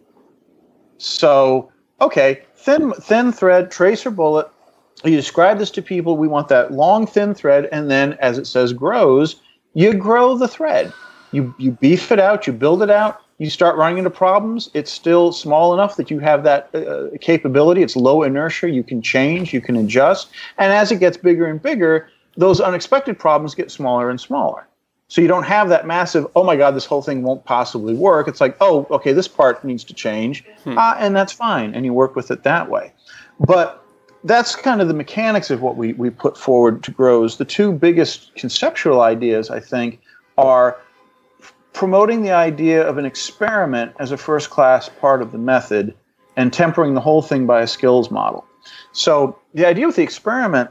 So, 0.97 1.71
okay, 2.01 2.43
thin, 2.57 2.93
thin 2.95 3.31
thread, 3.31 3.71
tracer 3.71 4.11
bullet, 4.11 4.51
you 5.05 5.17
describe 5.17 5.59
this 5.59 5.71
to 5.73 5.83
people. 5.83 6.17
We 6.17 6.29
want 6.29 6.49
that 6.49 6.73
long 6.73 7.07
thin 7.07 7.35
thread. 7.35 7.69
And 7.71 7.91
then 7.91 8.15
as 8.15 8.39
it 8.39 8.47
says 8.47 8.73
grows 8.73 9.37
you 9.75 9.95
grow 9.95 10.37
the 10.37 10.49
thread. 10.49 10.93
You 11.31 11.55
you 11.59 11.73
beef 11.73 12.11
it 12.11 12.19
out. 12.19 12.47
You 12.47 12.53
build 12.53 12.83
it 12.83 12.91
out 12.91 13.21
you 13.39 13.49
start 13.51 13.76
running 13.76 13.99
into 13.99 14.11
problems 14.11 14.70
it's 14.74 14.91
still 14.91 15.32
small 15.32 15.72
enough 15.72 15.97
that 15.97 16.11
you 16.11 16.18
have 16.18 16.43
that 16.45 16.74
uh, 16.74 17.07
capability. 17.20 17.82
It's 17.82 17.97
low 17.97 18.22
inertia. 18.22 18.70
You 18.70 18.82
can 18.82 19.01
change 19.01 19.53
you 19.53 19.61
can 19.61 19.76
adjust. 19.76 20.28
And 20.59 20.72
as 20.72 20.93
it 20.93 20.97
gets 20.97 21.16
bigger 21.16 21.47
and 21.47 21.62
bigger 21.62 22.11
those 22.36 22.61
unexpected 22.61 23.18
problems 23.18 23.55
get 23.55 23.70
smaller 23.70 24.11
and 24.11 24.20
smaller. 24.20 24.66
So 25.09 25.20
you 25.22 25.28
don't 25.28 25.45
have 25.45 25.68
that 25.70 25.86
massive 25.86 26.26
oh 26.36 26.45
my 26.45 26.57
god 26.57 26.72
this 26.72 26.84
whole 26.84 27.03
thing 27.03 27.22
won't 27.22 27.45
possibly 27.45 27.95
work. 27.95 28.28
It's 28.28 28.41
like 28.41 28.57
oh 28.61 28.86
okay 28.91 29.12
this 29.12 29.28
part 29.28 29.64
needs 29.64 29.84
to 29.84 29.95
change. 29.95 30.45
Hmm. 30.64 30.76
uh, 30.76 30.97
and 30.99 31.16
that's 31.16 31.32
fine 31.32 31.74
and 31.74 31.84
you 31.84 31.93
work 31.93 32.16
with 32.16 32.30
it 32.30 32.43
that 32.43 32.68
way. 32.68 32.93
But 33.41 33.84
that's 34.24 34.57
kind 34.57 34.80
of 34.80 34.89
the 34.89 34.95
mechanics 34.95 35.51
of 35.51 35.62
what 35.62 35.76
we, 35.76 35.93
we 35.93 36.11
put 36.11 36.36
forward 36.36 36.82
to 36.82 36.91
grows. 36.91 37.39
The 37.39 37.45
two 37.45 37.72
biggest 37.72 38.34
conceptual 38.34 39.01
ideas, 39.01 39.49
I 39.49 39.61
think, 39.61 40.01
are 40.36 40.76
promoting 41.79 42.22
the 42.22 42.33
idea 42.33 42.85
of 42.85 42.99
an 42.99 43.05
experiment 43.05 43.93
as 44.01 44.11
a 44.11 44.16
first 44.16 44.51
class 44.51 44.89
part 44.89 45.22
of 45.22 45.31
the 45.31 45.39
method 45.39 45.95
and 46.37 46.53
tempering 46.53 46.95
the 46.95 47.01
whole 47.01 47.22
thing 47.22 47.47
by 47.47 47.62
a 47.62 47.68
skills 47.68 48.11
model. 48.11 48.45
So 48.91 49.39
the 49.55 49.64
idea 49.64 49.87
with 49.87 49.95
the 49.95 50.03
experiment 50.03 50.70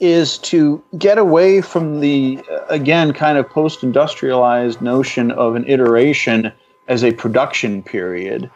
is 0.00 0.38
to 0.38 0.82
get 0.98 1.18
away 1.18 1.60
from 1.60 2.00
the, 2.00 2.40
uh, 2.50 2.64
again, 2.68 3.12
kind 3.12 3.38
of 3.38 3.48
post 3.48 3.84
industrialized 3.84 4.80
notion 4.82 5.30
of 5.30 5.54
an 5.54 5.64
iteration 5.68 6.50
as 6.88 7.04
a 7.04 7.12
production 7.12 7.80
period, 7.80 8.50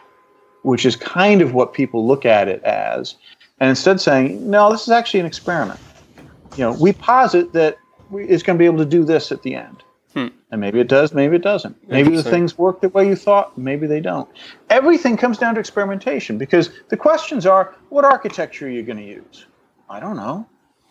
which 0.63 0.85
is 0.85 0.97
kind 0.97 1.41
of 1.41 1.53
what 1.53 1.71
people 1.71 2.05
look 2.05 2.25
at 2.25 2.49
it 2.49 2.61
as, 2.63 3.15
and 3.61 3.69
instead 3.69 4.01
saying, 4.01 4.49
no, 4.49 4.69
this 4.69 4.81
is 4.81 4.89
actually 4.89 5.21
an 5.21 5.25
experiment. 5.25 5.79
You 6.57 6.65
know, 6.65 6.73
we 6.73 6.91
posit 6.91 7.53
that 7.53 7.77
it's 8.11 8.43
going 8.43 8.57
to 8.57 8.59
be 8.59 8.65
able 8.65 8.79
to 8.79 8.85
do 8.85 9.05
this 9.05 9.31
at 9.31 9.43
the 9.43 9.55
end. 9.55 9.81
And 10.51 10.59
maybe 10.59 10.79
it 10.79 10.87
does, 10.87 11.13
maybe 11.13 11.35
it 11.35 11.43
doesn't. 11.43 11.77
Maybe 11.87 12.15
the 12.15 12.23
things 12.23 12.57
work 12.57 12.81
the 12.81 12.89
way 12.89 13.07
you 13.07 13.15
thought, 13.15 13.55
maybe 13.57 13.85
they 13.85 13.99
don't. 14.01 14.27
Everything 14.71 15.15
comes 15.15 15.37
down 15.37 15.53
to 15.53 15.59
experimentation 15.59 16.39
because 16.39 16.71
the 16.89 16.97
questions 16.97 17.45
are 17.45 17.75
what 17.89 18.03
architecture 18.03 18.65
are 18.65 18.69
you 18.69 18.81
going 18.81 18.97
to 18.97 19.05
use? 19.05 19.45
I 19.89 19.99
don't 19.99 20.15
know. 20.15 20.47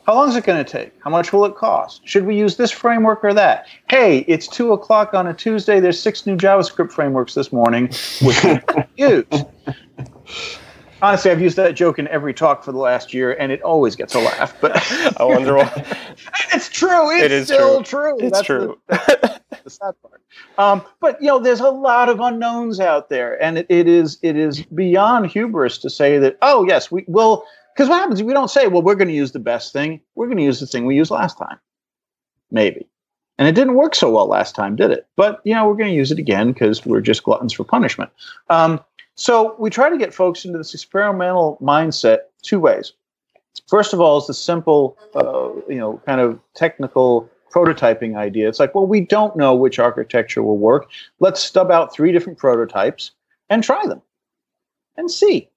How 0.07 0.15
long 0.15 0.31
is 0.31 0.37
it 0.37 0.45
going 0.45 0.65
to 0.65 0.71
take? 0.71 0.95
How 1.05 1.11
much 1.11 1.33
will 1.35 1.45
it 1.45 1.55
cost? 1.55 2.01
Should 2.09 2.25
we 2.25 2.35
use 2.35 2.57
this 2.57 2.71
framework 2.71 3.23
or 3.23 3.35
that? 3.35 3.67
Hey, 3.91 4.21
it's 4.21 4.49
two 4.49 4.73
o'clock 4.73 5.13
on 5.13 5.27
a 5.27 5.35
Tuesday. 5.35 5.81
There's 5.81 6.01
six 6.01 6.25
new 6.25 6.35
JavaScript 6.37 6.93
frameworks 6.93 7.35
this 7.35 7.53
morning. 7.53 7.91
Which 8.23 8.43
use? 8.97 9.27
Honestly, 11.01 11.31
I've 11.31 11.41
used 11.41 11.57
that 11.57 11.77
joke 11.77 11.99
in 11.99 12.09
every 12.09 12.35
talk 12.35 12.65
for 12.65 12.73
the 12.73 12.79
last 12.79 13.15
year, 13.15 13.33
and 13.35 13.53
it 13.53 13.63
always 13.63 13.95
gets 13.95 14.15
a 14.15 14.21
laugh. 14.21 14.61
But 14.61 14.77
I 15.21 15.25
wonder 15.25 15.57
why. 15.57 15.97
it's 16.53 16.69
true. 16.69 17.11
It's 17.11 17.25
it 17.25 17.33
is 17.33 17.47
still 17.47 17.83
true. 17.83 18.17
true. 18.17 18.27
It's 18.27 18.33
that's 18.33 18.47
true. 18.47 18.79
The, 18.89 19.41
the 19.63 19.71
sad 19.71 19.95
part. 20.03 20.23
Um, 20.59 20.83
but 21.01 21.21
you 21.21 21.29
know, 21.29 21.39
there's 21.39 21.61
a 21.61 21.71
lot 21.71 22.09
of 22.09 22.19
unknowns 22.21 22.81
out 22.81 23.11
there, 23.11 23.41
and 23.43 23.59
it, 23.59 23.67
it 23.69 23.87
is 23.87 24.19
it 24.23 24.37
is 24.37 24.63
beyond 24.63 25.27
hubris 25.27 25.79
to 25.79 25.91
say 25.91 26.19
that. 26.19 26.37
Oh 26.43 26.67
yes, 26.67 26.91
we 26.91 27.05
will. 27.07 27.45
Because 27.75 27.89
what 27.89 28.01
happens? 28.01 28.19
If 28.19 28.27
we 28.27 28.33
don't 28.33 28.51
say, 28.51 28.67
well, 28.67 28.83
we're 28.83 28.97
going 28.97 29.09
to 29.09 29.15
use 29.15 29.31
the 29.31 29.39
best 29.39 29.73
thing. 29.73 30.01
We're 30.17 30.27
going 30.27 30.39
to 30.39 30.43
use 30.43 30.59
the 30.59 30.67
thing 30.67 30.85
we 30.85 30.97
used 30.97 31.13
last 31.13 31.39
time. 31.39 31.61
Maybe. 32.51 32.89
And 33.39 33.47
it 33.47 33.55
didn't 33.55 33.75
work 33.75 33.95
so 33.95 34.11
well 34.11 34.27
last 34.27 34.57
time, 34.57 34.75
did 34.75 34.91
it? 34.91 35.07
But 35.15 35.41
you 35.45 35.55
know, 35.55 35.69
we're 35.69 35.77
going 35.77 35.91
to 35.91 35.97
use 35.97 36.11
it 36.11 36.19
again 36.19 36.53
because 36.53 36.85
we're 36.85 37.01
just 37.01 37.23
gluttons 37.23 37.53
for 37.53 37.63
punishment. 37.63 38.11
Um, 38.51 38.81
so 39.19 39.57
we 39.59 39.69
try 39.69 39.91
to 39.91 39.99
get 39.99 40.15
folks 40.15 40.45
into 40.45 40.59
this 40.59 40.75
experimental 40.75 41.59
mindset 41.61 42.19
two 42.43 42.61
ways. 42.61 42.93
First 43.67 43.93
of 43.93 44.01
all, 44.01 44.19
is 44.19 44.29
the 44.29 44.35
simple, 44.35 44.97
uh, 45.17 45.51
you 45.69 45.79
know, 45.79 46.01
kind 46.07 46.21
of 46.21 46.39
technical 46.55 47.29
prototyping 47.53 48.17
idea. 48.17 48.49
It's 48.49 48.61
like, 48.61 48.77
well, 48.77 48.87
we 48.87 49.01
don't 49.01 49.37
know 49.37 49.57
which 49.57 49.81
architecture 49.81 50.41
will 50.45 50.57
work. 50.57 50.89
Let's 51.19 51.43
stub 51.43 51.69
out 51.69 51.93
three 51.93 52.13
different 52.13 52.39
prototypes 52.39 53.11
and 53.51 53.65
try 53.65 53.85
them 53.87 54.01
and 54.97 55.11
see. 55.11 55.51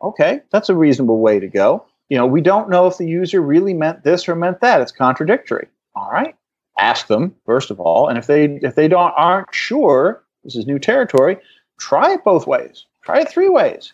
Okay, 0.00 0.40
that's 0.52 0.68
a 0.68 0.76
reasonable 0.76 1.18
way 1.18 1.40
to 1.40 1.48
go. 1.48 1.84
You 2.08 2.18
know, 2.18 2.26
we 2.26 2.40
don't 2.40 2.70
know 2.70 2.86
if 2.86 2.98
the 2.98 3.06
user 3.06 3.40
really 3.40 3.74
meant 3.74 4.04
this 4.04 4.28
or 4.28 4.36
meant 4.36 4.60
that. 4.60 4.80
It's 4.80 4.92
contradictory. 4.92 5.66
All 5.96 6.10
right. 6.12 6.36
Ask 6.78 7.08
them, 7.08 7.34
first 7.46 7.72
of 7.72 7.80
all. 7.80 8.08
And 8.08 8.16
if 8.16 8.28
they 8.28 8.44
if 8.62 8.76
they 8.76 8.86
don't 8.86 9.12
aren't 9.16 9.52
sure, 9.52 10.22
this 10.44 10.54
is 10.54 10.66
new 10.66 10.78
territory, 10.78 11.36
try 11.80 12.12
it 12.12 12.22
both 12.22 12.46
ways. 12.46 12.86
Try 13.02 13.20
it 13.20 13.28
three 13.28 13.48
ways. 13.48 13.92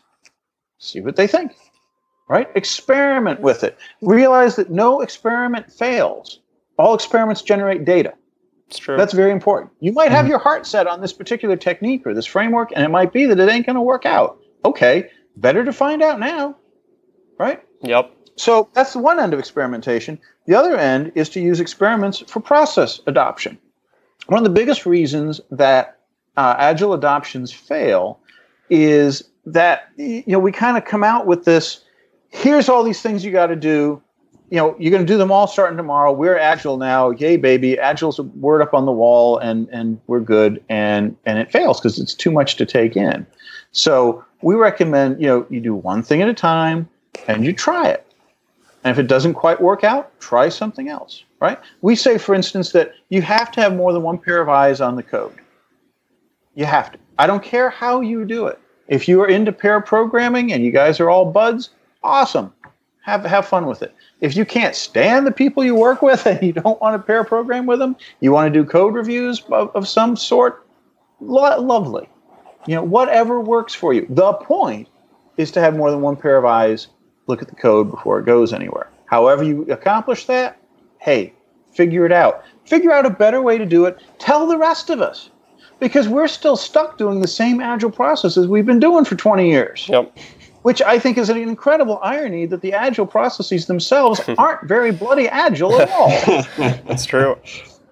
See 0.78 1.00
what 1.00 1.16
they 1.16 1.26
think. 1.26 1.52
Right? 2.28 2.48
Experiment 2.54 3.40
with 3.40 3.64
it. 3.64 3.78
Realize 4.02 4.56
that 4.56 4.70
no 4.70 5.00
experiment 5.00 5.72
fails. 5.72 6.40
All 6.78 6.94
experiments 6.94 7.40
generate 7.40 7.84
data. 7.84 8.14
It's 8.68 8.78
true. 8.78 8.96
That's 8.96 9.12
very 9.12 9.30
important. 9.30 9.72
You 9.80 9.92
might 9.92 10.10
have 10.10 10.24
mm-hmm. 10.24 10.30
your 10.30 10.38
heart 10.40 10.66
set 10.66 10.88
on 10.88 11.00
this 11.00 11.12
particular 11.12 11.56
technique 11.56 12.04
or 12.04 12.14
this 12.14 12.26
framework, 12.26 12.72
and 12.74 12.84
it 12.84 12.90
might 12.90 13.12
be 13.12 13.26
that 13.26 13.38
it 13.38 13.48
ain't 13.48 13.64
going 13.64 13.76
to 13.76 13.80
work 13.82 14.04
out. 14.04 14.40
Okay, 14.64 15.08
better 15.36 15.64
to 15.64 15.72
find 15.72 16.02
out 16.02 16.18
now, 16.18 16.56
right? 17.38 17.62
Yep. 17.82 18.12
So 18.34 18.68
that's 18.74 18.92
the 18.92 18.98
one 18.98 19.20
end 19.20 19.32
of 19.32 19.38
experimentation. 19.38 20.18
The 20.46 20.56
other 20.56 20.76
end 20.76 21.12
is 21.14 21.28
to 21.30 21.40
use 21.40 21.60
experiments 21.60 22.24
for 22.26 22.40
process 22.40 23.00
adoption. 23.06 23.58
One 24.26 24.38
of 24.38 24.44
the 24.44 24.58
biggest 24.58 24.84
reasons 24.84 25.40
that 25.52 25.95
uh, 26.36 26.54
agile 26.58 26.92
adoptions 26.92 27.52
fail 27.52 28.20
is 28.70 29.24
that 29.44 29.88
you 29.96 30.24
know 30.26 30.38
we 30.38 30.52
kind 30.52 30.76
of 30.76 30.84
come 30.84 31.04
out 31.04 31.26
with 31.26 31.44
this 31.44 31.84
here's 32.30 32.68
all 32.68 32.82
these 32.82 33.00
things 33.00 33.24
you 33.24 33.32
got 33.32 33.46
to 33.46 33.56
do. 33.56 34.02
You 34.50 34.58
know 34.58 34.76
you're 34.78 34.90
going 34.90 35.04
to 35.04 35.12
do 35.12 35.18
them 35.18 35.32
all 35.32 35.46
starting 35.46 35.76
tomorrow. 35.76 36.12
We're 36.12 36.38
agile 36.38 36.76
now. 36.76 37.10
Yay 37.10 37.36
baby. 37.36 37.78
Agile's 37.78 38.18
a 38.18 38.22
word 38.22 38.62
up 38.62 38.74
on 38.74 38.86
the 38.86 38.92
wall 38.92 39.38
and 39.38 39.68
and 39.70 40.00
we're 40.06 40.20
good 40.20 40.62
and 40.68 41.16
and 41.26 41.38
it 41.38 41.50
fails 41.50 41.80
because 41.80 41.98
it's 41.98 42.14
too 42.14 42.30
much 42.30 42.56
to 42.56 42.66
take 42.66 42.96
in. 42.96 43.26
So 43.72 44.24
we 44.42 44.54
recommend 44.54 45.20
you 45.20 45.26
know 45.26 45.46
you 45.50 45.60
do 45.60 45.74
one 45.74 46.02
thing 46.02 46.22
at 46.22 46.28
a 46.28 46.34
time 46.34 46.88
and 47.26 47.44
you 47.44 47.52
try 47.52 47.88
it. 47.88 48.02
And 48.84 48.92
if 48.92 49.00
it 49.00 49.08
doesn't 49.08 49.34
quite 49.34 49.60
work 49.60 49.82
out 49.82 50.18
try 50.20 50.48
something 50.48 50.88
else 50.88 51.24
right? 51.40 51.58
We 51.82 51.96
say 51.96 52.18
for 52.18 52.34
instance 52.34 52.72
that 52.72 52.92
you 53.08 53.22
have 53.22 53.50
to 53.52 53.60
have 53.60 53.74
more 53.74 53.92
than 53.92 54.02
one 54.02 54.18
pair 54.18 54.40
of 54.40 54.48
eyes 54.48 54.80
on 54.80 54.96
the 54.96 55.02
code 55.02 55.34
you 56.56 56.64
have 56.64 56.90
to 56.90 56.98
i 57.18 57.26
don't 57.26 57.44
care 57.44 57.70
how 57.70 58.00
you 58.00 58.24
do 58.24 58.46
it 58.46 58.60
if 58.88 59.08
you 59.08 59.20
are 59.20 59.28
into 59.28 59.52
pair 59.52 59.80
programming 59.80 60.52
and 60.52 60.64
you 60.64 60.70
guys 60.70 61.00
are 61.00 61.10
all 61.10 61.30
buds, 61.30 61.70
awesome. 62.02 62.52
Have 63.02 63.24
have 63.24 63.46
fun 63.46 63.66
with 63.66 63.82
it. 63.82 63.94
If 64.20 64.36
you 64.36 64.44
can't 64.44 64.74
stand 64.74 65.26
the 65.26 65.32
people 65.32 65.64
you 65.64 65.74
work 65.74 66.02
with 66.02 66.26
and 66.26 66.42
you 66.42 66.52
don't 66.52 66.80
want 66.80 66.94
to 66.94 67.04
pair 67.04 67.24
program 67.24 67.66
with 67.66 67.78
them, 67.78 67.96
you 68.20 68.32
want 68.32 68.52
to 68.52 68.60
do 68.60 68.68
code 68.68 68.94
reviews 68.94 69.42
of, 69.50 69.74
of 69.74 69.88
some 69.88 70.16
sort, 70.16 70.66
lo- 71.20 71.60
lovely. 71.60 72.08
You 72.66 72.76
know, 72.76 72.82
whatever 72.82 73.40
works 73.40 73.74
for 73.74 73.92
you. 73.92 74.06
The 74.10 74.32
point 74.34 74.88
is 75.36 75.52
to 75.52 75.60
have 75.60 75.76
more 75.76 75.90
than 75.90 76.00
one 76.00 76.16
pair 76.16 76.36
of 76.36 76.44
eyes 76.44 76.88
look 77.28 77.42
at 77.42 77.48
the 77.48 77.54
code 77.54 77.90
before 77.90 78.18
it 78.18 78.26
goes 78.26 78.52
anywhere. 78.52 78.90
However 79.06 79.44
you 79.44 79.62
accomplish 79.70 80.26
that, 80.26 80.60
hey, 80.98 81.32
figure 81.72 82.06
it 82.06 82.12
out. 82.12 82.44
Figure 82.64 82.92
out 82.92 83.06
a 83.06 83.10
better 83.10 83.40
way 83.40 83.58
to 83.58 83.66
do 83.66 83.84
it. 83.84 84.00
Tell 84.18 84.48
the 84.48 84.58
rest 84.58 84.90
of 84.90 85.00
us 85.00 85.30
because 85.78 86.08
we're 86.08 86.28
still 86.28 86.56
stuck 86.56 86.98
doing 86.98 87.20
the 87.20 87.28
same 87.28 87.60
agile 87.60 87.90
processes 87.90 88.46
we've 88.46 88.66
been 88.66 88.80
doing 88.80 89.04
for 89.04 89.14
20 89.14 89.48
years. 89.48 89.88
Yep. 89.88 90.16
Which 90.62 90.82
I 90.82 90.98
think 90.98 91.16
is 91.16 91.28
an 91.28 91.36
incredible 91.36 92.00
irony 92.02 92.46
that 92.46 92.60
the 92.60 92.72
agile 92.72 93.06
processes 93.06 93.66
themselves 93.66 94.20
aren't 94.38 94.66
very 94.68 94.90
bloody 94.90 95.28
agile 95.28 95.80
at 95.80 95.90
all. 95.90 96.08
That's 96.86 97.06
true. 97.06 97.38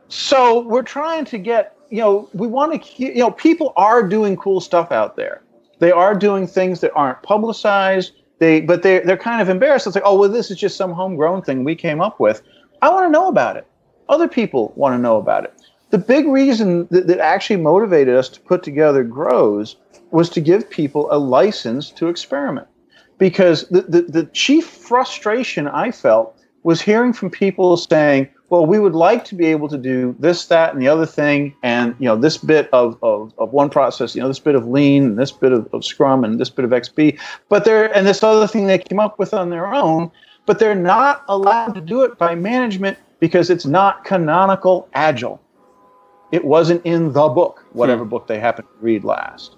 So 0.09 0.67
we're 0.67 0.83
trying 0.83 1.25
to 1.27 1.39
get, 1.39 1.77
you 1.91 1.99
know, 1.99 2.29
we 2.33 2.47
want 2.47 2.83
to, 2.83 3.03
you 3.03 3.17
know, 3.17 3.31
people 3.31 3.73
are 3.77 4.03
doing 4.03 4.37
cool 4.37 4.61
stuff 4.61 4.91
out 4.91 5.17
there. 5.17 5.43
They 5.79 5.93
are 5.93 6.15
doing 6.15 6.47
things 6.47 6.81
that 6.81 6.93
aren't 6.95 7.23
publicized. 7.23 8.13
They, 8.39 8.61
but 8.61 8.83
they 8.83 8.99
they're 9.01 9.17
kind 9.17 9.41
of 9.41 9.49
embarrassed. 9.49 9.87
It's 9.87 9.95
like, 9.95 10.05
oh 10.05 10.19
well, 10.19 10.29
this 10.29 10.51
is 10.51 10.59
just 10.59 10.77
some 10.77 10.93
homegrown 10.93 11.43
thing 11.43 11.63
we 11.63 11.77
came 11.77 12.01
up 12.01 12.19
with. 12.19 12.43
I 12.83 12.91
want 12.91 13.07
to 13.07 13.11
know 13.11 13.29
about 13.29 13.57
it. 13.57 13.67
Other 14.09 14.27
people 14.27 14.73
want 14.77 14.95
to 14.95 14.99
know 14.99 15.17
about 15.17 15.45
it 15.45 15.55
the 15.91 15.99
big 15.99 16.27
reason 16.27 16.87
that, 16.91 17.07
that 17.07 17.21
actually 17.21 17.57
motivated 17.57 18.17
us 18.17 18.29
to 18.31 18.41
put 18.41 18.63
together 18.63 19.05
Grows 19.05 19.77
was 20.11 20.29
to 20.31 20.41
give 20.41 20.69
people 20.71 21.09
a 21.11 21.19
license 21.19 21.91
to 21.91 22.09
experiment. 22.09 22.67
Because 23.19 23.69
the, 23.69 23.83
the, 23.83 24.03
the 24.03 24.25
chief 24.27 24.67
frustration 24.67 25.69
I 25.69 25.91
felt 25.91 26.37
was 26.65 26.81
hearing 26.81 27.13
from 27.13 27.31
people 27.31 27.77
saying, 27.77 28.29
well, 28.49 28.67
we 28.67 28.79
would 28.79 28.95
like 28.95 29.25
to 29.27 29.35
be 29.35 29.47
able 29.47 29.69
to 29.69 29.79
do 29.79 30.15
this, 30.19 30.47
that, 30.47 30.73
and 30.73 30.81
the 30.81 30.89
other 30.89 31.07
thing, 31.07 31.55
and 31.63 31.95
you 31.99 32.07
know, 32.07 32.17
this 32.17 32.39
bit 32.39 32.69
of, 32.73 32.99
of, 33.03 33.33
of 33.39 33.53
one 33.53 33.71
process, 33.71 34.15
you 34.15 34.21
know, 34.21 34.29
this 34.29 34.39
bit 34.39 34.55
of 34.55 34.67
lean, 34.67 35.05
and 35.05 35.19
this 35.19 35.33
bit 35.33 35.53
of, 35.53 35.69
of 35.73 35.85
Scrum, 35.85 36.25
and 36.25 36.39
this 36.41 36.51
bit 36.51 36.65
of 36.65 36.71
XP, 36.71 37.19
but 37.49 37.65
they're 37.65 37.95
and 37.97 38.07
this 38.07 38.23
other 38.23 38.47
thing 38.47 38.67
they 38.67 38.79
came 38.79 39.01
up 39.01 39.19
with 39.19 39.35
on 39.35 39.51
their 39.51 39.73
own, 39.73 40.11
but 40.47 40.59
they're 40.59 40.75
not 40.75 41.25
allowed 41.29 41.75
to 41.75 41.81
do 41.81 42.03
it 42.03 42.17
by 42.19 42.35
management 42.35 42.99
because 43.19 43.51
it's 43.51 43.67
not 43.67 44.05
canonical 44.05 44.89
agile. 44.95 45.41
It 46.33 46.45
wasn't 46.45 46.85
in 46.85 47.13
the 47.13 47.29
book, 47.29 47.65
whatever 47.73 48.05
hmm. 48.05 48.11
book 48.11 48.27
they 48.27 48.41
happened 48.41 48.69
to 48.69 48.85
read 48.85 49.05
last. 49.05 49.57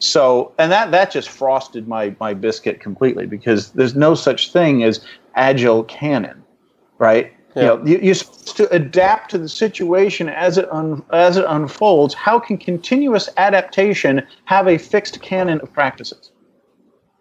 So, 0.00 0.52
and 0.58 0.70
that 0.70 0.90
that 0.92 1.10
just 1.10 1.28
frosted 1.28 1.88
my 1.88 2.14
my 2.20 2.34
biscuit 2.34 2.80
completely 2.80 3.26
because 3.26 3.70
there's 3.72 3.96
no 3.96 4.14
such 4.14 4.52
thing 4.52 4.84
as 4.84 5.04
agile 5.34 5.84
canon, 5.84 6.44
right? 6.98 7.32
Yeah. 7.56 7.62
You 7.62 7.68
know, 7.68 7.86
you, 7.86 7.98
you're 7.98 8.14
supposed 8.14 8.56
to 8.58 8.70
adapt 8.70 9.30
to 9.32 9.38
the 9.38 9.48
situation 9.48 10.28
as 10.28 10.58
it 10.58 10.70
un, 10.70 11.02
as 11.12 11.36
it 11.36 11.44
unfolds. 11.48 12.14
How 12.14 12.38
can 12.38 12.58
continuous 12.58 13.28
adaptation 13.36 14.24
have 14.44 14.68
a 14.68 14.78
fixed 14.78 15.20
canon 15.22 15.60
of 15.60 15.72
practices? 15.72 16.30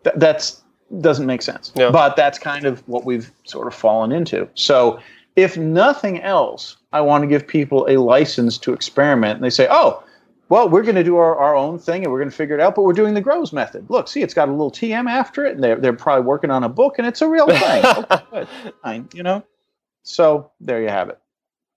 Th- 0.03 0.15
that's 0.17 0.61
doesn't 1.01 1.25
make 1.25 1.41
sense. 1.41 1.71
Yeah. 1.75 1.89
But 1.89 2.15
that's 2.15 2.39
kind 2.39 2.65
of 2.65 2.87
what 2.87 3.05
we've 3.05 3.31
sort 3.43 3.67
of 3.67 3.73
fallen 3.73 4.11
into. 4.11 4.47
So, 4.53 4.99
if 5.35 5.57
nothing 5.57 6.21
else, 6.21 6.77
I 6.97 7.01
want 7.01 7.21
to 7.21 7.27
give 7.27 7.45
people 7.45 7.85
a 7.87 7.97
license 7.97 8.57
to 8.59 8.73
experiment. 8.73 9.35
And 9.35 9.43
they 9.43 9.51
say, 9.51 9.67
oh, 9.69 10.03
well, 10.49 10.67
we're 10.67 10.81
going 10.81 10.95
to 10.95 11.03
do 11.03 11.17
our, 11.17 11.35
our 11.37 11.55
own 11.55 11.77
thing 11.77 12.03
and 12.03 12.11
we're 12.11 12.17
going 12.17 12.31
to 12.31 12.35
figure 12.35 12.55
it 12.55 12.61
out, 12.61 12.73
but 12.73 12.83
we're 12.83 12.93
doing 12.93 13.13
the 13.13 13.21
Grows 13.21 13.53
method. 13.53 13.87
Look, 13.89 14.07
see, 14.07 14.23
it's 14.23 14.33
got 14.33 14.49
a 14.49 14.51
little 14.51 14.71
TM 14.71 15.07
after 15.07 15.45
it, 15.45 15.55
and 15.55 15.63
they're, 15.63 15.75
they're 15.75 15.93
probably 15.93 16.25
working 16.25 16.49
on 16.49 16.63
a 16.63 16.69
book, 16.69 16.95
and 16.97 17.05
it's 17.05 17.21
a 17.21 17.27
real 17.27 17.47
thing. 17.47 17.85
okay, 18.11 18.47
Fine, 18.81 19.09
you 19.13 19.21
know? 19.21 19.43
So 20.01 20.51
there 20.59 20.81
you 20.81 20.89
have 20.89 21.09
it. 21.09 21.19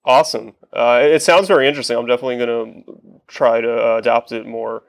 Awesome. 0.07 0.55
Uh, 0.73 1.01
it 1.03 1.21
sounds 1.21 1.49
very 1.49 1.69
interesting. 1.69 1.99
I'm 1.99 2.07
definitely 2.07 2.39
going 2.39 2.85
to 2.85 3.21
try 3.29 3.61
to 3.61 3.71
uh, 3.71 3.97
adopt 3.99 4.33
it 4.33 4.47
more. 4.47 4.85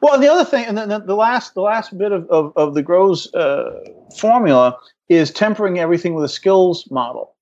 Well, 0.00 0.14
and 0.14 0.22
the 0.22 0.28
other 0.28 0.44
thing, 0.44 0.64
and 0.64 0.78
then 0.78 0.88
the, 0.88 1.00
the 1.00 1.16
last 1.16 1.54
the 1.54 1.60
last 1.60 1.98
bit 1.98 2.12
of, 2.12 2.30
of, 2.30 2.52
of 2.56 2.74
the 2.74 2.82
Grows 2.82 3.34
uh, 3.34 3.80
formula 4.16 4.78
is 5.08 5.32
tempering 5.32 5.80
everything 5.80 6.14
with 6.14 6.24
a 6.24 6.28
skills 6.28 6.88
model 6.90 7.34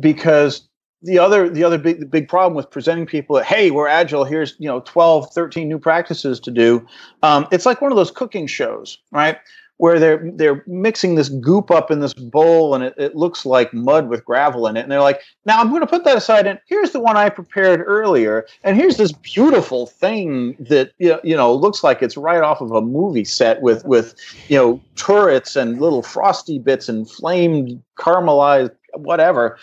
because 0.00 0.68
the 1.02 1.18
other 1.18 1.48
the 1.48 1.62
other 1.62 1.78
big 1.78 2.10
big 2.10 2.28
problem 2.28 2.54
with 2.54 2.70
presenting 2.70 3.06
people 3.06 3.36
that 3.36 3.44
hey 3.44 3.70
we're 3.70 3.88
agile 3.88 4.24
here's 4.24 4.56
you 4.58 4.68
know 4.68 4.80
12 4.80 5.32
13 5.32 5.68
new 5.68 5.78
practices 5.78 6.40
to 6.40 6.50
do 6.50 6.86
um, 7.22 7.46
it's 7.52 7.66
like 7.66 7.80
one 7.80 7.92
of 7.92 7.96
those 7.96 8.10
cooking 8.10 8.46
shows 8.46 8.98
right? 9.12 9.38
Where 9.78 9.98
they're 9.98 10.30
they're 10.32 10.64
mixing 10.66 11.16
this 11.16 11.28
goop 11.28 11.70
up 11.70 11.90
in 11.90 12.00
this 12.00 12.14
bowl 12.14 12.74
and 12.74 12.82
it, 12.82 12.94
it 12.96 13.14
looks 13.14 13.44
like 13.44 13.74
mud 13.74 14.08
with 14.08 14.24
gravel 14.24 14.66
in 14.66 14.76
it. 14.78 14.80
And 14.80 14.90
they're 14.90 15.02
like 15.02 15.20
now 15.44 15.60
i'm 15.60 15.68
going 15.68 15.82
to 15.82 15.86
put 15.86 16.04
that 16.04 16.16
aside 16.16 16.46
and 16.46 16.58
here's 16.66 16.92
the 16.92 17.00
one 17.00 17.18
i 17.18 17.28
prepared 17.28 17.82
earlier. 17.84 18.46
And 18.64 18.74
here's 18.74 18.96
this 18.96 19.12
beautiful 19.12 19.86
thing 19.86 20.56
that 20.60 20.92
you 20.98 21.36
know 21.36 21.54
looks 21.54 21.84
like 21.84 22.00
it's 22.00 22.16
right 22.16 22.42
off 22.42 22.62
of 22.62 22.70
a 22.72 22.80
movie 22.80 23.24
set 23.24 23.60
with 23.60 23.84
with 23.84 24.14
you 24.48 24.56
know 24.56 24.80
turrets 24.94 25.56
and 25.56 25.78
little 25.78 26.02
frosty 26.02 26.58
bits 26.58 26.88
and 26.88 27.10
flamed 27.10 27.82
caramelized 27.98 28.74
whatever. 28.94 29.58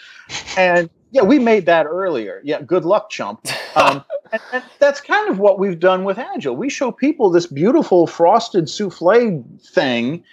And 0.55 0.91
yeah, 1.14 1.22
we 1.22 1.39
made 1.39 1.66
that 1.68 1.86
earlier. 1.86 2.41
Yeah, 2.43 2.61
good 2.61 2.86
luck, 2.86 3.09
chump. 3.09 3.47
Um, 3.76 4.05
and, 4.32 4.41
and, 4.51 4.64
that's 4.78 5.01
kind 5.01 5.32
of 5.32 5.39
what 5.39 5.57
we've 5.57 5.80
done 5.80 6.03
with 6.03 6.20
Agile. 6.20 6.55
We 6.55 6.70
show 6.70 6.91
people 6.91 7.32
this 7.32 7.47
beautiful 7.47 8.05
frosted 8.05 8.70
souffle 8.70 9.43
thing, 9.74 10.24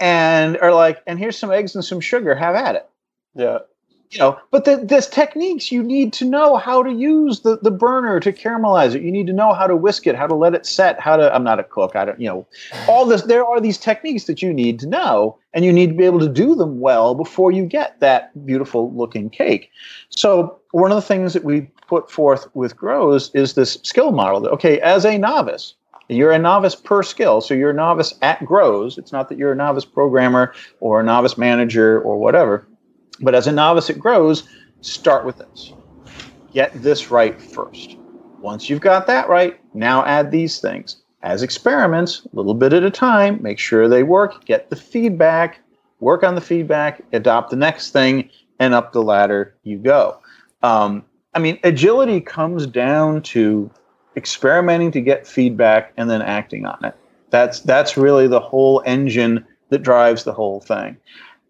and 0.00 0.58
are 0.58 0.74
like, 0.74 1.00
and 1.06 1.16
here's 1.16 1.38
some 1.38 1.52
eggs 1.52 1.76
and 1.76 1.84
some 1.84 2.00
sugar. 2.00 2.34
Have 2.34 2.56
at 2.56 2.74
it. 2.74 2.88
Yeah 3.36 3.58
you 4.10 4.18
know 4.18 4.38
but 4.50 4.64
the, 4.64 4.76
there's 4.76 5.06
techniques. 5.06 5.70
You 5.70 5.82
need 5.82 6.12
to 6.14 6.24
know 6.24 6.56
how 6.56 6.82
to 6.82 6.92
use 6.92 7.40
the, 7.40 7.58
the 7.62 7.70
burner 7.70 8.20
to 8.20 8.32
caramelize 8.32 8.94
it. 8.94 9.02
You 9.02 9.12
need 9.12 9.26
to 9.26 9.32
know 9.32 9.52
how 9.52 9.66
to 9.66 9.76
whisk 9.76 10.06
it 10.06 10.14
how 10.14 10.26
to 10.26 10.34
let 10.34 10.54
it 10.54 10.66
set 10.66 11.00
how 11.00 11.16
to 11.16 11.34
i'm 11.34 11.44
not 11.44 11.60
a 11.60 11.64
cook. 11.64 11.96
I 11.96 12.04
don't 12.04 12.20
you 12.20 12.28
know 12.28 12.46
all 12.88 13.06
this 13.06 13.22
there 13.22 13.44
are 13.44 13.60
these 13.60 13.78
techniques 13.78 14.24
that 14.24 14.42
you 14.42 14.52
need 14.52 14.78
to 14.80 14.86
know 14.86 15.38
and 15.52 15.64
you 15.64 15.72
need 15.72 15.88
to 15.88 15.94
be 15.94 16.04
able 16.04 16.20
to 16.20 16.28
do 16.28 16.54
them 16.54 16.80
well 16.80 17.14
before 17.14 17.52
you 17.52 17.64
get 17.64 17.98
that 18.00 18.46
beautiful 18.46 18.92
looking 18.94 19.30
cake. 19.30 19.70
So 20.10 20.58
one 20.72 20.90
of 20.90 20.96
the 20.96 21.02
things 21.02 21.32
that 21.32 21.44
we 21.44 21.62
put 21.86 22.10
forth 22.10 22.48
with 22.54 22.76
grows 22.76 23.30
is 23.34 23.54
this 23.54 23.78
skill 23.82 24.12
model 24.12 24.40
that 24.40 24.50
okay 24.50 24.80
as 24.80 25.04
a 25.04 25.18
novice 25.18 25.74
you're 26.10 26.32
a 26.32 26.38
novice 26.38 26.74
per 26.74 27.02
skill. 27.02 27.42
So 27.42 27.52
you're 27.52 27.68
a 27.70 27.74
novice 27.74 28.14
at 28.22 28.44
grows 28.44 28.98
it's 28.98 29.12
not 29.12 29.28
that 29.28 29.38
you're 29.38 29.52
a 29.52 29.56
novice 29.56 29.84
programmer 29.84 30.54
or 30.80 31.00
a 31.00 31.04
novice 31.04 31.36
manager 31.36 32.00
or 32.00 32.18
whatever 32.18 32.67
but 33.20 33.34
as 33.34 33.46
a 33.46 33.52
novice, 33.52 33.90
it 33.90 33.98
grows. 33.98 34.44
Start 34.80 35.24
with 35.24 35.38
this. 35.38 35.72
get 36.52 36.72
this 36.82 37.10
right 37.10 37.40
first. 37.40 37.96
Once 38.40 38.70
you've 38.70 38.80
got 38.80 39.06
that 39.06 39.28
right, 39.28 39.58
now 39.74 40.04
add 40.04 40.30
these 40.30 40.60
things. 40.60 41.02
As 41.22 41.42
experiments, 41.42 42.24
a 42.32 42.36
little 42.36 42.54
bit 42.54 42.72
at 42.72 42.84
a 42.84 42.90
time, 42.90 43.42
make 43.42 43.58
sure 43.58 43.88
they 43.88 44.04
work, 44.04 44.44
get 44.44 44.70
the 44.70 44.76
feedback, 44.76 45.60
work 46.00 46.22
on 46.22 46.36
the 46.36 46.40
feedback, 46.40 47.02
adopt 47.12 47.50
the 47.50 47.56
next 47.56 47.90
thing, 47.90 48.30
and 48.60 48.74
up 48.74 48.92
the 48.92 49.02
ladder 49.02 49.54
you 49.64 49.78
go. 49.78 50.18
Um, 50.62 51.04
I 51.34 51.40
mean, 51.40 51.58
agility 51.64 52.20
comes 52.20 52.66
down 52.66 53.22
to 53.22 53.70
experimenting 54.16 54.90
to 54.92 55.00
get 55.00 55.26
feedback 55.26 55.92
and 55.96 56.08
then 56.08 56.22
acting 56.22 56.66
on 56.66 56.84
it. 56.84 56.94
That's 57.30 57.60
that's 57.60 57.96
really 57.96 58.26
the 58.26 58.40
whole 58.40 58.82
engine 58.86 59.44
that 59.68 59.82
drives 59.82 60.24
the 60.24 60.32
whole 60.32 60.60
thing. 60.60 60.96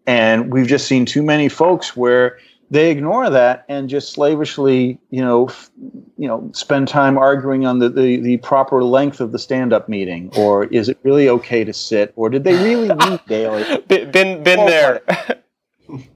And 0.05 0.51
we've 0.51 0.67
just 0.67 0.87
seen 0.87 1.05
too 1.05 1.23
many 1.23 1.49
folks 1.49 1.95
where 1.95 2.39
they 2.71 2.91
ignore 2.91 3.29
that 3.29 3.65
and 3.67 3.89
just 3.89 4.13
slavishly, 4.13 4.99
you 5.09 5.21
know, 5.21 5.47
f- 5.47 5.71
you 6.17 6.27
know, 6.27 6.49
spend 6.53 6.87
time 6.87 7.17
arguing 7.17 7.65
on 7.65 7.79
the, 7.79 7.89
the, 7.89 8.17
the 8.17 8.37
proper 8.37 8.83
length 8.83 9.19
of 9.21 9.31
the 9.31 9.39
stand-up 9.39 9.89
meeting, 9.89 10.29
or 10.37 10.65
is 10.65 10.87
it 10.87 10.99
really 11.03 11.27
okay 11.29 11.63
to 11.63 11.73
sit, 11.73 12.13
or 12.15 12.29
did 12.29 12.43
they 12.43 12.53
really 12.63 12.93
meet 13.09 13.25
daily? 13.27 13.63
Been 13.87 14.11
been, 14.11 14.43
been 14.43 14.65
there. 14.65 15.01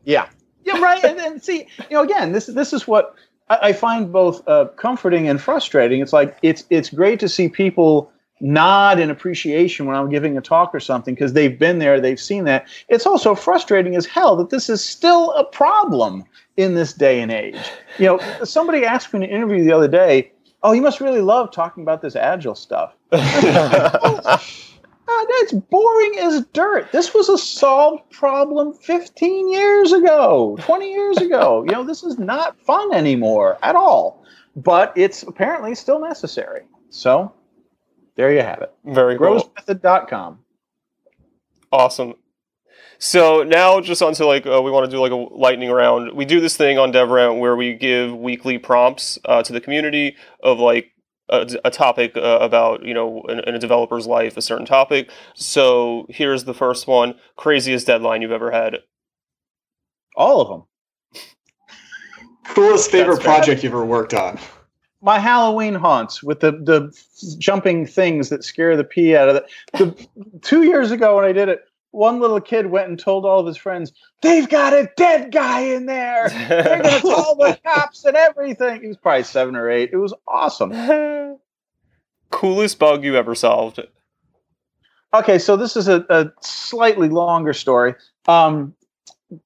yeah, 0.05 0.27
yeah, 0.63 0.79
right. 0.79 1.03
And 1.03 1.17
then 1.17 1.41
see, 1.41 1.67
you 1.89 1.97
know, 1.97 2.03
again, 2.03 2.31
this 2.31 2.45
this 2.47 2.71
is 2.71 2.88
what 2.88 3.15
I, 3.49 3.69
I 3.69 3.73
find 3.73 4.11
both 4.11 4.47
uh, 4.47 4.65
comforting 4.75 5.27
and 5.27 5.41
frustrating. 5.41 6.01
It's 6.01 6.13
like 6.13 6.38
it's 6.43 6.65
it's 6.69 6.89
great 6.89 7.19
to 7.21 7.29
see 7.29 7.49
people 7.49 8.11
nod 8.43 8.99
in 8.99 9.09
appreciation 9.09 9.85
when 9.85 9.95
I'm 9.95 10.09
giving 10.09 10.37
a 10.37 10.41
talk 10.41 10.75
or 10.75 10.79
something 10.79 11.15
because 11.15 11.31
they've 11.31 11.57
been 11.57 11.79
there, 11.79 11.99
they've 11.99 12.19
seen 12.19 12.43
that. 12.43 12.67
It's 12.89 13.05
also 13.05 13.33
frustrating 13.33 13.95
as 13.95 14.05
hell 14.05 14.35
that 14.35 14.49
this 14.49 14.69
is 14.69 14.83
still 14.83 15.31
a 15.31 15.45
problem 15.45 16.25
in 16.57 16.75
this 16.75 16.93
day 16.93 17.21
and 17.21 17.31
age. 17.31 17.57
You 17.97 18.05
know, 18.07 18.43
somebody 18.43 18.85
asked 18.85 19.13
me 19.13 19.19
in 19.19 19.23
an 19.23 19.29
interview 19.29 19.63
the 19.63 19.71
other 19.71 19.87
day, 19.87 20.31
"Oh, 20.61 20.73
you 20.73 20.81
must 20.81 20.99
really 20.99 21.21
love 21.21 21.51
talking 21.51 21.83
about 21.83 22.01
this 22.01 22.15
agile 22.15 22.53
stuff." 22.53 22.93
God, 23.11 23.99
oh, 24.03 24.19
uh, 24.25 25.25
that's 25.39 25.53
boring 25.53 26.19
as 26.19 26.45
dirt. 26.53 26.91
This 26.91 27.13
was 27.13 27.29
a 27.29 27.37
solved 27.37 28.09
problem 28.11 28.73
15 28.73 29.51
years 29.51 29.93
ago, 29.93 30.57
20 30.61 30.91
years 30.91 31.17
ago. 31.17 31.63
You 31.65 31.71
know, 31.71 31.83
this 31.83 32.03
is 32.03 32.19
not 32.19 32.59
fun 32.59 32.93
anymore 32.93 33.57
at 33.63 33.75
all. 33.75 34.23
But 34.55 34.93
it's 34.95 35.23
apparently 35.23 35.75
still 35.75 35.99
necessary. 35.99 36.61
So 36.89 37.33
there 38.16 38.32
you 38.32 38.41
have 38.41 38.61
it. 38.61 38.74
Very 38.86 39.18
cool. 39.18 39.51
Growsmethod.com. 39.68 40.39
Awesome. 41.72 42.14
So 42.99 43.43
now 43.43 43.82
just 43.82 44.01
onto 44.01 44.24
like 44.24 44.45
uh, 44.45 44.61
we 44.61 44.72
want 44.72 44.86
to 44.86 44.91
do 44.91 45.01
like 45.01 45.11
a 45.11 45.16
lightning 45.16 45.72
round. 45.72 46.14
We 46.14 46.26
do 46.26 46.39
this 46.39 46.55
thing 46.55 46.78
on 46.78 46.93
DevRant 46.93 47.39
where 47.39 47.55
we 47.55 47.74
give 47.74 48.16
weekly 48.16 48.57
prompts 48.57 49.20
uh, 49.26 49.43
to 49.43 49.51
the 49.51 49.59
community 49.59 50.16
of 50.41 50.59
like 50.59 50.91
a, 51.30 51.49
a 51.66 51.72
topic 51.72 52.16
uh, 52.16 52.39
about 52.39 52.86
you 52.86 52.93
know 52.93 53.24
in, 53.28 53.39
in, 53.41 53.55
a 53.55 53.59
developer's 53.59 54.07
life 54.07 54.38
a 54.38 54.41
certain 54.41 54.66
topic. 54.66 55.09
So 55.34 56.05
here's 56.09 56.43
the 56.45 56.53
first 56.53 56.88
one: 56.88 57.16
craziest 57.36 57.88
deadline 57.88 58.22
you've 58.22 58.32
ever 58.32 58.51
had. 58.51 58.80
All 60.16 60.41
of 60.41 60.47
them. 60.47 61.24
Coolest 62.53 62.91
favorite 62.91 63.22
project 63.22 63.64
you've 63.64 63.74
ever 63.74 63.86
worked 63.86 64.14
on. 64.14 64.38
My 65.04 65.20
Halloween 65.20 65.76
haunts 65.76 66.24
with 66.24 66.39
the 66.39 66.51
the 66.51 66.91
jumping 67.38 67.86
things 67.86 68.30
that 68.30 68.43
scare 68.43 68.78
the 68.78 68.84
pee 68.84 69.16
out 69.16 69.30
of 69.30 69.36
it. 69.36 69.45
The, 69.74 70.08
two 70.41 70.64
years 70.64 70.91
ago 70.91 71.18
when 71.18 71.26
I 71.26 71.34
did 71.34 71.49
it, 71.49 71.66
one 71.91 72.20
little 72.20 72.39
kid 72.39 72.68
went 72.68 72.88
and 72.89 72.97
told 72.97 73.26
all 73.26 73.39
of 73.39 73.45
his 73.45 73.58
friends, 73.58 73.91
"They've 74.22 74.47
got 74.47 74.74
a 74.74 74.89
dead 74.95 75.32
guy 75.32 75.60
in 75.60 75.86
there. 75.86 76.30
They're 76.30 76.82
going 76.82 76.95
to 77.01 77.01
call 77.01 77.36
the 77.36 77.60
cops 77.66 78.06
and 78.06 78.16
everything." 78.16 78.82
He 78.82 78.88
was 78.88 78.97
probably 78.97 79.24
seven 79.24 79.56
or 79.56 79.70
eight. 79.70 79.89
It 79.91 79.97
was 79.97 80.14
awesome. 80.28 80.72
Coolest 82.32 82.80
bug 82.80 83.04
you 83.04 83.16
ever 83.16 83.36
solved? 83.36 83.80
Okay, 85.14 85.38
so 85.38 85.56
this 85.56 85.76
is 85.78 85.88
a, 85.88 86.06
a 86.10 86.32
slightly 86.41 87.10
longer 87.10 87.54
story. 87.54 87.93
Um, 88.28 88.74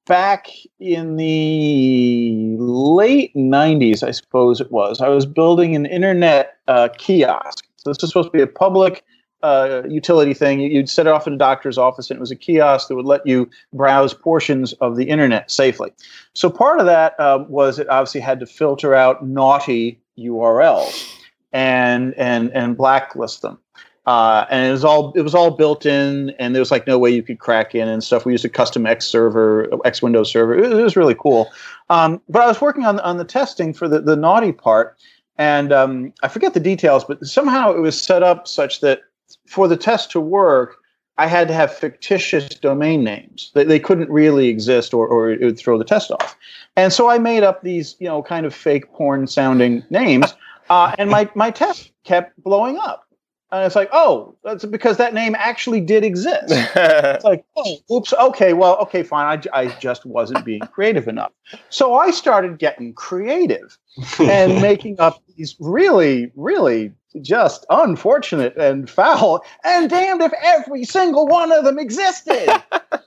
back 0.05 0.47
in 0.79 1.15
the 1.17 2.55
late 2.59 3.33
'90s, 3.35 4.03
I 4.03 4.11
suppose 4.11 4.61
it 4.61 4.71
was, 4.71 5.01
I 5.01 5.09
was 5.09 5.25
building 5.25 5.75
an 5.75 5.85
internet 5.85 6.57
uh, 6.67 6.89
kiosk. 6.97 7.65
So 7.77 7.89
this 7.89 8.01
was 8.01 8.11
supposed 8.11 8.27
to 8.27 8.37
be 8.37 8.41
a 8.41 8.47
public 8.47 9.03
uh, 9.43 9.83
utility 9.87 10.33
thing. 10.33 10.59
You'd 10.59 10.89
set 10.89 11.07
it 11.07 11.13
off 11.13 11.27
in 11.27 11.33
a 11.33 11.37
doctor's 11.37 11.77
office, 11.77 12.09
and 12.09 12.17
it 12.17 12.21
was 12.21 12.31
a 12.31 12.35
kiosk 12.35 12.87
that 12.87 12.95
would 12.95 13.05
let 13.05 13.25
you 13.25 13.49
browse 13.73 14.13
portions 14.13 14.73
of 14.73 14.95
the 14.95 15.09
internet 15.09 15.51
safely. 15.51 15.91
So 16.33 16.49
part 16.49 16.79
of 16.79 16.85
that 16.85 17.19
uh, 17.19 17.45
was 17.47 17.79
it 17.79 17.87
obviously 17.89 18.21
had 18.21 18.39
to 18.39 18.45
filter 18.45 18.93
out 18.93 19.25
naughty 19.25 19.99
URLs 20.17 21.13
and 21.53 22.13
and 22.15 22.51
and 22.53 22.75
blacklist 22.75 23.41
them. 23.41 23.59
Uh, 24.07 24.45
and 24.49 24.65
it 24.65 24.71
was 24.71 24.85
all 24.85 25.11
it 25.17 25.21
was 25.21 25.35
all 25.35 25.51
built 25.51 25.85
in, 25.85 26.29
and 26.39 26.55
there 26.55 26.61
was 26.61 26.71
like 26.71 26.87
no 26.87 26.97
way 26.97 27.09
you 27.09 27.21
could 27.21 27.39
crack 27.39 27.75
in 27.75 27.89
and 27.89 28.01
stuff. 28.01 28.25
We 28.25 28.31
used 28.31 28.45
a 28.45 28.49
custom 28.49 28.85
X 28.85 29.05
server, 29.05 29.69
X 29.83 30.01
Windows 30.01 30.31
server. 30.31 30.57
It, 30.57 30.71
it 30.71 30.81
was 30.81 30.95
really 30.95 31.15
cool. 31.15 31.51
Um, 31.89 32.21
but 32.29 32.41
I 32.41 32.47
was 32.47 32.61
working 32.61 32.85
on 32.85 33.01
on 33.01 33.17
the 33.17 33.25
testing 33.25 33.73
for 33.73 33.89
the 33.89 33.99
the 33.99 34.15
naughty 34.15 34.53
part, 34.53 34.97
and 35.37 35.73
um, 35.73 36.13
I 36.23 36.29
forget 36.29 36.53
the 36.53 36.61
details, 36.61 37.03
but 37.03 37.25
somehow 37.25 37.73
it 37.73 37.79
was 37.79 38.01
set 38.01 38.23
up 38.23 38.47
such 38.47 38.79
that 38.79 39.01
for 39.45 39.67
the 39.67 39.75
test 39.75 40.09
to 40.11 40.21
work, 40.21 40.77
I 41.17 41.27
had 41.27 41.47
to 41.47 41.53
have 41.53 41.73
fictitious 41.73 42.49
domain 42.49 43.03
names. 43.03 43.51
They, 43.55 43.63
they 43.63 43.79
couldn't 43.79 44.09
really 44.09 44.47
exist 44.47 44.93
or, 44.93 45.07
or 45.07 45.31
it 45.31 45.41
would 45.41 45.57
throw 45.57 45.77
the 45.77 45.83
test 45.83 46.11
off. 46.11 46.37
And 46.75 46.93
so 46.93 47.09
I 47.09 47.17
made 47.17 47.43
up 47.43 47.63
these, 47.63 47.95
you 47.99 48.07
know, 48.07 48.21
kind 48.21 48.45
of 48.45 48.53
fake 48.53 48.91
porn 48.93 49.27
sounding 49.27 49.83
names. 49.89 50.33
Uh, 50.69 50.95
and 50.97 51.09
my, 51.09 51.29
my 51.33 51.49
test 51.49 51.91
kept 52.03 52.41
blowing 52.43 52.77
up. 52.77 53.06
And 53.51 53.65
it's 53.65 53.75
like, 53.75 53.89
oh, 53.93 54.35
that's 54.43 54.65
because 54.65 54.97
that 54.97 55.13
name 55.13 55.33
actually 55.37 55.79
did 55.79 56.03
exist. 56.03 56.45
it's 56.49 57.23
like, 57.23 57.45
oh, 57.55 57.77
oops, 57.91 58.11
okay, 58.13 58.51
well, 58.53 58.77
okay, 58.79 59.03
fine. 59.03 59.41
I, 59.53 59.61
I 59.61 59.67
just 59.79 60.05
wasn't 60.05 60.43
being 60.43 60.61
creative 60.61 61.07
enough. 61.07 61.31
So 61.69 61.95
I 61.95 62.11
started 62.11 62.59
getting 62.59 62.93
creative 62.93 63.77
and 64.19 64.61
making 64.61 64.99
up 64.99 65.21
these 65.37 65.55
really, 65.59 66.31
really 66.35 66.91
just 67.21 67.65
unfortunate 67.69 68.57
and 68.57 68.89
foul. 68.89 69.45
And 69.63 69.89
damned 69.89 70.21
if 70.21 70.33
every 70.43 70.83
single 70.83 71.25
one 71.25 71.53
of 71.53 71.63
them 71.63 71.79
existed. 71.79 72.49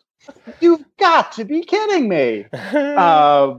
You've 0.60 0.84
got 0.98 1.32
to 1.32 1.44
be 1.44 1.62
kidding 1.62 2.08
me. 2.08 2.46
Uh, 2.52 3.56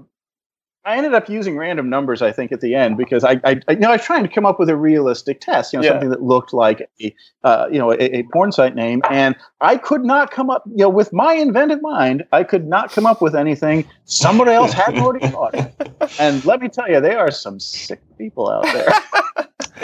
I 0.84 0.98
ended 0.98 1.14
up 1.14 1.30
using 1.30 1.58
random 1.58 1.92
numbers, 1.92 2.24
I 2.24 2.32
think, 2.32 2.52
at 2.52 2.62
the 2.62 2.74
end 2.74 2.98
because 2.98 3.24
I, 3.24 3.40
I, 3.44 3.62
you 3.70 3.76
know, 3.76 3.90
I 3.90 3.98
was 3.98 4.02
trying 4.04 4.24
to 4.24 4.30
come 4.30 4.48
up 4.48 4.60
with 4.60 4.68
a 4.68 4.76
realistic 4.76 5.40
test, 5.40 5.74
you 5.74 5.80
know, 5.80 5.86
yeah. 5.86 5.92
something 5.92 6.10
that 6.10 6.24
looked 6.24 6.54
like 6.54 6.90
a, 7.00 7.16
uh, 7.44 7.68
you 7.72 7.78
know, 7.78 7.92
a, 7.92 7.98
a, 7.98 8.24
porn 8.34 8.52
site 8.52 8.74
name, 8.74 9.04
and 9.12 9.36
I 9.62 9.78
could 9.78 10.04
not 10.04 10.32
come 10.32 10.50
up, 10.50 10.64
you 10.66 10.78
know, 10.78 10.90
with 10.90 11.14
my 11.14 11.36
inventive 11.36 11.84
mind, 11.84 12.26
I 12.32 12.44
could 12.44 12.68
not 12.68 12.92
come 12.92 13.06
up 13.06 13.22
with 13.22 13.36
anything 13.36 13.88
somebody 14.06 14.52
else 14.52 14.74
hadn't 14.74 15.02
already 15.02 15.28
thought. 15.32 15.54
it, 15.54 16.20
And 16.20 16.44
let 16.46 16.60
me 16.60 16.68
tell 16.68 16.90
you, 16.90 17.00
there 17.00 17.20
are 17.20 17.32
some 17.32 17.60
sick 17.60 18.02
people 18.18 18.50
out 18.50 18.64
there. 18.64 18.92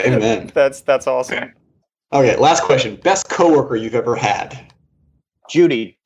Amen. 0.00 0.50
That's 0.52 0.80
that's 0.80 1.06
awesome. 1.06 1.52
Okay, 2.12 2.36
last 2.36 2.64
question: 2.64 2.96
best 2.96 3.28
coworker 3.28 3.76
you've 3.76 3.94
ever 3.94 4.16
had? 4.16 4.72
Judy. 5.48 5.96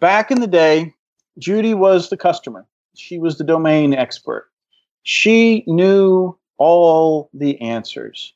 Back 0.00 0.32
in 0.32 0.40
the 0.40 0.48
day, 0.48 0.94
Judy 1.38 1.74
was 1.74 2.10
the 2.10 2.16
customer 2.16 2.66
she 2.94 3.18
was 3.18 3.38
the 3.38 3.44
domain 3.44 3.94
expert. 3.94 4.50
She 5.02 5.64
knew 5.66 6.36
all 6.58 7.30
the 7.34 7.60
answers. 7.60 8.34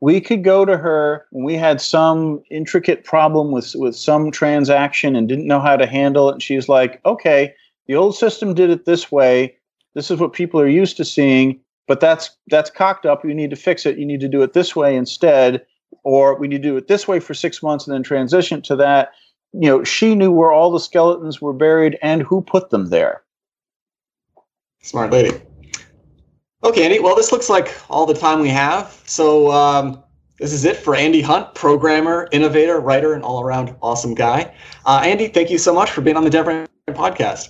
We 0.00 0.20
could 0.20 0.42
go 0.42 0.64
to 0.64 0.76
her 0.76 1.26
when 1.30 1.44
we 1.44 1.54
had 1.54 1.80
some 1.80 2.42
intricate 2.50 3.04
problem 3.04 3.52
with, 3.52 3.74
with 3.74 3.94
some 3.94 4.30
transaction 4.30 5.14
and 5.14 5.28
didn't 5.28 5.46
know 5.46 5.60
how 5.60 5.76
to 5.76 5.86
handle 5.86 6.30
it. 6.30 6.32
And 6.32 6.42
she 6.42 6.56
was 6.56 6.68
like, 6.68 7.00
okay, 7.04 7.54
the 7.86 7.96
old 7.96 8.16
system 8.16 8.54
did 8.54 8.70
it 8.70 8.86
this 8.86 9.12
way. 9.12 9.56
This 9.94 10.10
is 10.10 10.18
what 10.18 10.32
people 10.32 10.60
are 10.60 10.68
used 10.68 10.96
to 10.96 11.04
seeing, 11.04 11.60
but 11.86 12.00
that's 12.00 12.30
that's 12.46 12.70
cocked 12.70 13.04
up. 13.04 13.24
You 13.24 13.34
need 13.34 13.50
to 13.50 13.56
fix 13.56 13.84
it. 13.84 13.98
You 13.98 14.06
need 14.06 14.20
to 14.20 14.28
do 14.28 14.42
it 14.42 14.52
this 14.52 14.74
way 14.74 14.96
instead, 14.96 15.66
or 16.04 16.38
we 16.38 16.48
need 16.48 16.62
to 16.62 16.68
do 16.68 16.76
it 16.76 16.88
this 16.88 17.08
way 17.08 17.20
for 17.20 17.34
six 17.34 17.62
months 17.62 17.86
and 17.86 17.94
then 17.94 18.02
transition 18.02 18.62
to 18.62 18.76
that. 18.76 19.12
You 19.52 19.68
know, 19.68 19.84
she 19.84 20.14
knew 20.14 20.30
where 20.30 20.52
all 20.52 20.70
the 20.70 20.78
skeletons 20.78 21.42
were 21.42 21.52
buried 21.52 21.98
and 22.00 22.22
who 22.22 22.40
put 22.40 22.70
them 22.70 22.90
there. 22.90 23.22
Smart 24.82 25.10
lady. 25.10 25.40
Okay, 26.62 26.84
Andy. 26.84 26.98
Well, 26.98 27.16
this 27.16 27.32
looks 27.32 27.48
like 27.48 27.74
all 27.88 28.06
the 28.06 28.14
time 28.14 28.40
we 28.40 28.48
have. 28.48 29.02
So 29.06 29.50
um, 29.50 30.02
this 30.38 30.52
is 30.52 30.64
it 30.64 30.76
for 30.76 30.94
Andy 30.94 31.20
Hunt, 31.20 31.54
programmer, 31.54 32.28
innovator, 32.32 32.80
writer, 32.80 33.14
and 33.14 33.22
all-around 33.22 33.74
awesome 33.82 34.14
guy. 34.14 34.54
Uh, 34.84 35.00
Andy, 35.04 35.28
thank 35.28 35.50
you 35.50 35.58
so 35.58 35.74
much 35.74 35.90
for 35.90 36.00
being 36.00 36.16
on 36.16 36.24
the 36.24 36.30
DevRant 36.30 36.66
podcast. 36.88 37.48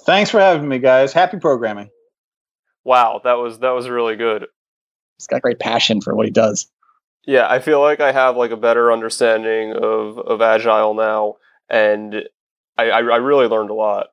Thanks 0.00 0.30
for 0.30 0.40
having 0.40 0.68
me, 0.68 0.78
guys. 0.78 1.12
Happy 1.12 1.38
programming. 1.38 1.90
Wow, 2.84 3.20
that 3.24 3.34
was 3.34 3.60
that 3.60 3.70
was 3.70 3.88
really 3.88 4.16
good. 4.16 4.46
He's 5.16 5.26
got 5.26 5.42
great 5.42 5.58
passion 5.58 6.00
for 6.00 6.14
what 6.14 6.26
he 6.26 6.32
does. 6.32 6.70
Yeah, 7.26 7.48
I 7.48 7.58
feel 7.60 7.80
like 7.80 8.00
I 8.00 8.12
have 8.12 8.36
like 8.36 8.50
a 8.50 8.56
better 8.56 8.92
understanding 8.92 9.72
of 9.72 10.18
of 10.18 10.42
agile 10.42 10.94
now, 10.94 11.36
and 11.70 12.28
I, 12.76 12.90
I, 12.90 12.98
I 12.98 13.16
really 13.16 13.46
learned 13.46 13.70
a 13.70 13.74
lot. 13.74 14.08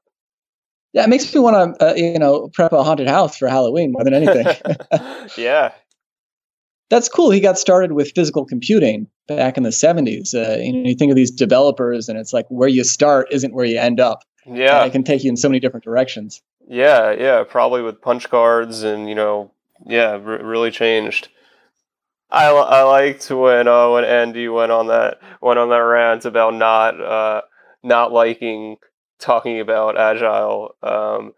Yeah, 0.94 1.04
it 1.06 1.10
makes 1.10 1.34
me 1.34 1.40
want 1.40 1.80
to, 1.80 1.92
uh, 1.92 1.94
you 1.94 2.20
know, 2.20 2.50
prep 2.54 2.74
a 2.74 2.84
haunted 2.84 3.08
house 3.08 3.38
for 3.38 3.48
Halloween 3.48 3.94
more 3.94 4.04
than 4.04 4.14
anything. 4.14 4.46
yeah, 5.38 5.72
that's 6.90 7.08
cool. 7.08 7.32
He 7.32 7.40
got 7.40 7.58
started 7.58 7.94
with 7.94 8.12
physical 8.14 8.46
computing 8.46 9.08
back 9.28 9.56
in 9.56 9.64
the 9.64 9.70
70s. 9.70 10.36
Uh, 10.36 10.60
you, 10.60 10.74
know, 10.74 10.90
you 10.90 10.96
think 10.96 11.10
of 11.10 11.16
these 11.16 11.32
developers, 11.32 12.10
and 12.10 12.20
it's 12.20 12.34
like 12.34 12.46
where 12.50 12.68
you 12.68 12.84
start 12.84 13.28
isn't 13.32 13.54
where 13.54 13.66
you 13.66 13.80
end 13.80 14.00
up. 14.00 14.24
Yeah, 14.46 14.84
it 14.84 14.92
can 14.92 15.04
take 15.04 15.24
you 15.24 15.30
in 15.30 15.38
so 15.38 15.48
many 15.48 15.60
different 15.60 15.84
directions. 15.84 16.42
Yeah, 16.68 17.12
yeah, 17.12 17.44
probably 17.48 17.82
with 17.82 18.02
punch 18.02 18.30
cards, 18.30 18.84
and 18.84 19.08
you 19.08 19.16
know, 19.16 19.52
yeah, 19.86 20.12
r- 20.12 20.20
really 20.20 20.72
changed. 20.72 21.30
I, 22.30 22.48
I 22.50 22.84
liked 22.84 23.30
when 23.30 23.68
uh, 23.68 23.90
when 23.92 24.04
Andy 24.04 24.48
went 24.48 24.72
on 24.72 24.88
that 24.88 25.20
went 25.42 25.60
on 25.60 25.70
that 25.70 25.78
rant 25.78 26.26
about 26.26 26.54
not 26.54 27.00
uh, 27.00 27.42
not 27.84 28.12
liking 28.12 28.78
talking 29.22 29.60
about 29.60 29.98
agile, 29.98 30.76
um, 30.84 31.34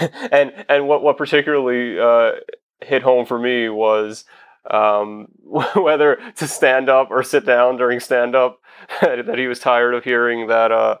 and 0.32 0.52
and 0.68 0.88
what 0.88 1.02
what 1.02 1.16
particularly 1.16 1.98
uh, 2.00 2.32
hit 2.80 3.02
home 3.02 3.26
for 3.26 3.38
me 3.38 3.68
was 3.68 4.24
um, 4.70 5.28
whether 5.76 6.18
to 6.36 6.48
stand 6.48 6.88
up 6.88 7.08
or 7.10 7.22
sit 7.22 7.46
down 7.46 7.76
during 7.76 8.00
stand 8.00 8.34
up. 8.34 8.60
that 9.00 9.38
he 9.38 9.46
was 9.46 9.58
tired 9.58 9.94
of 9.94 10.04
hearing 10.04 10.48
that 10.48 10.70
uh, 10.70 10.96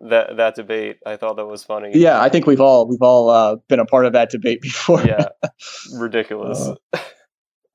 that 0.00 0.36
that 0.36 0.54
debate. 0.54 0.98
I 1.04 1.16
thought 1.16 1.36
that 1.36 1.46
was 1.46 1.64
funny. 1.64 1.90
Yeah, 1.94 2.20
I 2.20 2.28
think 2.28 2.46
we've 2.46 2.60
all 2.60 2.86
we've 2.86 3.02
all 3.02 3.28
uh, 3.28 3.56
been 3.68 3.80
a 3.80 3.84
part 3.84 4.06
of 4.06 4.12
that 4.12 4.30
debate 4.30 4.62
before. 4.62 5.02
yeah, 5.02 5.28
ridiculous. 5.94 6.68
Uh, 6.92 6.98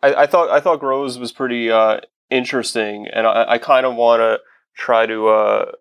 I, 0.02 0.24
I, 0.24 0.28
thought 0.28 0.50
I 0.50 0.60
thought 0.60 0.80
Grows 0.80 1.18
was 1.18 1.32
pretty 1.32 1.70
uh, 1.70 2.02
interesting, 2.30 3.08
and 3.08 3.28
I, 3.28 3.46
I 3.52 3.58
kind 3.58 3.86
of 3.86 3.96
want 3.96 4.22
to 4.22 4.40
try 4.76 5.06
to 5.06 5.28
uh, 5.28 5.72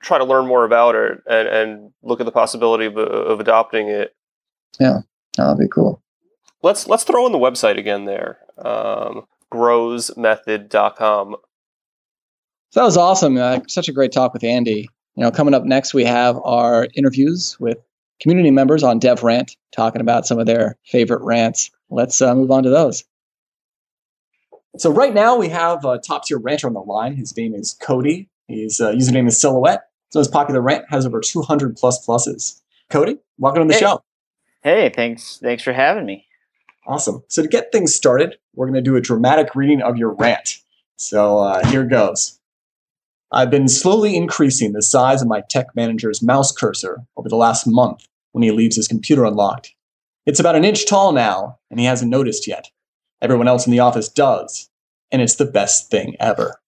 try 0.00 0.18
to 0.18 0.24
learn 0.24 0.46
more 0.46 0.64
about 0.64 0.94
it 0.94 1.22
and, 1.28 1.48
and 1.48 1.92
look 2.02 2.20
at 2.20 2.26
the 2.26 2.32
possibility 2.32 2.86
of, 2.86 2.96
of 2.96 3.40
adopting 3.40 3.88
it. 3.88 4.14
Yeah, 4.78 5.00
that'd 5.36 5.58
be 5.58 5.68
cool. 5.68 6.02
Let's 6.62 6.86
let's 6.86 7.04
throw 7.04 7.26
in 7.26 7.32
the 7.32 7.38
website 7.38 7.78
again 7.78 8.04
there. 8.04 8.38
Um, 8.58 9.26
growsmethod.com. 9.52 11.36
So 12.70 12.80
that 12.80 12.84
was 12.84 12.96
awesome. 12.96 13.36
Uh, 13.36 13.60
such 13.66 13.88
a 13.88 13.92
great 13.92 14.12
talk 14.12 14.32
with 14.32 14.44
Andy. 14.44 14.88
You 15.16 15.24
know, 15.24 15.30
coming 15.30 15.54
up 15.54 15.64
next, 15.64 15.92
we 15.92 16.04
have 16.04 16.38
our 16.44 16.86
interviews 16.94 17.58
with 17.58 17.78
community 18.20 18.50
members 18.50 18.82
on 18.82 18.98
Dev 18.98 19.22
Rant, 19.22 19.56
talking 19.74 20.00
about 20.00 20.26
some 20.26 20.38
of 20.38 20.46
their 20.46 20.76
favorite 20.84 21.22
rants. 21.22 21.70
Let's 21.88 22.22
uh, 22.22 22.34
move 22.34 22.50
on 22.50 22.62
to 22.62 22.70
those. 22.70 23.04
So 24.76 24.90
right 24.90 25.12
now 25.12 25.36
we 25.36 25.48
have 25.48 25.84
a 25.84 25.98
top 25.98 26.26
tier 26.26 26.38
ranter 26.38 26.68
on 26.68 26.74
the 26.74 26.80
line. 26.80 27.16
His 27.16 27.36
name 27.36 27.54
is 27.54 27.76
Cody. 27.82 28.28
His 28.46 28.80
uh, 28.80 28.92
username 28.92 29.26
is 29.26 29.40
Silhouette. 29.40 29.89
So 30.10 30.18
his 30.18 30.28
popular 30.28 30.60
rant 30.60 30.84
has 30.90 31.06
over 31.06 31.20
200 31.20 31.76
plus 31.76 32.04
pluses. 32.04 32.60
Cody, 32.90 33.18
welcome 33.38 33.62
to 33.62 33.68
the 33.68 33.74
hey. 33.74 33.80
show. 33.80 34.02
Hey, 34.62 34.90
thanks. 34.94 35.38
Thanks 35.38 35.62
for 35.62 35.72
having 35.72 36.04
me. 36.04 36.26
Awesome. 36.86 37.22
So 37.28 37.42
to 37.42 37.48
get 37.48 37.72
things 37.72 37.94
started, 37.94 38.36
we're 38.54 38.66
going 38.66 38.74
to 38.74 38.82
do 38.82 38.96
a 38.96 39.00
dramatic 39.00 39.54
reading 39.54 39.80
of 39.80 39.96
your 39.96 40.12
rant. 40.12 40.58
So 40.96 41.38
uh, 41.38 41.66
here 41.68 41.84
goes. 41.84 42.38
I've 43.32 43.50
been 43.50 43.68
slowly 43.68 44.16
increasing 44.16 44.72
the 44.72 44.82
size 44.82 45.22
of 45.22 45.28
my 45.28 45.42
tech 45.48 45.68
manager's 45.76 46.20
mouse 46.20 46.50
cursor 46.50 47.02
over 47.16 47.28
the 47.28 47.36
last 47.36 47.64
month 47.66 48.04
when 48.32 48.42
he 48.42 48.50
leaves 48.50 48.74
his 48.74 48.88
computer 48.88 49.24
unlocked. 49.24 49.72
It's 50.26 50.40
about 50.40 50.56
an 50.56 50.64
inch 50.64 50.86
tall 50.86 51.12
now, 51.12 51.58
and 51.70 51.78
he 51.78 51.86
hasn't 51.86 52.10
noticed 52.10 52.48
yet. 52.48 52.70
Everyone 53.22 53.46
else 53.46 53.66
in 53.66 53.70
the 53.70 53.78
office 53.78 54.08
does, 54.08 54.68
and 55.12 55.22
it's 55.22 55.36
the 55.36 55.44
best 55.44 55.90
thing 55.90 56.16
ever. 56.18 56.60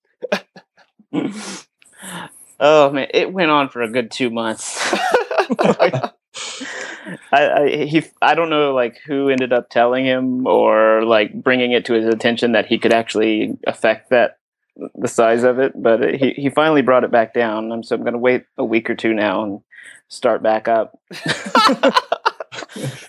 oh 2.63 2.91
man, 2.91 3.09
it 3.13 3.31
went 3.31 3.51
on 3.51 3.69
for 3.69 3.83
a 3.83 3.91
good 3.91 4.11
two 4.11 4.31
months. 4.31 4.79
I, 5.61 6.11
I, 7.33 7.87
he 7.87 8.05
I 8.23 8.35
don't 8.35 8.49
know 8.49 8.73
like 8.73 8.99
who 9.05 9.29
ended 9.29 9.53
up 9.53 9.69
telling 9.69 10.07
him 10.07 10.47
or 10.47 11.05
like 11.05 11.35
bringing 11.35 11.73
it 11.73 11.85
to 11.87 11.95
his 11.95 12.07
attention 12.07 12.53
that 12.53 12.67
he 12.67 12.79
could 12.79 12.93
actually 12.93 13.59
affect 13.67 14.11
that 14.11 14.39
the 14.95 15.09
size 15.09 15.43
of 15.43 15.59
it, 15.59 15.73
but 15.75 16.15
he 16.15 16.31
he 16.31 16.49
finally 16.49 16.83
brought 16.83 17.05
it 17.05 17.11
back 17.11 17.35
down. 17.35 17.73
I'm 17.73 17.83
so 17.83 17.97
I'm 17.97 18.03
going 18.03 18.15
to 18.15 18.19
wait 18.19 18.45
a 18.57 18.65
week 18.65 18.89
or 18.89 18.95
two 18.95 19.13
now 19.13 19.43
and 19.45 19.61
start 20.09 20.43
back 20.43 20.69
up. 20.69 20.99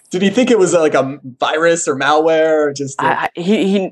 Did 0.09 0.21
he 0.21 0.29
think 0.29 0.51
it 0.51 0.59
was 0.59 0.73
like 0.73 0.93
a 0.93 1.19
virus 1.23 1.87
or 1.87 1.95
malware? 1.95 2.67
Or 2.67 2.73
just 2.73 3.01
I, 3.01 3.29
he 3.35 3.67
he 3.67 3.91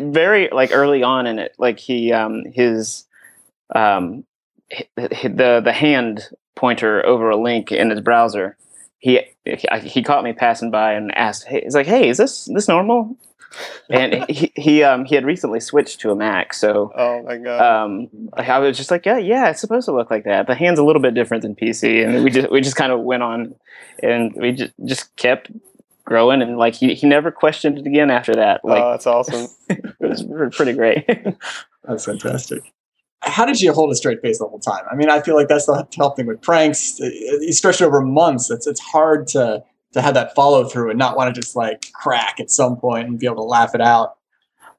very 0.00 0.48
like 0.50 0.70
early 0.72 1.02
on 1.02 1.26
in 1.26 1.38
it, 1.38 1.54
like 1.58 1.78
he 1.78 2.12
um 2.12 2.44
his 2.52 3.04
um 3.74 4.24
the 4.96 5.60
the 5.64 5.72
hand 5.72 6.28
pointer 6.54 7.04
over 7.06 7.30
a 7.30 7.36
link 7.36 7.72
in 7.72 7.90
his 7.90 8.00
browser. 8.00 8.56
He 8.98 9.20
he 9.44 10.02
caught 10.02 10.24
me 10.24 10.32
passing 10.32 10.70
by 10.70 10.92
and 10.92 11.16
asked, 11.16 11.44
"Hey, 11.44 11.62
he's 11.62 11.74
like, 11.74 11.86
hey, 11.86 12.08
is 12.08 12.18
this 12.18 12.48
this 12.52 12.68
normal?" 12.68 13.16
and 13.90 14.24
he 14.28 14.52
he 14.56 14.82
um 14.82 15.04
he 15.04 15.14
had 15.14 15.24
recently 15.24 15.60
switched 15.60 16.00
to 16.00 16.10
a 16.10 16.16
Mac, 16.16 16.54
so 16.54 16.92
oh 16.94 17.22
my 17.22 17.38
god, 17.38 17.84
um 17.84 18.08
I 18.34 18.58
was 18.58 18.76
just 18.76 18.90
like 18.90 19.06
yeah 19.06 19.18
yeah 19.18 19.50
it's 19.50 19.60
supposed 19.60 19.86
to 19.86 19.92
look 19.92 20.10
like 20.10 20.24
that. 20.24 20.46
The 20.46 20.54
hand's 20.54 20.80
a 20.80 20.84
little 20.84 21.02
bit 21.02 21.14
different 21.14 21.42
than 21.42 21.54
PC, 21.54 22.04
and 22.04 22.24
we 22.24 22.30
just 22.30 22.50
we 22.50 22.60
just 22.60 22.76
kind 22.76 22.92
of 22.92 23.00
went 23.00 23.22
on, 23.22 23.54
and 24.02 24.32
we 24.34 24.52
just 24.52 24.72
just 24.84 25.14
kept 25.16 25.50
growing, 26.04 26.42
and 26.42 26.56
like 26.56 26.74
he 26.74 26.94
he 26.94 27.06
never 27.06 27.30
questioned 27.30 27.78
it 27.78 27.86
again 27.86 28.10
after 28.10 28.34
that. 28.34 28.64
Like 28.64 28.82
oh, 28.82 28.90
that's 28.92 29.06
awesome. 29.06 29.48
it 29.68 29.94
was 30.00 30.24
pretty 30.54 30.72
great. 30.72 31.06
that's 31.84 32.04
fantastic. 32.04 32.72
How 33.24 33.44
did 33.44 33.60
you 33.60 33.72
hold 33.72 33.90
a 33.92 33.94
straight 33.94 34.20
face 34.20 34.38
the 34.38 34.46
whole 34.46 34.58
time? 34.58 34.84
I 34.90 34.96
mean, 34.96 35.08
I 35.08 35.20
feel 35.20 35.36
like 35.36 35.48
that's 35.48 35.66
the 35.66 35.86
tough 35.90 36.16
thing 36.16 36.26
with 36.26 36.42
pranks. 36.42 36.98
You 36.98 37.52
stretch 37.52 37.80
it 37.80 37.84
over 37.84 38.00
months. 38.00 38.50
It's 38.50 38.66
it's 38.66 38.80
hard 38.80 39.26
to 39.28 39.62
to 39.92 40.00
have 40.00 40.14
that 40.14 40.34
follow 40.34 40.64
through 40.64 40.90
and 40.90 40.98
not 40.98 41.16
want 41.16 41.34
to 41.34 41.40
just 41.40 41.54
like 41.54 41.92
crack 41.92 42.40
at 42.40 42.50
some 42.50 42.76
point 42.76 43.08
and 43.08 43.18
be 43.18 43.26
able 43.26 43.36
to 43.36 43.42
laugh 43.42 43.74
it 43.74 43.80
out. 43.80 44.16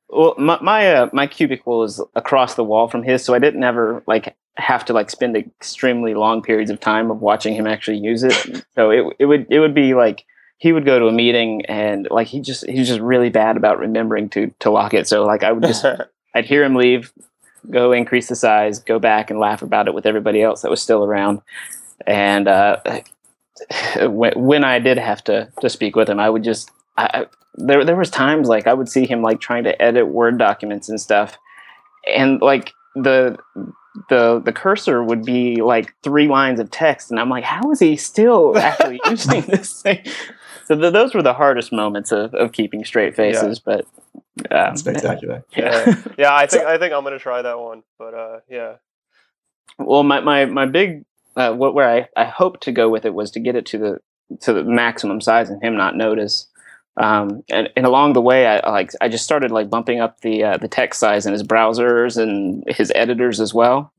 Well, 0.10 0.36
my 0.38 0.60
my, 0.62 0.94
uh, 0.94 1.10
my 1.14 1.28
cubicle 1.28 1.84
is 1.84 2.02
across 2.16 2.56
the 2.56 2.64
wall 2.64 2.88
from 2.88 3.04
his, 3.04 3.24
so 3.24 3.34
I 3.34 3.40
didn't 3.40 3.64
ever 3.64 4.04
like 4.08 4.36
have 4.58 4.86
to 4.86 4.94
like 4.94 5.10
spend 5.10 5.36
extremely 5.36 6.14
long 6.14 6.42
periods 6.42 6.70
of 6.70 6.80
time 6.80 7.10
of 7.10 7.22
watching 7.22 7.56
him 7.56 7.66
actually 7.66 7.98
use 7.98 8.24
it. 8.24 8.66
so 8.76 8.92
it 8.92 9.16
it 9.20 9.26
would 9.26 9.48
it 9.50 9.60
would 9.60 9.74
be 9.74 9.94
like 9.94 10.26
he 10.58 10.72
would 10.72 10.86
go 10.86 11.00
to 11.00 11.08
a 11.08 11.12
meeting 11.12 11.66
and 11.66 12.08
like 12.12 12.28
he 12.28 12.40
just 12.40 12.66
he's 12.68 12.88
just 12.88 13.00
really 13.00 13.30
bad 13.30 13.58
about 13.58 13.80
remembering 13.80 14.30
to 14.30 14.54
to 14.60 14.70
lock 14.70 14.94
it. 14.94 15.08
So 15.08 15.26
like 15.26 15.44
I 15.44 15.52
would 15.52 15.64
just 15.64 15.86
I'd 16.36 16.46
hear 16.46 16.64
him 16.64 16.76
leave, 16.76 17.12
go 17.70 17.92
increase 17.92 18.28
the 18.28 18.36
size, 18.36 18.80
go 18.80 19.00
back 19.00 19.30
and 19.30 19.40
laugh 19.40 19.62
about 19.62 19.88
it 19.88 19.94
with 19.94 20.06
everybody 20.06 20.42
else 20.42 20.62
that 20.62 20.72
was 20.72 20.82
still 20.82 21.04
around, 21.04 21.42
and 22.06 22.48
uh, 22.48 22.78
when, 24.02 24.34
when 24.36 24.64
I 24.64 24.80
did 24.80 24.98
have 24.98 25.24
to 25.26 25.52
to 25.62 25.70
speak 25.70 25.96
with 25.96 26.10
him, 26.10 26.20
I 26.20 26.30
would 26.30 26.44
just 26.44 26.72
I, 26.98 27.28
there 27.56 27.86
there 27.86 27.96
was 27.96 28.10
times 28.10 28.48
like 28.48 28.68
I 28.68 28.74
would 28.74 28.90
see 28.90 29.06
him 29.06 29.22
like 29.22 29.40
trying 29.40 29.64
to 29.66 29.82
edit 29.82 30.08
Word 30.08 30.38
documents 30.38 30.90
and 30.90 31.00
stuff, 31.00 31.38
and 32.08 32.42
like 32.42 32.74
the 32.96 33.38
the 34.10 34.42
the 34.44 34.52
cursor 34.52 35.04
would 35.04 35.24
be 35.24 35.62
like 35.62 35.94
three 36.04 36.28
lines 36.28 36.60
of 36.60 36.72
text, 36.72 37.12
and 37.12 37.20
I'm 37.20 37.30
like, 37.30 37.44
how 37.44 37.72
is 37.72 37.80
he 37.80 37.96
still 37.96 38.58
actually 38.58 39.00
using 39.06 39.42
this 39.42 39.82
thing? 39.82 40.04
So 40.66 40.76
the, 40.76 40.90
those 40.90 41.14
were 41.14 41.22
the 41.22 41.34
hardest 41.34 41.72
moments 41.72 42.12
of, 42.12 42.34
of 42.34 42.54
keeping 42.54 42.86
straight 42.86 43.16
faces, 43.16 43.62
yeah. 43.66 43.76
but 43.76 44.23
um, 44.52 44.76
spectacular. 44.78 45.44
Yeah, 45.56 45.96
yeah. 46.18 46.36
I 46.36 46.48
think 46.48 46.64
I 46.64 46.78
think 46.78 46.94
I'm 46.94 47.04
gonna 47.04 47.20
try 47.20 47.42
that 47.42 47.60
one, 47.60 47.84
but 47.98 48.14
uh, 48.14 48.40
yeah. 48.50 48.76
Well, 49.78 50.04
my 50.04 50.20
my 50.22 50.46
my 50.46 50.66
big 50.66 51.06
uh, 51.36 51.54
what 51.54 51.74
where 51.74 51.90
I, 51.90 52.08
I 52.16 52.26
hoped 52.26 52.64
to 52.64 52.72
go 52.72 52.90
with 52.90 53.06
it 53.06 53.14
was 53.14 53.32
to 53.32 53.40
get 53.40 53.56
it 53.56 53.66
to 53.68 53.78
the 53.78 54.00
to 54.42 54.54
the 54.54 54.64
maximum 54.64 55.22
size 55.22 55.50
and 55.50 55.62
him 55.64 55.76
not 55.76 55.96
notice. 55.96 56.48
Um, 56.96 57.44
and, 57.50 57.70
and 57.76 57.86
along 57.86 58.14
the 58.14 58.22
way, 58.22 58.46
I 58.46 58.70
like 58.70 58.92
I 59.02 59.10
just 59.10 59.24
started 59.24 59.52
like 59.52 59.70
bumping 59.70 60.00
up 60.00 60.22
the 60.22 60.44
uh, 60.44 60.58
the 60.58 60.68
text 60.68 61.00
size 61.00 61.26
in 61.26 61.34
his 61.34 61.44
browsers 61.44 62.22
and 62.22 62.64
his 62.68 62.92
editors 62.96 63.40
as 63.40 63.54
well. 63.54 63.92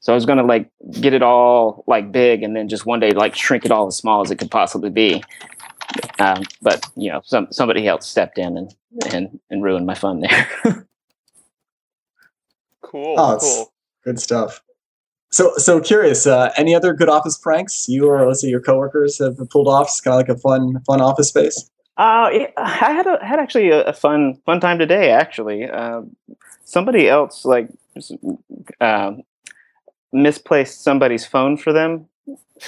So 0.00 0.12
I 0.12 0.14
was 0.14 0.24
gonna 0.24 0.44
like 0.44 0.70
get 0.90 1.12
it 1.12 1.22
all 1.22 1.84
like 1.86 2.12
big, 2.12 2.42
and 2.42 2.56
then 2.56 2.68
just 2.68 2.86
one 2.86 3.00
day 3.00 3.10
like 3.10 3.34
shrink 3.34 3.64
it 3.66 3.70
all 3.70 3.86
as 3.86 3.96
small 3.96 4.22
as 4.22 4.30
it 4.30 4.36
could 4.36 4.50
possibly 4.50 4.90
be. 4.90 5.22
Um, 6.18 6.42
but 6.62 6.84
you 6.96 7.10
know, 7.10 7.20
some 7.24 7.48
somebody 7.50 7.86
else 7.86 8.06
stepped 8.06 8.38
in 8.38 8.56
and 8.56 8.74
and 9.12 9.40
and 9.50 9.62
ruined 9.62 9.86
my 9.86 9.94
fun 9.94 10.20
there. 10.20 10.48
cool, 12.82 13.14
oh, 13.18 13.38
cool, 13.40 13.72
good 14.04 14.20
stuff. 14.20 14.62
So, 15.32 15.54
so 15.56 15.80
curious. 15.80 16.26
Uh, 16.26 16.50
any 16.56 16.74
other 16.74 16.92
good 16.92 17.08
office 17.08 17.38
pranks 17.38 17.88
you 17.88 18.06
or 18.06 18.26
let's 18.26 18.40
say 18.40 18.48
your 18.48 18.60
coworkers 18.60 19.18
have 19.18 19.38
pulled 19.50 19.68
off? 19.68 19.86
It's 19.86 20.00
kind 20.00 20.14
of 20.14 20.18
like 20.18 20.36
a 20.36 20.40
fun, 20.40 20.80
fun 20.84 21.00
office 21.00 21.28
space. 21.28 21.70
Uh, 21.96 22.30
I 22.56 22.92
had 22.92 23.06
a, 23.06 23.24
had 23.24 23.38
actually 23.38 23.70
a, 23.70 23.82
a 23.82 23.92
fun 23.92 24.40
fun 24.46 24.58
time 24.58 24.78
today. 24.78 25.10
Actually, 25.10 25.68
uh, 25.68 26.02
somebody 26.64 27.08
else 27.08 27.44
like 27.44 27.68
uh, 28.80 29.12
misplaced 30.12 30.82
somebody's 30.82 31.26
phone 31.26 31.56
for 31.56 31.72
them 31.72 32.06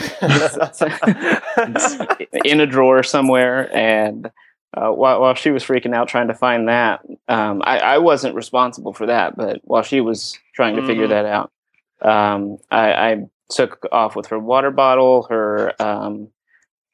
in 2.45 2.61
a 2.61 2.66
drawer 2.66 3.03
somewhere, 3.03 3.74
and 3.74 4.30
uh, 4.74 4.90
while, 4.90 5.20
while 5.20 5.34
she 5.34 5.51
was 5.51 5.62
freaking 5.62 5.95
out 5.95 6.09
trying 6.09 6.28
to 6.28 6.34
find 6.34 6.68
that, 6.68 7.01
um, 7.28 7.62
I, 7.64 7.78
I 7.78 7.99
wasn't 7.99 8.34
responsible 8.34 8.93
for 8.93 9.07
that. 9.07 9.36
But 9.36 9.61
while 9.64 9.82
she 9.82 10.01
was 10.01 10.38
trying 10.55 10.76
to 10.76 10.80
mm-hmm. 10.80 10.88
figure 10.88 11.09
that 11.09 11.26
out, 11.26 11.53
um, 12.01 12.59
I, 12.70 12.93
I, 12.93 13.26
took 13.51 13.86
off 13.93 14.16
with 14.16 14.28
her 14.28 14.38
water 14.38 14.70
bottle, 14.70 15.24
her 15.24 15.74
um, 15.78 16.28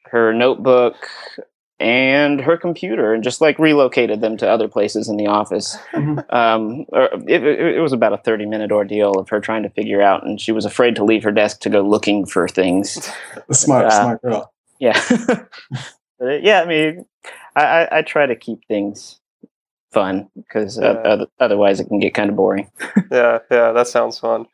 her 0.06 0.34
notebook, 0.34 0.96
and 1.80 2.40
her 2.40 2.56
computer, 2.56 3.14
and 3.14 3.22
just 3.22 3.40
like 3.40 3.58
relocated 3.58 4.20
them 4.20 4.36
to 4.38 4.48
other 4.48 4.66
places 4.68 5.08
in 5.08 5.16
the 5.16 5.26
office. 5.28 5.76
Mhm. 5.92 6.24
Um, 6.32 6.84
or 6.88 7.04
it, 7.28 7.44
it, 7.44 7.76
it 7.76 7.80
was 7.80 7.92
about 7.92 8.12
a 8.12 8.18
thirty 8.18 8.46
minute 8.46 8.72
ordeal 8.72 9.12
of 9.18 9.28
her 9.28 9.40
trying 9.40 9.62
to 9.62 9.70
figure 9.70 10.02
out, 10.02 10.24
and 10.26 10.40
she 10.40 10.52
was 10.52 10.64
afraid 10.64 10.96
to 10.96 11.04
leave 11.04 11.22
her 11.22 11.32
desk 11.32 11.60
to 11.60 11.70
go 11.70 11.82
looking 11.82 12.26
for 12.26 12.48
things. 12.48 12.94
Smart, 13.52 13.86
Uh, 13.86 13.90
smart 13.90 14.22
girl. 14.22 14.52
Yeah, 14.80 15.00
But, 16.18 16.28
uh, 16.28 16.38
yeah. 16.42 16.62
I 16.62 16.66
mean, 16.66 17.04
I, 17.56 17.62
I, 17.64 17.98
I 17.98 18.02
try 18.02 18.26
to 18.26 18.34
keep 18.36 18.64
things 18.66 19.20
fun 19.92 20.28
because 20.36 20.78
Yeah. 20.80 21.24
otherwise 21.40 21.80
it 21.80 21.86
can 21.88 21.98
get 22.00 22.12
kind 22.14 22.28
of 22.30 22.36
boring. 22.36 22.70
yeah, 23.10 23.38
yeah, 23.50 23.72
that 23.72 23.86
sounds 23.88 24.18
fun. 24.18 24.46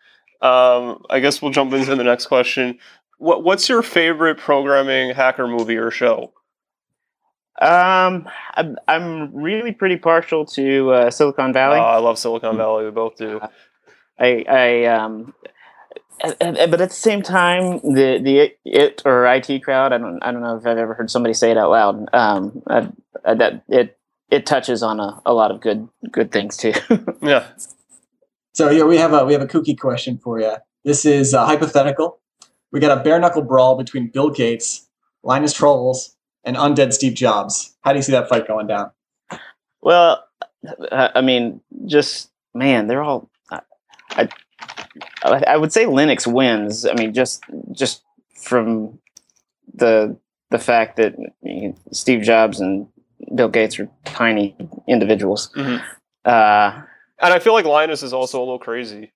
Um, 0.43 1.03
I 1.11 1.21
guess 1.21 1.41
we'll 1.41 1.51
jump 1.53 1.73
into 1.73 1.95
the 1.97 2.05
next 2.05 2.27
question. 2.27 2.79
What 3.19 3.45
What's 3.45 3.69
your 3.69 3.83
favorite 3.83 4.37
programming 4.39 5.11
hacker 5.15 5.47
movie 5.49 5.77
or 5.77 5.91
show? 5.91 6.33
Um, 7.61 8.29
I'm, 8.55 8.77
I'm 8.89 9.35
really 9.35 9.73
pretty 9.73 9.97
partial 9.97 10.45
to 10.47 10.91
uh, 10.93 11.11
Silicon 11.11 11.51
Oh, 11.51 11.53
Valley. 11.53 11.79
I 11.79 11.99
love 11.99 12.19
Silicon 12.19 12.57
Valley. 12.57 12.85
We 12.87 12.91
both 12.91 13.17
do. 13.17 13.41
I, 14.19 14.45
I, 14.49 14.85
um, 14.87 15.35
uh, 16.23 16.33
uh, 16.41 16.67
but 16.67 16.81
at 16.81 16.89
the 16.91 16.95
same 16.95 17.23
time, 17.23 17.81
the 17.83 18.21
the 18.23 18.53
it 18.65 19.03
or 19.05 19.27
IT 19.27 19.63
crowd. 19.65 19.93
I 19.93 19.99
don't 19.99 20.23
I 20.23 20.31
don't 20.33 20.43
know 20.43 20.57
if 20.57 20.67
I've 20.67 20.79
ever 20.79 20.95
heard 20.95 21.11
somebody 21.11 21.35
say 21.35 21.51
it 21.51 21.59
out 21.59 21.71
loud. 21.71 22.09
Um, 22.15 22.63
uh, 22.69 22.87
uh, 23.25 23.35
that 23.35 23.65
it 23.69 23.99
it 24.31 24.47
touches 24.47 24.83
on 24.83 25.01
a, 25.01 25.21
a 25.27 25.33
lot 25.33 25.51
of 25.51 25.61
good 25.61 25.89
good 26.13 26.31
things 26.33 26.57
too. 26.57 26.73
Yeah. 27.23 27.47
So 28.55 28.69
here 28.69 28.87
we 28.87 28.97
have 28.99 29.13
a 29.13 29.25
we 29.25 29.33
have 29.33 29.43
a 29.43 29.47
kooky 29.49 29.77
question 29.77 30.19
for 30.19 30.41
you. 30.41 30.55
This 30.85 31.05
is 31.05 31.35
uh, 31.35 31.45
hypothetical. 31.45 32.21
We 32.71 32.79
got 32.79 32.97
a 32.97 33.03
bare 33.03 33.19
knuckle 33.19 33.43
brawl 33.43 33.77
between 33.77 34.09
Bill 34.09 34.31
Gates, 34.31 34.89
Linus 35.25 35.53
Torvalds, 35.59 36.15
and 36.45 36.57
undead 36.57 36.93
Steve 36.93 37.15
Jobs. 37.15 37.75
How 37.83 37.93
do 37.93 37.99
you 37.99 38.03
see 38.03 38.13
that 38.13 38.29
fight 38.29 38.47
going 38.49 38.67
down? 38.67 38.91
well, 39.83 40.25
uh, 40.91 41.09
I 41.15 41.21
mean, 41.21 41.61
just 41.87 42.31
man, 42.55 42.87
they're 42.87 43.03
all. 43.03 43.29
I, 43.51 44.29
I 45.23 45.43
I 45.49 45.57
would 45.57 45.73
say 45.73 45.85
Linux 45.87 46.27
wins. 46.27 46.87
I 46.87 46.95
mean, 46.95 47.13
just 47.15 47.43
just 47.73 48.03
from 48.43 48.99
the 49.75 50.17
the 50.51 50.59
fact 50.59 50.97
that 50.97 51.17
you 51.43 51.69
know, 51.69 51.75
Steve 51.93 52.23
Jobs 52.23 52.61
and 52.61 52.87
Bill 53.35 53.49
Gates 53.49 53.79
are 53.81 53.89
tiny 54.05 54.55
individuals. 54.87 55.51
Mhm. 55.57 55.83
Uh, 56.25 56.83
And 57.21 57.33
I 57.33 57.39
feel 57.39 57.53
like 57.55 57.65
Linus 57.65 58.03
is 58.03 58.13
also 58.13 58.39
a 58.39 58.45
little 58.45 58.59
crazy. 58.59 59.13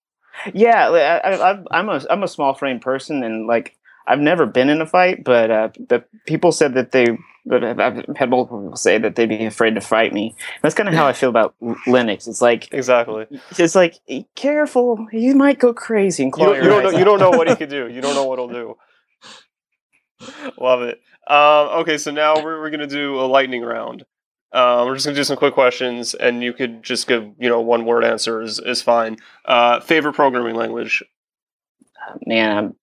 yeah, 0.55 0.89
I, 0.91 1.33
I, 1.53 1.64
I'm 1.70 1.89
a 1.89 2.01
I'm 2.11 2.22
a 2.22 2.29
small 2.29 2.55
frame 2.55 2.81
person, 2.81 3.22
and 3.22 3.47
like 3.47 3.76
I've 4.09 4.19
never 4.21 4.47
been 4.47 4.71
in 4.71 4.81
a 4.81 4.87
fight, 4.87 5.23
but 5.23 5.51
uh, 5.51 5.69
the 5.89 6.05
people 6.27 6.51
said 6.51 6.75
that 6.75 6.93
they. 6.93 7.19
But 7.47 7.65
I've 7.65 8.05
had 8.17 8.29
multiple 8.29 8.61
people 8.61 8.77
say 8.77 8.99
that 8.99 9.15
they'd 9.17 9.29
be 9.29 9.47
afraid 9.47 9.75
to 9.75 9.81
fight 9.81 10.13
me. 10.13 10.35
That's 10.63 10.75
kind 10.75 10.89
of 10.89 10.95
how 10.95 11.07
I 11.07 11.15
feel 11.15 11.31
about 11.31 11.55
Linux. 11.87 12.29
It's 12.29 12.43
like 12.43 12.73
Exactly. 12.75 13.27
it's 13.57 13.75
like 13.75 13.95
careful, 14.35 15.07
you 15.13 15.35
might 15.35 15.59
go 15.59 15.73
crazy 15.73 16.25
and 16.25 16.29
You 16.31 16.33
claw 16.35 16.47
don't, 16.47 16.55
your 16.57 16.65
you 16.65 16.69
don't 16.71 16.87
eyes 16.87 16.93
know. 16.93 16.99
You 16.99 17.05
don't 17.07 17.21
know 17.21 17.31
what 17.31 17.49
he 17.49 17.57
could 17.57 17.71
do. 17.71 17.89
You 17.89 18.03
don't 18.03 18.15
know 18.15 18.25
what 18.27 18.39
he'll 18.39 18.49
do. 18.49 18.77
Love 20.61 20.83
it. 20.83 21.01
Um, 21.27 21.81
okay, 21.81 21.97
so 21.99 22.11
now 22.11 22.43
we're, 22.43 22.61
we're 22.61 22.71
gonna 22.71 22.87
do 22.87 23.19
a 23.21 23.27
lightning 23.27 23.63
round. 23.63 24.05
Um, 24.53 24.87
we're 24.87 24.95
just 24.95 25.07
gonna 25.07 25.17
do 25.17 25.25
some 25.25 25.37
quick 25.37 25.55
questions, 25.55 26.15
and 26.15 26.43
you 26.43 26.53
could 26.53 26.83
just 26.83 27.07
give 27.07 27.31
you 27.39 27.49
know 27.49 27.61
one 27.61 27.85
word 27.87 28.05
answer 28.05 28.43
is 28.43 28.59
is 28.59 28.83
fine. 28.83 29.17
Uh, 29.45 29.81
favorite 29.81 30.15
programming 30.15 30.55
language? 30.55 31.03
Man, 32.27 32.75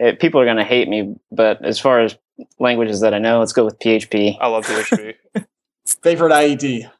I'm, 0.00 0.06
eh, 0.08 0.12
people 0.18 0.40
are 0.40 0.46
gonna 0.46 0.64
hate 0.64 0.88
me, 0.88 1.16
but 1.30 1.64
as 1.64 1.78
far 1.78 2.00
as 2.00 2.16
languages 2.58 3.00
that 3.00 3.14
I 3.14 3.18
know, 3.18 3.38
let's 3.38 3.52
go 3.52 3.64
with 3.64 3.78
PHP. 3.78 4.38
I 4.40 4.46
love 4.48 4.66
PHP. 4.66 5.14
Favorite 6.02 6.32
IDE? 6.32 6.90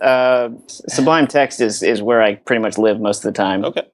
Uh, 0.00 0.50
Sublime 0.66 1.26
Text 1.26 1.60
is 1.60 1.82
is 1.82 2.02
where 2.02 2.22
I 2.22 2.34
pretty 2.36 2.62
much 2.62 2.78
live 2.78 3.00
most 3.00 3.24
of 3.24 3.32
the 3.32 3.36
time. 3.36 3.64
okay. 3.64 3.86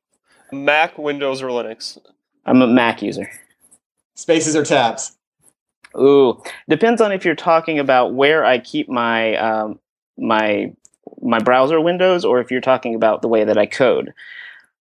Mac, 0.53 0.97
Windows, 0.97 1.43
or 1.43 1.49
Linux? 1.49 1.99
I'm 2.45 2.63
a 2.63 2.67
Mac 2.67 3.03
user. 3.03 3.31
Spaces 4.15 4.55
or 4.55 4.65
tabs? 4.65 5.17
Ooh, 5.99 6.43
depends 6.69 7.01
on 7.01 7.13
if 7.13 7.25
you're 7.25 7.35
talking 7.35 7.79
about 7.79 8.15
where 8.15 8.45
I 8.45 8.59
keep 8.59 8.89
my 8.89 9.37
um, 9.37 9.79
my 10.19 10.73
my 11.21 11.39
browser 11.39 11.81
windows, 11.81 12.25
or 12.25 12.41
if 12.41 12.51
you're 12.51 12.61
talking 12.61 12.95
about 12.95 13.23
the 13.23 13.29
way 13.29 13.45
that 13.45 13.59
I 13.59 13.67
code. 13.67 14.13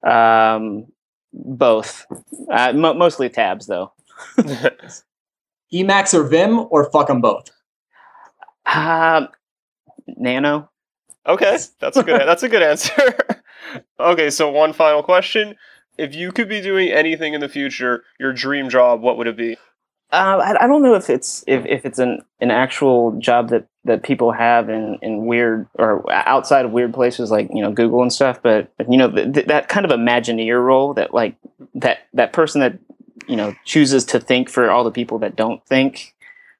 Um, 0.03 0.87
both, 1.33 2.05
uh, 2.51 2.73
mo- 2.73 2.93
mostly 2.93 3.29
tabs 3.29 3.67
though. 3.67 3.91
Emacs 5.73 6.13
or 6.13 6.23
Vim 6.23 6.67
or 6.69 6.89
fuck 6.91 7.07
them 7.07 7.21
both? 7.21 7.49
Um, 8.65 9.27
Nano. 10.07 10.69
okay, 11.25 11.57
that's 11.79 11.97
a 11.97 12.03
good. 12.03 12.21
That's 12.25 12.43
a 12.43 12.49
good 12.49 12.61
answer. 12.63 13.17
okay, 13.99 14.29
so 14.29 14.49
one 14.49 14.73
final 14.73 15.03
question: 15.03 15.55
If 15.97 16.15
you 16.15 16.31
could 16.31 16.47
be 16.47 16.61
doing 16.61 16.89
anything 16.89 17.33
in 17.33 17.41
the 17.41 17.49
future, 17.49 18.03
your 18.19 18.33
dream 18.33 18.69
job, 18.69 19.01
what 19.01 19.17
would 19.17 19.27
it 19.27 19.37
be? 19.37 19.57
Uh, 20.11 20.37
I, 20.37 20.63
I 20.63 20.67
don't 20.67 20.83
know 20.83 20.93
if 20.93 21.09
it's 21.09 21.43
if, 21.47 21.65
if 21.65 21.85
it's 21.85 21.99
an, 21.99 22.19
an 22.39 22.51
actual 22.51 23.17
job 23.19 23.49
that, 23.49 23.67
that 23.85 24.03
people 24.03 24.31
have 24.31 24.69
in, 24.69 24.97
in 25.01 25.25
weird 25.25 25.67
or 25.75 26.09
outside 26.11 26.65
of 26.65 26.71
weird 26.71 26.93
places 26.93 27.29
like 27.29 27.49
you 27.53 27.61
know 27.61 27.71
Google 27.71 28.01
and 28.01 28.13
stuff, 28.13 28.41
but 28.41 28.71
you 28.89 28.97
know 28.97 29.11
th- 29.11 29.33
th- 29.33 29.47
that 29.47 29.67
kind 29.67 29.85
of 29.85 29.91
Imagineer 29.91 30.63
role 30.63 30.93
that 30.93 31.13
like 31.13 31.35
that 31.75 32.07
that 32.13 32.33
person 32.33 32.61
that 32.61 32.79
you 33.27 33.35
know 33.35 33.53
chooses 33.65 34.05
to 34.05 34.19
think 34.19 34.49
for 34.49 34.69
all 34.69 34.83
the 34.83 34.91
people 34.91 35.19
that 35.19 35.35
don't 35.35 35.65
think. 35.65 36.15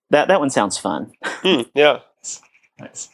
That 0.10 0.28
that 0.28 0.40
one 0.40 0.50
sounds 0.50 0.78
fun. 0.78 1.12
Hmm, 1.24 1.62
yeah. 1.74 2.00
Nice. 2.80 3.10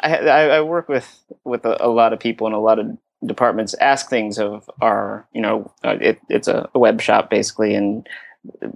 I, 0.00 0.16
I, 0.16 0.42
I 0.56 0.60
work 0.62 0.88
with 0.88 1.22
with 1.44 1.64
a, 1.64 1.84
a 1.84 1.88
lot 1.88 2.12
of 2.12 2.20
people 2.20 2.46
in 2.46 2.52
a 2.52 2.60
lot 2.60 2.78
of 2.78 2.86
departments. 3.24 3.74
Ask 3.74 4.08
things 4.08 4.38
of 4.38 4.68
our 4.80 5.26
you 5.32 5.40
know 5.40 5.72
uh, 5.84 5.96
it, 6.00 6.20
it's 6.28 6.48
a, 6.48 6.68
a 6.74 6.78
web 6.78 7.00
shop 7.00 7.28
basically, 7.28 7.74
and 7.74 8.08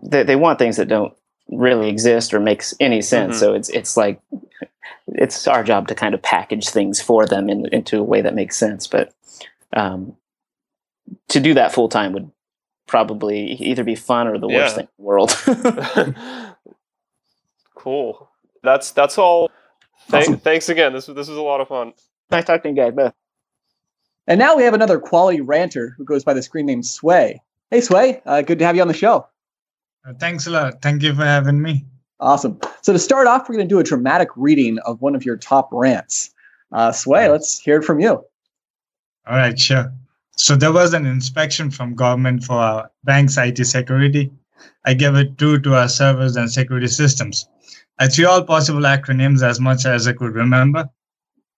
they, 0.03 0.23
they 0.23 0.37
want 0.37 0.59
things 0.59 0.77
that 0.77 0.89
don't 0.89 1.15
really 1.51 1.89
exist 1.89 2.35
or 2.35 2.41
makes 2.41 2.75
any 2.81 3.01
sense. 3.03 3.37
Mhm. 3.37 3.41
So 3.41 3.55
it's 3.55 3.69
it's 3.69 3.97
like 3.97 4.21
it's 5.09 5.47
our 5.47 5.63
job 5.63 5.89
to 5.89 5.95
kind 5.95 6.15
of 6.15 6.23
package 6.23 6.69
things 6.69 7.01
for 7.01 7.27
them 7.27 7.49
in, 7.49 7.67
into 7.73 7.99
a 7.99 8.03
way 8.03 8.21
that 8.23 8.35
makes 8.35 8.57
sense. 8.57 8.87
But 8.87 9.13
um, 9.73 10.17
to 11.29 11.41
do 11.41 11.55
that 11.55 11.73
full 11.73 11.89
time 11.89 12.13
would 12.13 12.31
probably 12.87 13.53
either 13.53 13.85
be 13.85 13.95
fun 13.95 14.27
or 14.29 14.39
the 14.39 14.49
Yeah. 14.49 14.59
worst 14.59 14.75
thing 14.77 14.89
in 14.99 15.05
the 15.05 15.05
world. 15.05 16.57
cool. 17.75 18.29
That's 18.63 18.91
that's 18.93 19.19
all. 19.19 19.51
Thank, 20.09 20.23
Awesome. 20.29 20.39
Thanks 20.41 20.69
again. 20.69 20.93
This 20.93 21.09
was 21.09 21.17
this 21.17 21.29
was 21.29 21.37
a 21.39 21.43
lot 21.43 21.61
of 21.61 21.69
fun. 21.69 21.93
nice 22.31 22.45
talking 22.45 22.75
to 22.75 22.81
you 22.81 22.87
guys 22.87 22.95
both. 22.95 23.15
And 24.29 24.39
now 24.41 24.57
we 24.57 24.65
have 24.65 24.75
another 24.75 24.99
quality 24.99 25.41
ranter 25.41 25.95
who 25.97 26.05
goes 26.05 26.25
by 26.25 26.35
the 26.35 26.43
screen 26.43 26.67
name 26.67 26.83
Sway. 26.83 27.41
Hey, 27.71 27.81
Sway, 27.81 28.21
uh, 28.27 28.43
good 28.43 28.59
to 28.59 28.65
have 28.67 28.75
you 28.77 28.83
on 28.83 28.89
the 28.89 28.95
show. 28.95 29.27
Thanks 30.19 30.47
a 30.47 30.51
lot. 30.51 30.83
Thank 30.83 31.03
you 31.03 31.15
for 31.15 31.25
having 31.25 31.61
me. 31.61 31.85
Awesome. 32.21 32.59
So 32.83 32.93
to 32.93 32.99
start 32.99 33.27
off, 33.27 33.49
we're 33.49 33.57
going 33.57 33.69
to 33.69 33.75
do 33.75 33.79
a 33.79 33.85
dramatic 33.85 34.29
reading 34.37 34.79
of 34.81 35.01
one 35.03 35.15
of 35.15 35.25
your 35.25 35.37
top 35.37 35.69
rants. 35.73 36.31
Uh, 36.73 36.93
Sway, 36.93 37.29
let's 37.29 37.59
hear 37.59 37.79
it 37.79 37.85
from 37.85 38.01
you. 38.01 38.25
All 39.27 39.37
right, 39.37 39.59
sure. 39.59 39.93
So 40.37 40.55
there 40.55 40.73
was 40.73 40.95
an 40.95 41.07
inspection 41.07 41.71
from 41.71 41.95
government 41.95 42.45
for 42.45 42.55
our 42.57 42.91
bank's 43.05 43.37
IT 43.37 43.65
security. 43.67 44.31
I 44.85 44.95
gave 44.95 45.15
it 45.17 45.39
two 45.39 45.59
to 45.61 45.75
our 45.75 45.89
servers 45.89 46.37
and 46.37 46.51
security 46.51 46.87
systems. 46.87 47.49
I 47.99 48.09
threw 48.09 48.29
all 48.29 48.45
possible 48.45 48.83
acronyms 48.83 49.43
as 49.43 49.59
much 49.59 49.87
as 49.87 50.07
I 50.07 50.13
could 50.13 50.35
remember. 50.35 50.89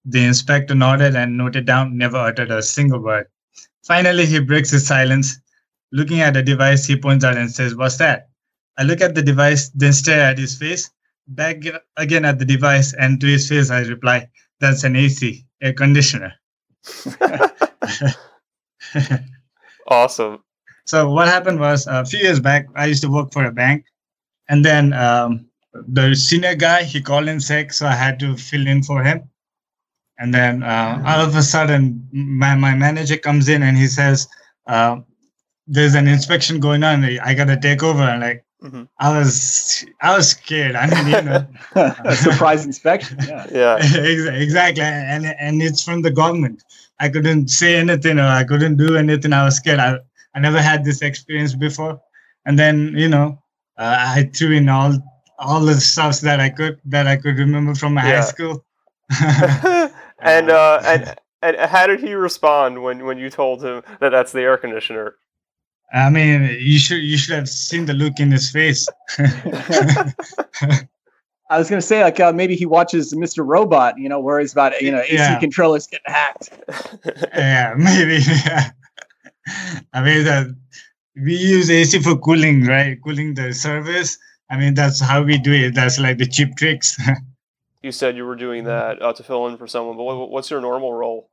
The 0.04 0.24
inspector 0.24 0.74
nodded 0.74 1.16
and 1.16 1.36
noted 1.36 1.66
down, 1.66 1.98
never 1.98 2.16
uttered 2.16 2.50
a 2.50 2.62
single 2.62 3.02
word. 3.02 3.26
Finally, 3.84 4.26
he 4.26 4.40
breaks 4.40 4.70
his 4.70 4.86
silence. 4.86 5.40
Looking 5.92 6.20
at 6.20 6.34
the 6.34 6.42
device, 6.42 6.86
he 6.86 6.96
points 6.96 7.24
out 7.24 7.36
and 7.36 7.50
says, 7.50 7.74
What's 7.74 7.96
that? 7.96 8.28
I 8.78 8.84
look 8.84 9.00
at 9.00 9.14
the 9.14 9.22
device, 9.22 9.70
then 9.70 9.92
stare 9.92 10.20
at 10.20 10.38
his 10.38 10.56
face, 10.56 10.90
back 11.26 11.62
again 11.96 12.24
at 12.24 12.38
the 12.38 12.44
device, 12.44 12.94
and 12.94 13.20
to 13.20 13.26
his 13.26 13.48
face, 13.48 13.70
I 13.70 13.80
reply, 13.80 14.28
That's 14.60 14.84
an 14.84 14.94
AC, 14.96 15.44
air 15.60 15.72
conditioner. 15.72 16.32
Awesome. 19.88 20.44
So 20.84 21.10
what 21.10 21.28
happened 21.28 21.60
was 21.60 21.86
a 21.86 22.04
few 22.04 22.20
years 22.20 22.40
back, 22.40 22.66
I 22.76 22.86
used 22.86 23.02
to 23.02 23.10
work 23.10 23.32
for 23.32 23.44
a 23.44 23.52
bank, 23.52 23.84
and 24.48 24.64
then 24.64 24.92
um, 24.92 25.48
the 25.72 26.14
senior 26.14 26.54
guy 26.54 26.84
he 26.84 27.00
called 27.00 27.28
in 27.28 27.40
sick, 27.40 27.72
so 27.72 27.86
I 27.86 27.94
had 27.94 28.20
to 28.20 28.36
fill 28.36 28.66
in 28.66 28.82
for 28.82 29.02
him. 29.02 29.28
And 30.18 30.32
then 30.34 30.62
uh, 30.62 31.02
all 31.06 31.20
of 31.20 31.34
a 31.36 31.42
sudden, 31.42 32.08
my, 32.12 32.54
my 32.54 32.74
manager 32.74 33.16
comes 33.16 33.48
in 33.48 33.62
and 33.62 33.76
he 33.76 33.86
says, 33.86 34.26
uh, 34.66 34.96
"There's 35.66 35.94
an 35.94 36.08
inspection 36.08 36.58
going 36.58 36.82
on. 36.82 37.04
I 37.04 37.34
got 37.34 37.46
to 37.46 37.56
take 37.56 37.82
over." 37.82 38.02
And 38.02 38.20
like 38.20 38.44
Mhm. 38.62 38.88
I 38.98 39.18
was, 39.18 39.84
I 40.02 40.16
was 40.16 40.30
scared. 40.30 40.74
I 40.74 40.86
mean, 40.90 41.06
you 41.14 41.22
know, 41.22 41.46
a 42.04 42.16
surprise 42.16 42.66
inspection. 42.66 43.18
Yeah. 43.26 43.46
Yeah. 43.52 43.76
Exactly, 44.44 44.82
and 44.82 45.26
and 45.26 45.62
it's 45.62 45.82
from 45.84 46.02
the 46.02 46.10
government. 46.10 46.62
I 47.00 47.08
couldn't 47.08 47.48
say 47.48 47.76
anything 47.76 48.18
or 48.18 48.26
I 48.26 48.42
couldn't 48.44 48.76
do 48.76 48.96
anything. 48.96 49.32
I 49.32 49.44
was 49.44 49.56
scared. 49.56 49.78
I 49.78 49.98
I 50.34 50.40
never 50.40 50.60
had 50.60 50.84
this 50.84 51.02
experience 51.02 51.54
before. 51.54 52.00
and 52.46 52.58
then 52.58 52.76
you 52.96 53.08
know 53.08 53.26
uh, 53.78 53.96
I 54.16 54.30
threw 54.34 54.52
in 54.60 54.68
all 54.68 54.92
all 55.38 55.60
the 55.60 55.74
stuff 55.80 56.20
that 56.20 56.40
I 56.40 56.48
could 56.50 56.80
that 56.94 57.06
I 57.06 57.16
could 57.16 57.38
remember 57.38 57.74
from 57.74 57.94
my 57.94 58.04
Yeah. 58.08 58.16
high 58.22 58.28
school. 58.34 58.64
and 60.20 60.50
uh, 60.50 60.80
and 60.84 61.14
and 61.42 61.56
how 61.56 61.86
did 61.86 62.00
he 62.00 62.14
respond 62.14 62.82
when 62.82 63.04
when 63.04 63.18
you 63.18 63.30
told 63.30 63.62
him 63.64 63.82
that 64.00 64.10
that's 64.10 64.32
the 64.32 64.42
air 64.42 64.56
conditioner? 64.56 65.14
I 65.92 66.10
mean, 66.10 66.56
you 66.60 66.78
should 66.78 67.02
you 67.02 67.16
should 67.16 67.34
have 67.34 67.48
seen 67.48 67.86
the 67.86 67.94
look 67.94 68.20
in 68.20 68.30
his 68.30 68.50
face. 68.50 68.86
I 71.50 71.58
was 71.58 71.70
gonna 71.70 71.80
say 71.80 72.02
like 72.04 72.20
uh, 72.20 72.32
maybe 72.32 72.54
he 72.56 72.66
watches 72.66 73.14
Mr. 73.14 73.44
Robot, 73.46 73.98
you 73.98 74.08
know, 74.08 74.20
worries 74.20 74.52
about 74.52 74.80
you 74.82 74.90
know 74.90 75.00
AC 75.00 75.14
Yeah. 75.14 75.38
controllers 75.38 75.86
getting 75.86 76.12
hacked. 76.12 76.50
yeah, 77.34 77.74
maybe. 77.76 78.18
Yeah. 78.44 78.70
I 79.94 80.02
mean, 80.02 80.24
that 80.24 80.46
we 81.16 81.34
use 81.34 81.70
AC 81.70 82.00
for 82.00 82.16
cooling, 82.18 82.64
right? 82.66 82.98
Cooling 83.02 83.32
the 83.34 83.54
servers. 83.54 84.18
I 84.50 84.58
mean, 84.58 84.74
that's 84.74 85.00
how 85.00 85.22
we 85.22 85.38
do 85.38 85.52
it. 85.52 85.74
That's 85.74 85.98
like 85.98 86.18
the 86.18 86.26
cheap 86.26 86.54
tricks. 86.56 86.98
you 87.82 87.92
said 87.92 88.14
you 88.16 88.26
were 88.26 88.36
doing 88.36 88.64
that 88.64 89.00
uh, 89.00 89.12
to 89.14 89.22
fill 89.22 89.46
in 89.46 89.56
for 89.56 89.66
someone, 89.66 89.96
but 89.96 90.04
what, 90.04 90.30
what's 90.30 90.50
your 90.50 90.60
normal 90.60 90.92
role? 90.92 91.30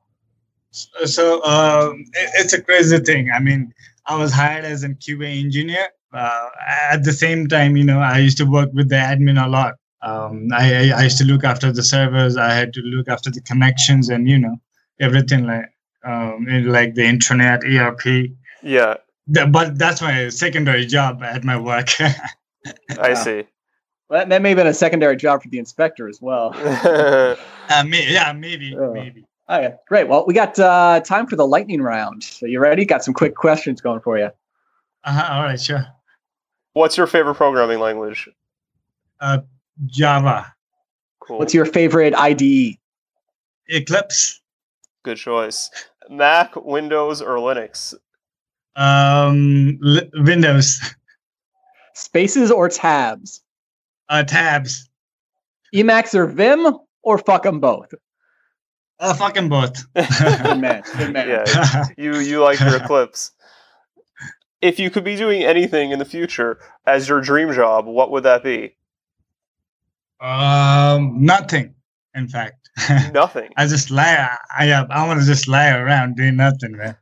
so 0.72 1.44
um, 1.46 2.06
it- 2.14 2.32
it's 2.36 2.54
a 2.54 2.62
crazy 2.62 3.00
thing. 3.00 3.32
I 3.32 3.40
mean, 3.40 3.74
I 4.08 4.16
was 4.18 4.32
hired 4.32 4.66
as 4.66 4.84
a 4.84 4.90
QA 4.90 5.40
engineer. 5.40 5.88
Uh, 6.14 6.50
at 6.92 7.04
the 7.04 7.12
same 7.12 7.48
time, 7.48 7.76
you 7.76 7.84
know, 7.84 8.00
I 8.00 8.20
used 8.20 8.38
to 8.38 8.46
work 8.46 8.70
with 8.74 8.90
the 8.90 8.96
admin 8.96 9.44
a 9.44 9.50
lot. 9.50 9.74
Um, 10.02 10.50
I, 10.54 10.92
I 10.92 11.00
I 11.00 11.04
used 11.04 11.18
to 11.18 11.26
look 11.26 11.44
after 11.44 11.72
the 11.72 11.82
servers. 11.84 12.38
I 12.38 12.54
had 12.54 12.74
to 12.74 12.82
look 12.82 13.10
after 13.10 13.32
the 13.32 13.42
connections 13.42 14.10
and 14.10 14.30
you 14.30 14.38
know 14.38 14.56
everything 15.00 15.46
like 15.46 15.66
um, 16.04 16.46
like 16.68 16.94
the 16.94 17.04
internet, 17.06 17.64
ERP. 17.64 18.30
Yeah, 18.62 18.98
That, 19.28 19.52
but 19.52 19.78
that's 19.80 20.02
my 20.02 20.30
secondary 20.30 20.86
job 20.86 21.24
at 21.24 21.44
my 21.44 21.58
work. 21.58 21.90
I 22.00 23.10
Yeah. 23.10 23.14
see. 23.16 23.44
Well, 24.08 24.28
that 24.28 24.42
may 24.44 24.50
have 24.50 24.58
been 24.58 24.68
a 24.68 24.74
secondary 24.74 25.16
job 25.18 25.42
for 25.42 25.50
the 25.50 25.58
inspector 25.58 26.08
as 26.08 26.22
well. 26.22 26.52
uh, 26.56 27.84
may, 27.88 28.12
yeah, 28.14 28.32
maybe, 28.34 28.78
Oh. 28.78 28.94
maybe. 28.94 29.25
Okay, 29.50 29.76
great. 29.88 30.08
Well, 30.08 30.26
we 30.26 30.34
got 30.34 30.58
uh, 30.58 31.02
time 31.02 31.28
for 31.28 31.36
the 31.36 31.46
lightning 31.46 31.82
round. 31.82 32.24
So 32.24 32.46
you 32.48 32.60
ready? 32.60 32.84
Got 32.86 33.04
some 33.04 33.14
quick 33.14 33.36
questions 33.36 33.80
going 33.80 34.00
for 34.02 34.18
you. 34.18 34.30
Uh-huh, 35.04 35.34
all 35.34 35.44
right, 35.44 35.60
sure. 35.62 35.86
What's 36.74 36.98
your 36.98 37.06
favorite 37.08 37.36
programming 37.36 37.80
language? 37.80 38.28
Java, 39.86 40.54
Cool. 41.20 41.40
What's 41.40 41.54
your 41.54 41.66
favorite? 41.66 42.14
IDE? 42.16 42.78
Eclipse, 43.68 44.42
Good 45.04 45.18
choice. 45.18 45.70
Mac, 46.10 46.56
Windows, 46.56 47.22
or 47.22 47.36
Linux? 47.38 47.94
um, 48.76 49.78
li- 49.82 50.10
Windows, 50.16 50.80
Spaces 51.94 52.52
or 52.52 52.68
tabs? 52.70 53.42
uh, 54.10 54.24
tabs. 54.24 54.90
Emacs 55.74 56.14
or 56.14 56.26
Vim 56.28 56.78
or 57.04 57.18
fuck 57.18 57.44
them 57.44 57.60
both? 57.60 57.94
Uh, 59.00 59.14
fucking 59.14 59.50
both. 59.50 59.86
Good 59.94 60.58
man. 60.60 60.84
Good 60.98 61.14
man. 61.14 61.28
Yeah, 61.28 61.86
you 61.98 62.18
you 62.20 62.42
like 62.42 62.60
your 62.60 62.78
Eclipse. 62.78 63.32
If 64.62 64.80
you 64.80 64.90
could 64.90 65.04
be 65.04 65.16
doing 65.16 65.44
anything 65.44 65.92
in 65.92 66.00
the 66.00 66.06
future 66.06 66.60
as 66.88 67.08
your 67.10 67.22
dream 67.22 67.54
job, 67.54 67.86
what 67.86 68.10
would 68.12 68.24
that 68.24 68.44
be? 68.44 68.78
um, 70.22 71.24
nothing. 71.24 71.76
In 72.16 72.28
fact, 72.30 72.70
Nothing. 73.14 73.50
I 73.58 73.68
just 73.68 73.92
lie. 73.92 74.38
I 74.58 74.72
I, 74.72 74.86
I 74.90 75.08
want 75.08 75.20
to 75.20 75.26
just 75.26 75.48
lie 75.48 75.70
around 75.72 76.16
doing 76.16 76.38
nothing, 76.38 76.78
man. 76.78 76.96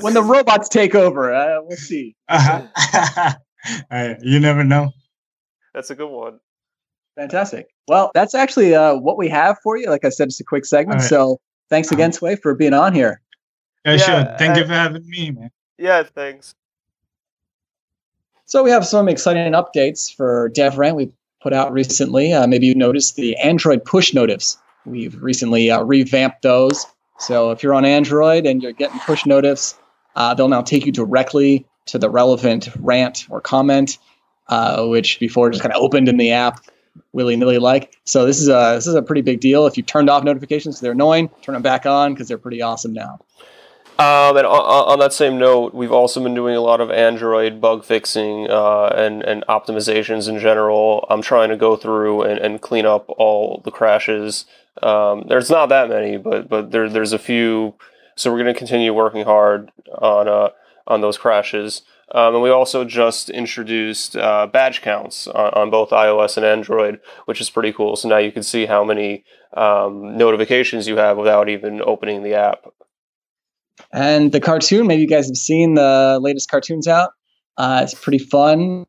When 0.00 0.12
the 0.14 0.22
robots 0.22 0.68
take 0.68 0.94
over, 0.94 1.34
uh, 1.34 1.60
we'll 1.62 1.76
see. 1.76 2.14
uh-huh. 2.28 3.34
Uh, 3.90 4.14
you 4.22 4.38
never 4.38 4.62
know. 4.62 4.92
that's 5.74 5.90
a 5.90 5.94
good 5.96 6.08
one. 6.10 6.38
Fantastic. 7.16 7.66
Well, 7.88 8.10
that's 8.14 8.34
actually 8.34 8.74
uh, 8.74 8.94
what 8.94 9.16
we 9.16 9.28
have 9.28 9.58
for 9.62 9.76
you. 9.76 9.88
Like 9.88 10.04
I 10.04 10.08
said, 10.08 10.28
it's 10.28 10.40
a 10.40 10.44
quick 10.44 10.64
segment. 10.64 10.98
All 10.98 11.02
right. 11.02 11.08
So 11.08 11.40
thanks 11.70 11.92
again, 11.92 12.12
Sway, 12.12 12.36
for 12.36 12.54
being 12.54 12.74
on 12.74 12.94
here. 12.94 13.20
Yeah, 13.84 13.92
Yeah, 13.92 13.98
sure. 13.98 14.36
Thank 14.38 14.56
you 14.56 14.64
for 14.64 14.72
having 14.72 15.08
me, 15.08 15.30
man. 15.30 15.50
Yeah, 15.78 16.02
thanks. 16.02 16.54
So 18.46 18.62
we 18.62 18.70
have 18.70 18.86
some 18.86 19.08
exciting 19.08 19.52
updates 19.52 20.14
for 20.14 20.50
DevRant 20.50 20.96
we 20.96 21.10
put 21.40 21.52
out 21.52 21.72
recently. 21.72 22.32
Uh, 22.32 22.46
maybe 22.46 22.66
you 22.66 22.74
noticed 22.74 23.16
the 23.16 23.36
Android 23.36 23.84
push 23.84 24.14
notifs. 24.14 24.58
We've 24.84 25.20
recently 25.20 25.70
uh, 25.70 25.82
revamped 25.82 26.42
those. 26.42 26.86
So 27.18 27.50
if 27.50 27.62
you're 27.62 27.74
on 27.74 27.84
Android 27.84 28.46
and 28.46 28.62
you're 28.62 28.72
getting 28.72 28.98
push 29.00 29.26
notifs, 29.26 29.76
uh, 30.16 30.34
they'll 30.34 30.48
now 30.48 30.62
take 30.62 30.86
you 30.86 30.92
directly 30.92 31.66
to 31.86 31.98
the 31.98 32.10
relevant 32.10 32.68
rant 32.80 33.26
or 33.30 33.40
comment, 33.40 33.98
uh, 34.48 34.86
which 34.86 35.18
before 35.20 35.50
just 35.50 35.62
kind 35.62 35.74
of 35.74 35.80
opened 35.80 36.08
in 36.08 36.16
the 36.16 36.30
app 36.30 36.60
willy 37.16 37.34
nilly 37.34 37.58
like. 37.58 37.96
So 38.04 38.26
this 38.26 38.38
is 38.40 38.48
a 38.48 38.74
this 38.76 38.86
is 38.86 38.94
a 38.94 39.02
pretty 39.02 39.22
big 39.22 39.40
deal. 39.40 39.66
If 39.66 39.76
you 39.76 39.82
turned 39.82 40.08
off 40.08 40.22
notifications, 40.22 40.78
they're 40.78 40.92
annoying. 40.92 41.30
Turn 41.42 41.54
them 41.54 41.62
back 41.62 41.86
on 41.86 42.12
because 42.12 42.28
they're 42.28 42.38
pretty 42.38 42.62
awesome 42.62 42.92
now. 42.92 43.18
Um, 43.98 44.36
and 44.36 44.46
on, 44.46 44.90
on 44.92 44.98
that 44.98 45.14
same 45.14 45.38
note, 45.38 45.72
we've 45.72 45.90
also 45.90 46.22
been 46.22 46.34
doing 46.34 46.54
a 46.54 46.60
lot 46.60 46.82
of 46.82 46.90
Android 46.90 47.62
bug 47.62 47.82
fixing 47.82 48.48
uh, 48.50 48.92
and 48.94 49.22
and 49.22 49.42
optimizations 49.48 50.28
in 50.28 50.38
general. 50.38 51.06
I'm 51.08 51.22
trying 51.22 51.48
to 51.48 51.56
go 51.56 51.74
through 51.76 52.22
and, 52.22 52.38
and 52.38 52.60
clean 52.60 52.84
up 52.84 53.06
all 53.08 53.62
the 53.64 53.70
crashes. 53.70 54.44
Um, 54.82 55.24
there's 55.28 55.48
not 55.48 55.70
that 55.70 55.88
many, 55.88 56.18
but 56.18 56.48
but 56.48 56.70
there 56.70 56.88
there's 56.90 57.14
a 57.14 57.18
few. 57.18 57.74
So 58.14 58.30
we're 58.30 58.42
going 58.42 58.54
to 58.54 58.58
continue 58.58 58.92
working 58.92 59.24
hard 59.24 59.72
on 59.96 60.28
uh, 60.28 60.50
on 60.86 61.00
those 61.00 61.16
crashes. 61.16 61.80
Um, 62.14 62.34
and 62.34 62.42
we 62.42 62.50
also 62.50 62.84
just 62.84 63.30
introduced 63.30 64.16
uh, 64.16 64.46
badge 64.46 64.80
counts 64.80 65.26
on, 65.26 65.52
on 65.54 65.70
both 65.70 65.90
iOS 65.90 66.36
and 66.36 66.46
Android, 66.46 67.00
which 67.24 67.40
is 67.40 67.50
pretty 67.50 67.72
cool. 67.72 67.96
So 67.96 68.08
now 68.08 68.18
you 68.18 68.30
can 68.30 68.44
see 68.44 68.66
how 68.66 68.84
many 68.84 69.24
um, 69.56 70.16
notifications 70.16 70.86
you 70.86 70.96
have 70.96 71.16
without 71.16 71.48
even 71.48 71.82
opening 71.82 72.22
the 72.22 72.34
app. 72.34 72.66
And 73.92 74.32
the 74.32 74.40
cartoon, 74.40 74.86
maybe 74.86 75.02
you 75.02 75.08
guys 75.08 75.26
have 75.26 75.36
seen 75.36 75.74
the 75.74 76.18
latest 76.20 76.50
cartoons 76.50 76.86
out. 76.86 77.10
Uh, 77.56 77.80
it's 77.82 77.94
pretty 77.94 78.18
fun 78.18 78.86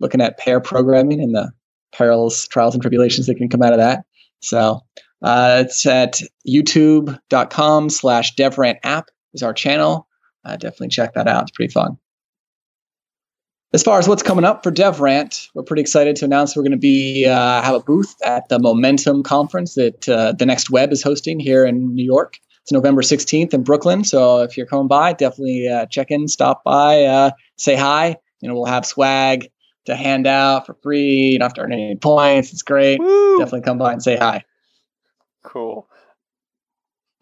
looking 0.00 0.20
at 0.20 0.38
pair 0.38 0.60
programming 0.60 1.20
and 1.20 1.34
the 1.34 1.50
perils, 1.92 2.48
trials, 2.48 2.74
and 2.74 2.82
tribulations 2.82 3.26
that 3.26 3.36
can 3.36 3.48
come 3.48 3.62
out 3.62 3.72
of 3.72 3.78
that. 3.78 4.04
So 4.40 4.80
uh, 5.22 5.62
it's 5.64 5.86
at 5.86 6.20
youtube.com 6.46 7.90
slash 7.90 8.34
devrant 8.36 8.78
app 8.82 9.08
is 9.34 9.42
our 9.42 9.52
channel. 9.52 10.06
Uh, 10.44 10.56
definitely 10.56 10.88
check 10.88 11.14
that 11.14 11.28
out. 11.28 11.42
It's 11.42 11.50
pretty 11.50 11.72
fun. 11.72 11.98
As 13.74 13.82
far 13.82 13.98
as 13.98 14.08
what's 14.08 14.22
coming 14.22 14.46
up 14.46 14.62
for 14.62 14.72
DevRant, 14.72 15.50
we're 15.52 15.62
pretty 15.62 15.82
excited 15.82 16.16
to 16.16 16.24
announce 16.24 16.56
we're 16.56 16.62
going 16.62 16.72
to 16.72 16.78
be 16.78 17.26
uh, 17.26 17.60
have 17.60 17.74
a 17.74 17.80
booth 17.80 18.14
at 18.24 18.48
the 18.48 18.58
Momentum 18.58 19.22
conference 19.22 19.74
that 19.74 20.08
uh, 20.08 20.32
the 20.32 20.46
Next 20.46 20.70
Web 20.70 20.90
is 20.90 21.02
hosting 21.02 21.38
here 21.38 21.66
in 21.66 21.94
New 21.94 22.04
York. 22.04 22.38
It's 22.62 22.72
November 22.72 23.02
16th 23.02 23.52
in 23.52 23.62
Brooklyn. 23.64 24.04
So 24.04 24.40
if 24.40 24.56
you're 24.56 24.64
coming 24.64 24.88
by, 24.88 25.12
definitely 25.12 25.68
uh, 25.68 25.84
check 25.84 26.10
in, 26.10 26.28
stop 26.28 26.64
by, 26.64 27.04
uh, 27.04 27.32
say 27.56 27.76
hi. 27.76 28.16
You 28.40 28.48
know, 28.48 28.54
we'll 28.54 28.64
have 28.64 28.86
swag 28.86 29.50
to 29.84 29.94
hand 29.94 30.26
out 30.26 30.64
for 30.64 30.72
free. 30.82 31.32
You 31.32 31.38
don't 31.38 31.46
have 31.46 31.54
to 31.54 31.60
earn 31.60 31.72
any 31.74 31.96
points. 31.96 32.54
It's 32.54 32.62
great. 32.62 32.98
Woo! 33.00 33.38
Definitely 33.38 33.62
come 33.62 33.76
by 33.76 33.92
and 33.92 34.02
say 34.02 34.16
hi. 34.16 34.44
Cool. 35.44 35.86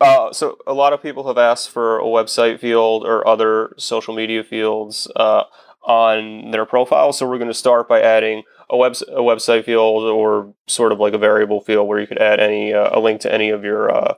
Uh, 0.01 0.33
so 0.33 0.59
a 0.65 0.75
lot 0.75 0.93
of 0.93 1.03
people 1.03 1.27
have 1.27 1.39
asked 1.39 1.71
for 1.71 1.99
a 1.99 2.05
website 2.05 2.61
field 2.61 3.05
or 3.05 3.27
other 3.27 3.75
social 3.79 4.15
media 4.15 4.45
fields 4.45 5.11
uh, 5.17 5.45
on 5.87 6.51
their 6.51 6.67
profile. 6.67 7.13
So 7.13 7.29
we're 7.29 7.39
going 7.39 7.49
to 7.49 7.55
start 7.55 7.89
by 7.89 8.03
adding 8.03 8.43
a 8.69 8.77
web 8.77 8.93
a 9.09 9.21
website 9.21 9.65
field 9.65 10.05
or 10.05 10.53
sort 10.67 10.93
of 10.93 10.99
like 10.99 11.15
a 11.15 11.19
variable 11.19 11.61
field 11.61 11.87
where 11.87 12.01
you 12.01 12.07
could 12.07 12.19
add 12.19 12.41
any 12.41 12.75
uh, 12.75 12.91
a 12.93 13.01
link 13.01 13.21
to 13.23 13.33
any 13.33 13.51
of 13.51 13.65
your 13.65 13.91
uh, 13.91 14.15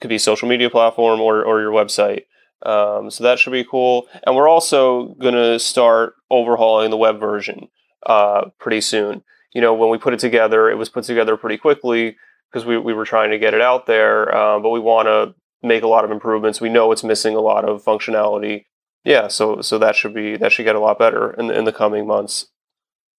could 0.00 0.08
be 0.08 0.18
social 0.18 0.48
media 0.48 0.70
platform 0.70 1.20
or 1.20 1.42
or 1.42 1.60
your 1.60 1.72
website. 1.72 2.24
Um, 2.64 3.10
so 3.10 3.24
that 3.24 3.38
should 3.38 3.52
be 3.52 3.64
cool. 3.64 4.06
And 4.26 4.36
we're 4.36 4.48
also 4.48 5.14
going 5.20 5.34
to 5.34 5.58
start 5.58 6.14
overhauling 6.30 6.90
the 6.90 6.96
web 6.96 7.20
version 7.20 7.68
uh, 8.04 8.46
pretty 8.58 8.80
soon. 8.80 9.22
You 9.54 9.60
know, 9.60 9.74
when 9.74 9.90
we 9.90 9.98
put 9.98 10.14
it 10.14 10.20
together, 10.20 10.68
it 10.68 10.76
was 10.76 10.88
put 10.88 11.04
together 11.04 11.36
pretty 11.36 11.58
quickly 11.58 12.16
because 12.50 12.66
we, 12.66 12.78
we 12.78 12.94
were 12.94 13.04
trying 13.04 13.30
to 13.30 13.38
get 13.38 13.54
it 13.54 13.60
out 13.60 13.86
there, 13.86 14.34
uh, 14.34 14.58
but 14.58 14.70
we 14.70 14.80
want 14.80 15.06
to 15.06 15.34
make 15.62 15.82
a 15.82 15.88
lot 15.88 16.04
of 16.04 16.10
improvements. 16.10 16.60
We 16.60 16.68
know 16.68 16.92
it's 16.92 17.04
missing 17.04 17.34
a 17.34 17.40
lot 17.40 17.68
of 17.68 17.84
functionality. 17.84 18.64
Yeah, 19.06 19.28
so 19.28 19.60
so 19.60 19.78
that 19.78 19.94
should 19.94 20.12
be 20.12 20.36
that 20.36 20.50
should 20.50 20.64
get 20.64 20.74
a 20.74 20.80
lot 20.80 20.98
better 20.98 21.30
in 21.34 21.46
the, 21.46 21.56
in 21.56 21.64
the 21.64 21.72
coming 21.72 22.08
months. 22.08 22.48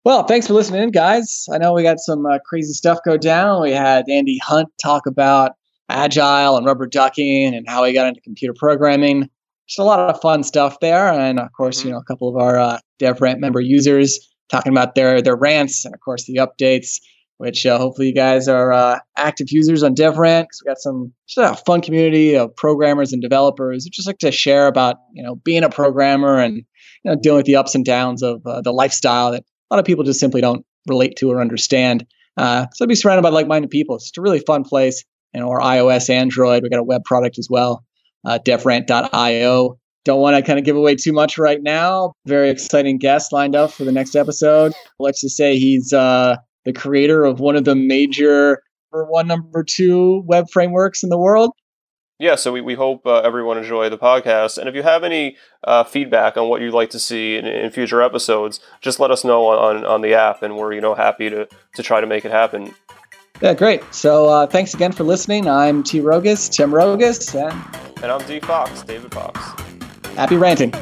Well, 0.04 0.24
thanks 0.24 0.46
for 0.46 0.54
listening 0.54 0.84
in, 0.84 0.92
guys. 0.92 1.48
I 1.52 1.58
know 1.58 1.72
we 1.74 1.82
got 1.82 2.00
some 2.00 2.26
uh, 2.26 2.40
crazy 2.46 2.74
stuff 2.74 3.00
go 3.06 3.18
down. 3.18 3.62
We 3.62 3.72
had 3.72 4.04
Andy 4.10 4.38
Hunt 4.44 4.68
talk 4.84 5.08
about 5.08 5.54
agile 5.88 6.58
and 6.58 6.66
rubber 6.66 6.88
ducking 6.88 7.56
and 7.56 7.66
how 7.70 7.86
he 7.86 7.94
got 7.94 8.06
into 8.06 8.20
computer 8.20 8.54
programming. 8.54 9.30
Just 9.68 9.80
a 9.80 9.84
lot 9.86 10.00
of 10.00 10.20
fun 10.22 10.44
stuff 10.44 10.78
there, 10.82 11.08
and 11.08 11.40
of 11.40 11.54
course, 11.54 11.86
you 11.86 11.92
know, 11.92 11.98
a 11.98 12.04
couple 12.04 12.28
of 12.28 12.36
our 12.36 12.60
uh, 12.60 12.80
DevRant 13.00 13.40
member 13.40 13.62
users 13.62 14.20
talking 14.50 14.74
about 14.74 14.96
their 14.96 15.22
their 15.22 15.38
rants 15.38 15.86
and 15.86 15.94
of 15.94 16.02
course 16.02 16.26
the 16.26 16.36
updates. 16.36 17.00
Which 17.38 17.66
uh, 17.66 17.78
hopefully 17.78 18.08
you 18.08 18.14
guys 18.14 18.48
are 18.48 18.72
uh, 18.72 19.00
active 19.18 19.52
users 19.52 19.84
on 19.84 19.96
DevRant. 19.96 20.48
we 20.64 20.70
got 20.70 20.80
some 20.80 21.14
just 21.28 21.38
a 21.38 21.62
fun 21.64 21.82
community 21.82 22.36
of 22.36 22.56
programmers 22.56 23.14
and 23.14 23.22
developers 23.22 23.84
who 23.84 23.90
just 23.90 24.08
like 24.08 24.18
to 24.20 24.32
share 24.32 24.68
about 24.68 24.98
you 25.14 25.24
know 25.24 25.36
being 25.36 25.64
a 25.64 25.70
programmer 25.70 26.40
and 26.40 26.58
you 26.58 26.64
know 27.06 27.16
dealing 27.16 27.38
with 27.38 27.46
the 27.46 27.56
ups 27.56 27.76
and 27.76 27.86
downs 27.86 28.24
of 28.24 28.46
uh, 28.46 28.62
the 28.62 28.72
lifestyle 28.72 29.32
that 29.32 29.44
a 29.70 29.76
lot 29.76 29.80
of 29.80 29.86
people 29.86 30.04
just 30.04 30.20
simply 30.20 30.42
don't 30.42 30.66
relate 30.88 31.16
to 31.18 31.30
or 31.32 31.42
understand. 31.42 32.06
Uh, 32.38 32.68
so 32.74 32.86
be 32.86 32.96
surrounded 32.96 33.24
by 33.24 33.30
like-minded 33.30 33.70
people. 33.70 33.96
It's 33.96 34.06
just 34.06 34.18
a 34.18 34.22
really 34.22 34.40
fun 34.40 34.64
place. 34.64 35.04
You 35.34 35.42
know, 35.42 35.50
or 35.50 35.60
iOS, 35.60 36.10
Android. 36.10 36.64
We 36.64 36.70
got 36.70 36.80
a 36.80 36.84
web 36.84 37.04
product 37.04 37.38
as 37.38 37.48
well, 37.50 37.84
uh, 38.26 38.40
devrant.io. 38.44 39.78
Don't 40.06 40.22
want 40.22 40.38
to 40.38 40.42
kind 40.42 40.58
of 40.58 40.64
give 40.64 40.78
away 40.78 40.96
too 40.96 41.12
much 41.12 41.38
right 41.38 41.62
now. 41.62 42.14
Very 42.26 42.50
exciting 42.50 42.98
guest 42.98 43.34
lined 43.34 43.56
up 43.56 43.72
for 43.72 43.84
the 43.84 43.92
next 43.92 44.16
episode. 44.16 44.72
Let's 45.00 45.20
just 45.20 45.36
say 45.36 45.60
he's 45.60 45.92
uh, 45.92 46.38
the 46.68 46.74
creator 46.74 47.24
of 47.24 47.40
one 47.40 47.56
of 47.56 47.64
the 47.64 47.76
major 47.76 48.62
number 48.92 49.10
one, 49.10 49.26
number 49.26 49.64
two 49.64 50.22
web 50.28 50.50
frameworks 50.52 51.02
in 51.02 51.10
the 51.10 51.18
world. 51.18 51.52
Yeah, 52.20 52.36
so 52.36 52.52
we, 52.52 52.62
we 52.62 52.74
hope 52.74 53.06
uh, 53.06 53.20
everyone 53.20 53.58
enjoy 53.58 53.90
the 53.90 53.98
podcast. 53.98 54.58
And 54.58 54.68
if 54.68 54.76
you 54.76 54.84
have 54.84 55.04
any 55.04 55.38
uh, 55.64 55.86
feedback 55.86 56.36
on 56.36 56.50
what 56.50 56.62
you'd 56.62 56.74
like 56.74 56.90
to 56.90 57.00
see 57.00 57.38
in, 57.38 57.46
in, 57.46 57.70
future 57.72 58.02
episodes, 58.02 58.60
just 58.82 59.00
let 59.00 59.12
us 59.12 59.24
know 59.24 59.46
on, 59.46 59.86
on 59.86 60.02
the 60.02 60.14
app, 60.14 60.44
and 60.44 60.58
we're 60.58 60.74
you 60.74 60.82
know 60.82 60.94
happy 60.94 61.30
to, 61.30 61.48
to 61.76 61.84
try 61.84 62.02
to 62.02 62.08
make 62.08 62.26
it 62.26 62.32
happen. 62.32 62.74
Yeah, 63.42 63.54
great. 63.54 63.82
So 63.94 64.28
uh, 64.28 64.48
thanks 64.48 64.74
again 64.74 64.92
for 64.92 65.04
listening. 65.04 65.48
I'm 65.48 65.84
T. 65.84 66.02
Rogus, 66.02 66.50
Tim 66.50 66.74
Rogus, 66.74 67.34
and 67.36 68.04
and 68.04 68.12
I'm 68.12 68.28
D. 68.28 68.40
Fox, 68.42 68.82
David 68.82 69.14
Fox. 69.14 69.40
Happy 70.16 70.36
ranting. 70.36 70.74